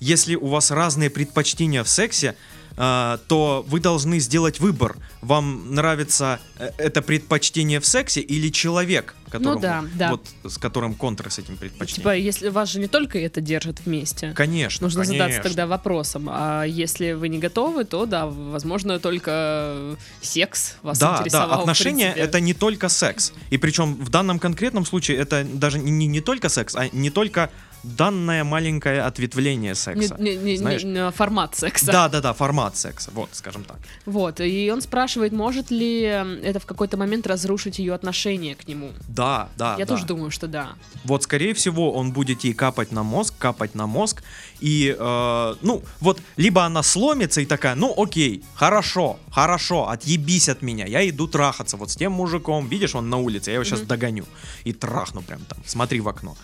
Если 0.00 0.36
у 0.36 0.46
вас 0.46 0.70
разные 0.70 1.10
предпочтения 1.10 1.82
в 1.82 1.88
сексе, 1.88 2.36
то 2.76 3.64
вы 3.68 3.80
должны 3.80 4.18
сделать 4.20 4.60
выбор. 4.60 4.96
Вам 5.22 5.74
нравится 5.74 6.40
э, 6.58 6.70
это 6.76 7.00
предпочтение 7.00 7.80
в 7.80 7.86
сексе 7.86 8.20
или 8.20 8.50
человек, 8.50 9.14
которому, 9.30 9.54
Ну 9.54 9.60
да, 9.60 9.84
да. 9.94 10.10
вот 10.10 10.26
с 10.52 10.58
которым 10.58 10.94
контра 10.94 11.30
с 11.30 11.38
этим 11.38 11.56
предпочтением? 11.56 12.02
Типа, 12.02 12.14
если 12.16 12.48
вас 12.50 12.70
же 12.70 12.78
не 12.78 12.86
только 12.86 13.18
это 13.18 13.40
держит 13.40 13.80
вместе. 13.86 14.32
Конечно. 14.34 14.84
Нужно 14.84 15.04
задаться 15.04 15.24
конечно. 15.24 15.42
тогда 15.42 15.66
вопросом, 15.66 16.28
а 16.30 16.64
если 16.64 17.12
вы 17.12 17.28
не 17.28 17.38
готовы, 17.38 17.84
то 17.84 18.04
да, 18.06 18.26
возможно, 18.26 18.98
только 18.98 19.96
секс 20.20 20.76
вас 20.82 20.98
Да, 20.98 21.16
интересовал. 21.18 21.48
да, 21.48 21.56
отношения 21.60 22.12
это 22.12 22.40
не 22.40 22.54
только 22.54 22.88
секс. 22.88 23.32
И 23.50 23.56
причем 23.58 23.94
в 23.94 24.10
данном 24.10 24.38
конкретном 24.38 24.84
случае 24.84 25.16
это 25.16 25.44
даже 25.44 25.78
не, 25.78 26.06
не 26.06 26.20
только 26.20 26.48
секс, 26.50 26.76
а 26.76 26.88
не 26.92 27.10
только 27.10 27.50
данное 27.86 28.44
маленькое 28.44 29.02
ответвление 29.02 29.74
секса. 29.74 30.16
не- 30.18 30.36
не- 30.36 30.56
знаешь? 30.56 30.82
не- 30.84 30.92
не 30.92 31.10
формат 31.10 31.56
секса. 31.56 31.86
Да, 31.86 32.08
да, 32.08 32.20
да, 32.20 32.32
формат 32.32 32.76
секса, 32.76 33.10
вот, 33.14 33.28
скажем 33.32 33.64
так. 33.64 33.78
Вот, 34.04 34.40
и 34.40 34.70
он 34.72 34.80
спрашивает, 34.82 35.32
может 35.32 35.70
ли 35.70 36.00
это 36.00 36.58
в 36.58 36.66
какой-то 36.66 36.96
момент 36.96 37.26
разрушить 37.26 37.78
ее 37.78 37.94
отношение 37.94 38.54
к 38.54 38.66
нему. 38.68 38.90
Да, 39.08 39.48
да. 39.56 39.76
Я 39.78 39.86
да. 39.86 39.94
тоже 39.94 40.06
думаю, 40.06 40.30
что 40.30 40.46
да. 40.48 40.70
Вот, 41.04 41.22
скорее 41.22 41.54
всего, 41.54 41.92
он 41.92 42.12
будет 42.12 42.44
ей 42.44 42.54
капать 42.54 42.92
на 42.92 43.02
мозг, 43.02 43.34
капать 43.38 43.74
на 43.74 43.86
мозг. 43.86 44.22
И, 44.60 44.94
э, 44.98 45.54
ну, 45.62 45.82
вот, 46.00 46.20
либо 46.36 46.64
она 46.64 46.82
сломится 46.82 47.40
и 47.40 47.46
такая, 47.46 47.74
ну, 47.74 47.94
окей, 47.96 48.42
хорошо, 48.54 49.18
хорошо, 49.30 49.88
отъебись 49.88 50.48
от 50.48 50.62
меня, 50.62 50.86
я 50.86 51.08
иду 51.08 51.28
трахаться 51.28 51.76
вот 51.76 51.90
с 51.90 51.96
тем 51.96 52.12
мужиком, 52.12 52.68
видишь, 52.68 52.94
он 52.94 53.10
на 53.10 53.18
улице, 53.18 53.50
я 53.50 53.54
его 53.54 53.64
сейчас 53.64 53.80
Мгм. 53.80 53.88
догоню 53.88 54.24
и 54.64 54.72
трахну 54.72 55.22
прям 55.22 55.40
там, 55.44 55.58
смотри 55.66 56.00
в 56.00 56.08
окно. 56.08 56.36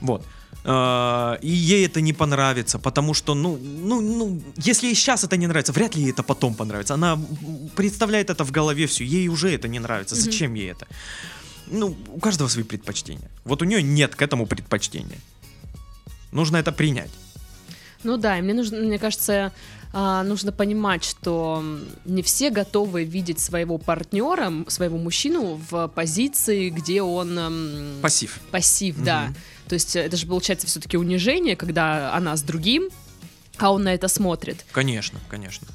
Вот. 0.00 0.24
Э, 0.64 1.36
И 1.42 1.48
ей 1.50 1.86
это 1.86 2.00
не 2.00 2.12
понравится, 2.12 2.78
потому 2.78 3.14
что, 3.14 3.34
ну, 3.34 3.58
ну, 3.58 4.00
ну, 4.00 4.42
если 4.66 4.86
ей 4.88 4.94
сейчас 4.94 5.24
это 5.24 5.36
не 5.36 5.46
нравится, 5.46 5.72
вряд 5.72 5.94
ли 5.96 6.02
ей 6.02 6.10
это 6.12 6.22
потом 6.22 6.54
понравится. 6.54 6.94
Она 6.94 7.18
представляет 7.76 8.30
это 8.30 8.44
в 8.44 8.50
голове 8.50 8.86
все, 8.86 9.04
ей 9.04 9.28
уже 9.28 9.48
это 9.54 9.68
не 9.68 9.78
нравится. 9.80 10.14
Зачем 10.14 10.54
ей 10.54 10.70
это? 10.72 10.86
Ну, 11.66 11.96
у 12.14 12.18
каждого 12.20 12.48
свои 12.48 12.64
предпочтения. 12.64 13.30
Вот 13.44 13.62
у 13.62 13.64
нее 13.64 13.82
нет 13.82 14.14
к 14.14 14.22
этому 14.22 14.46
предпочтения. 14.46 15.18
Нужно 16.32 16.56
это 16.58 16.72
принять. 16.72 17.10
Ну 18.02 18.16
да, 18.18 18.38
и 18.38 18.42
мне 18.42 18.52
нужно, 18.54 18.78
мне 18.80 18.98
кажется, 18.98 19.50
а, 19.92 20.22
нужно 20.24 20.52
понимать, 20.52 21.04
что 21.04 21.64
не 22.04 22.22
все 22.22 22.50
готовы 22.50 23.04
видеть 23.04 23.38
своего 23.40 23.78
партнера, 23.78 24.52
своего 24.68 24.98
мужчину 24.98 25.60
в 25.70 25.88
позиции, 25.88 26.68
где 26.70 27.00
он 27.02 27.38
Пассив. 28.02 28.40
пассив, 28.50 28.96
Мгм. 28.96 29.04
да. 29.04 29.32
То 29.68 29.74
есть 29.74 29.96
э, 29.96 30.00
это 30.00 30.16
же 30.16 30.26
получается 30.26 30.66
все-таки 30.66 30.96
унижение, 30.96 31.56
когда 31.56 32.14
она 32.14 32.36
с 32.36 32.42
другим, 32.42 32.88
а 33.58 33.72
он 33.72 33.84
на 33.84 33.94
это 33.94 34.08
смотрит. 34.08 34.64
Конечно, 34.72 35.20
конечно. 35.28 35.66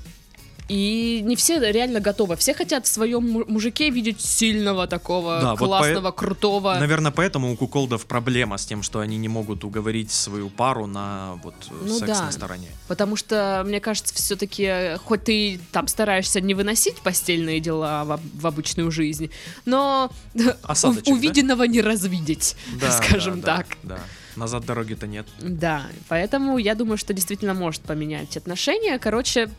И 0.70 1.22
не 1.26 1.36
все 1.36 1.60
реально 1.72 2.00
готовы. 2.00 2.36
Все 2.36 2.54
хотят 2.54 2.86
в 2.86 2.88
своем 2.88 3.28
му- 3.28 3.46
мужике 3.48 3.90
видеть 3.90 4.22
сильного 4.22 4.86
такого, 4.86 5.40
Да, 5.42 5.56
вот 5.56 5.68
классного, 5.68 6.12
крутого. 6.12 6.76
Наверное, 6.80 7.12
поэтому 7.12 7.52
у 7.52 7.58
куколдов 7.58 8.06
проблема 8.06 8.58
с 8.58 8.66
тем, 8.68 8.84
что 8.84 9.00
они 9.00 9.18
не 9.18 9.28
могут 9.28 9.64
уговорить 9.64 10.12
свою 10.12 10.50
пару 10.50 10.86
на 10.86 11.40
вот 11.44 11.56
э, 11.72 11.74
Ну 11.86 11.98
секс 11.98 12.20
да. 12.20 12.26
на 12.26 12.32
стороне. 12.32 12.68
Потому 12.88 13.16
что, 13.16 13.64
мне 13.66 13.80
кажется, 13.80 14.14
все-таки, 14.14 14.96
хоть 15.06 15.24
ты 15.24 15.60
там 15.72 15.88
стараешься 15.88 16.40
не 16.40 16.54
выносить 16.54 16.98
постельные 17.02 17.60
дела 17.60 18.04
в, 18.06 18.20
в 18.42 18.46
обычную 18.48 18.92
жизнь, 18.92 19.32
но 19.66 20.12
Осадочек, 20.64 21.08
у- 21.08 21.12
да? 21.12 21.16
увиденного 21.18 21.64
не 21.64 21.82
развидеть, 21.82 22.56
Да, 22.80 22.92
скажем 23.02 23.42
да, 23.42 23.48
да, 23.48 23.58
так. 23.58 23.78
Да. 23.84 24.00
Назад 24.36 24.66
дороги-то 24.66 25.08
нет. 25.08 25.28
Да, 25.42 25.82
поэтому 26.08 26.60
я 26.60 26.76
думаю, 26.76 26.98
что 27.00 27.14
действительно 27.14 27.54
может 27.56 27.82
поменять 27.82 28.38
отношения. 28.38 28.98
Короче, 29.00 29.50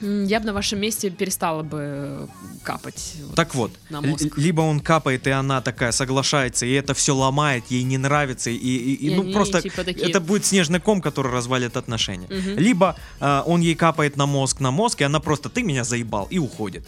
я 0.00 0.40
бы 0.40 0.46
на 0.46 0.52
вашем 0.52 0.80
месте 0.80 1.10
перестала 1.10 1.62
бы 1.62 2.28
капать. 2.62 3.14
вот 3.26 3.34
Так 3.34 3.54
вот, 3.54 3.70
на 3.90 4.00
мозг. 4.00 4.36
либо 4.38 4.62
он 4.62 4.80
капает, 4.80 5.26
и 5.26 5.30
она 5.30 5.60
такая 5.60 5.92
соглашается, 5.92 6.66
и 6.66 6.72
это 6.72 6.94
все 6.94 7.14
ломает, 7.14 7.64
ей 7.70 7.82
не 7.82 7.98
нравится, 7.98 8.50
и, 8.50 8.54
и- 8.56 8.94
и, 8.94 9.06
И 9.08 9.14
ну 9.14 9.22
они, 9.22 9.32
просто 9.32 9.60
типа, 9.62 9.84
такие- 9.84 10.08
это 10.08 10.20
будет 10.20 10.44
снежный 10.46 10.80
ком, 10.80 11.00
который 11.00 11.30
развалит 11.32 11.76
отношения. 11.76 12.26
Мгм. 12.28 12.58
Либо 12.58 12.96
а, 13.20 13.42
он 13.46 13.60
ей 13.60 13.74
капает 13.74 14.16
на 14.16 14.26
мозг, 14.26 14.60
на 14.60 14.70
мозг, 14.70 15.00
и 15.00 15.04
она 15.04 15.20
просто 15.20 15.48
ты 15.48 15.62
меня 15.62 15.84
заебал 15.84 16.26
и 16.30 16.38
уходит. 16.38 16.86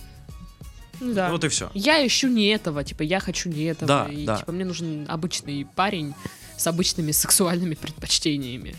Да. 1.00 1.30
Вот 1.30 1.42
и 1.44 1.48
все. 1.48 1.70
Я 1.74 2.06
ищу 2.06 2.28
не 2.28 2.46
этого, 2.46 2.84
типа, 2.84 3.02
я 3.02 3.18
хочу 3.20 3.48
не 3.48 3.64
этого. 3.64 3.86
Да, 3.88 4.08
и, 4.08 4.24
да. 4.24 4.36
типа, 4.38 4.52
мне 4.52 4.64
нужен 4.64 5.04
обычный 5.08 5.66
парень 5.74 6.14
с 6.56 6.66
обычными 6.66 7.10
сексуальными 7.12 7.74
предпочтениями. 7.74 8.76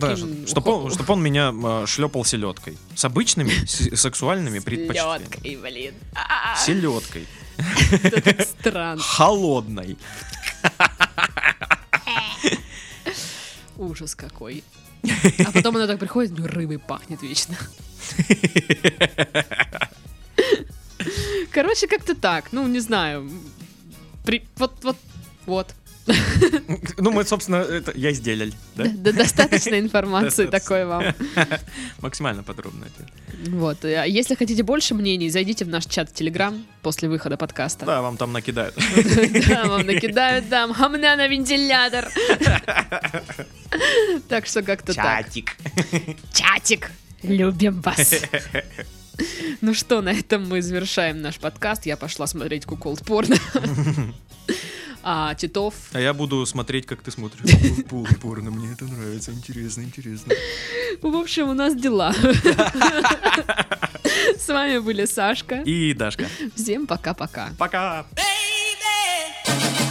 Прикинь, 0.00 0.46
чтобы 0.46 0.70
ухо- 0.72 0.84
он, 0.84 0.90
чтоб 0.92 1.10
он 1.10 1.22
меня 1.22 1.86
шлепал 1.86 2.24
селедкой. 2.24 2.76
С 2.94 3.04
обычными 3.04 3.50
с- 3.66 3.96
сексуальными 4.00 4.58
предпочтениями. 4.60 5.24
Селёдкой, 5.42 5.56
блин. 5.56 5.94
Селедкой. 6.64 7.26
странно. 8.60 9.00
Холодной. 9.02 9.98
Ужас 13.76 14.14
какой. 14.14 14.62
А 15.44 15.50
потом 15.52 15.76
она 15.76 15.86
так 15.86 15.98
приходит, 15.98 16.36
ну, 16.38 16.46
рыбой 16.46 16.78
пахнет 16.78 17.22
вечно. 17.22 17.56
Короче, 21.50 21.86
как-то 21.88 22.14
так. 22.14 22.52
Ну, 22.52 22.66
не 22.68 22.80
знаю. 22.80 23.28
При... 24.24 24.44
Вот, 24.56 24.72
вот, 24.84 24.96
вот. 25.46 25.74
Ну, 26.98 27.10
мы, 27.12 27.24
собственно, 27.24 27.56
это 27.56 27.92
я 27.94 28.12
сделали, 28.12 28.52
да? 28.74 28.84
Да, 28.92 29.12
достаточно 29.12 29.78
информации 29.78 30.46
такой 30.46 30.84
вам. 30.84 31.04
Максимально 32.00 32.42
подробно 32.42 32.86
это. 32.86 33.50
Вот. 33.50 33.84
А 33.84 34.04
Если 34.04 34.34
хотите 34.34 34.62
больше 34.62 34.94
мнений, 34.94 35.30
зайдите 35.30 35.64
в 35.64 35.68
наш 35.68 35.86
чат 35.86 36.10
в 36.10 36.14
Телеграм 36.14 36.64
после 36.82 37.08
выхода 37.08 37.36
подкаста. 37.36 37.86
Да, 37.86 38.02
вам 38.02 38.16
там 38.16 38.32
накидают. 38.32 38.74
Да, 39.48 39.64
вам 39.66 39.86
накидают 39.86 40.48
там 40.48 40.72
гамна 40.72 41.16
на 41.16 41.26
вентилятор. 41.28 42.08
Так 44.28 44.46
что 44.46 44.62
как-то 44.62 44.92
так. 44.94 45.24
Чатик. 45.26 45.56
Чатик. 46.32 46.90
Любим 47.22 47.80
вас. 47.80 48.14
Ну 49.60 49.74
что, 49.74 50.00
на 50.00 50.08
этом 50.08 50.48
мы 50.48 50.62
завершаем 50.62 51.20
наш 51.20 51.36
подкаст. 51.36 51.84
Я 51.86 51.96
пошла 51.96 52.26
смотреть 52.26 52.64
куколд 52.64 53.04
порно 53.04 53.36
а, 55.02 55.34
Титов. 55.34 55.74
А 55.92 56.00
я 56.00 56.14
буду 56.14 56.46
смотреть, 56.46 56.86
как 56.86 57.02
ты 57.02 57.10
смотришь 57.10 57.50
порно. 58.20 58.50
Мне 58.50 58.72
это 58.72 58.84
нравится. 58.84 59.32
Интересно, 59.32 59.82
интересно. 59.82 60.34
В 61.00 61.16
общем, 61.16 61.48
у 61.48 61.54
нас 61.54 61.74
дела. 61.74 62.12
С 64.38 64.48
вами 64.48 64.78
были 64.78 65.04
Сашка. 65.06 65.62
И 65.62 65.94
Дашка. 65.94 66.26
Всем 66.54 66.86
пока-пока. 66.86 67.50
Пока. 67.58 68.00
-пока. 68.00 68.06
пока. 69.44 69.81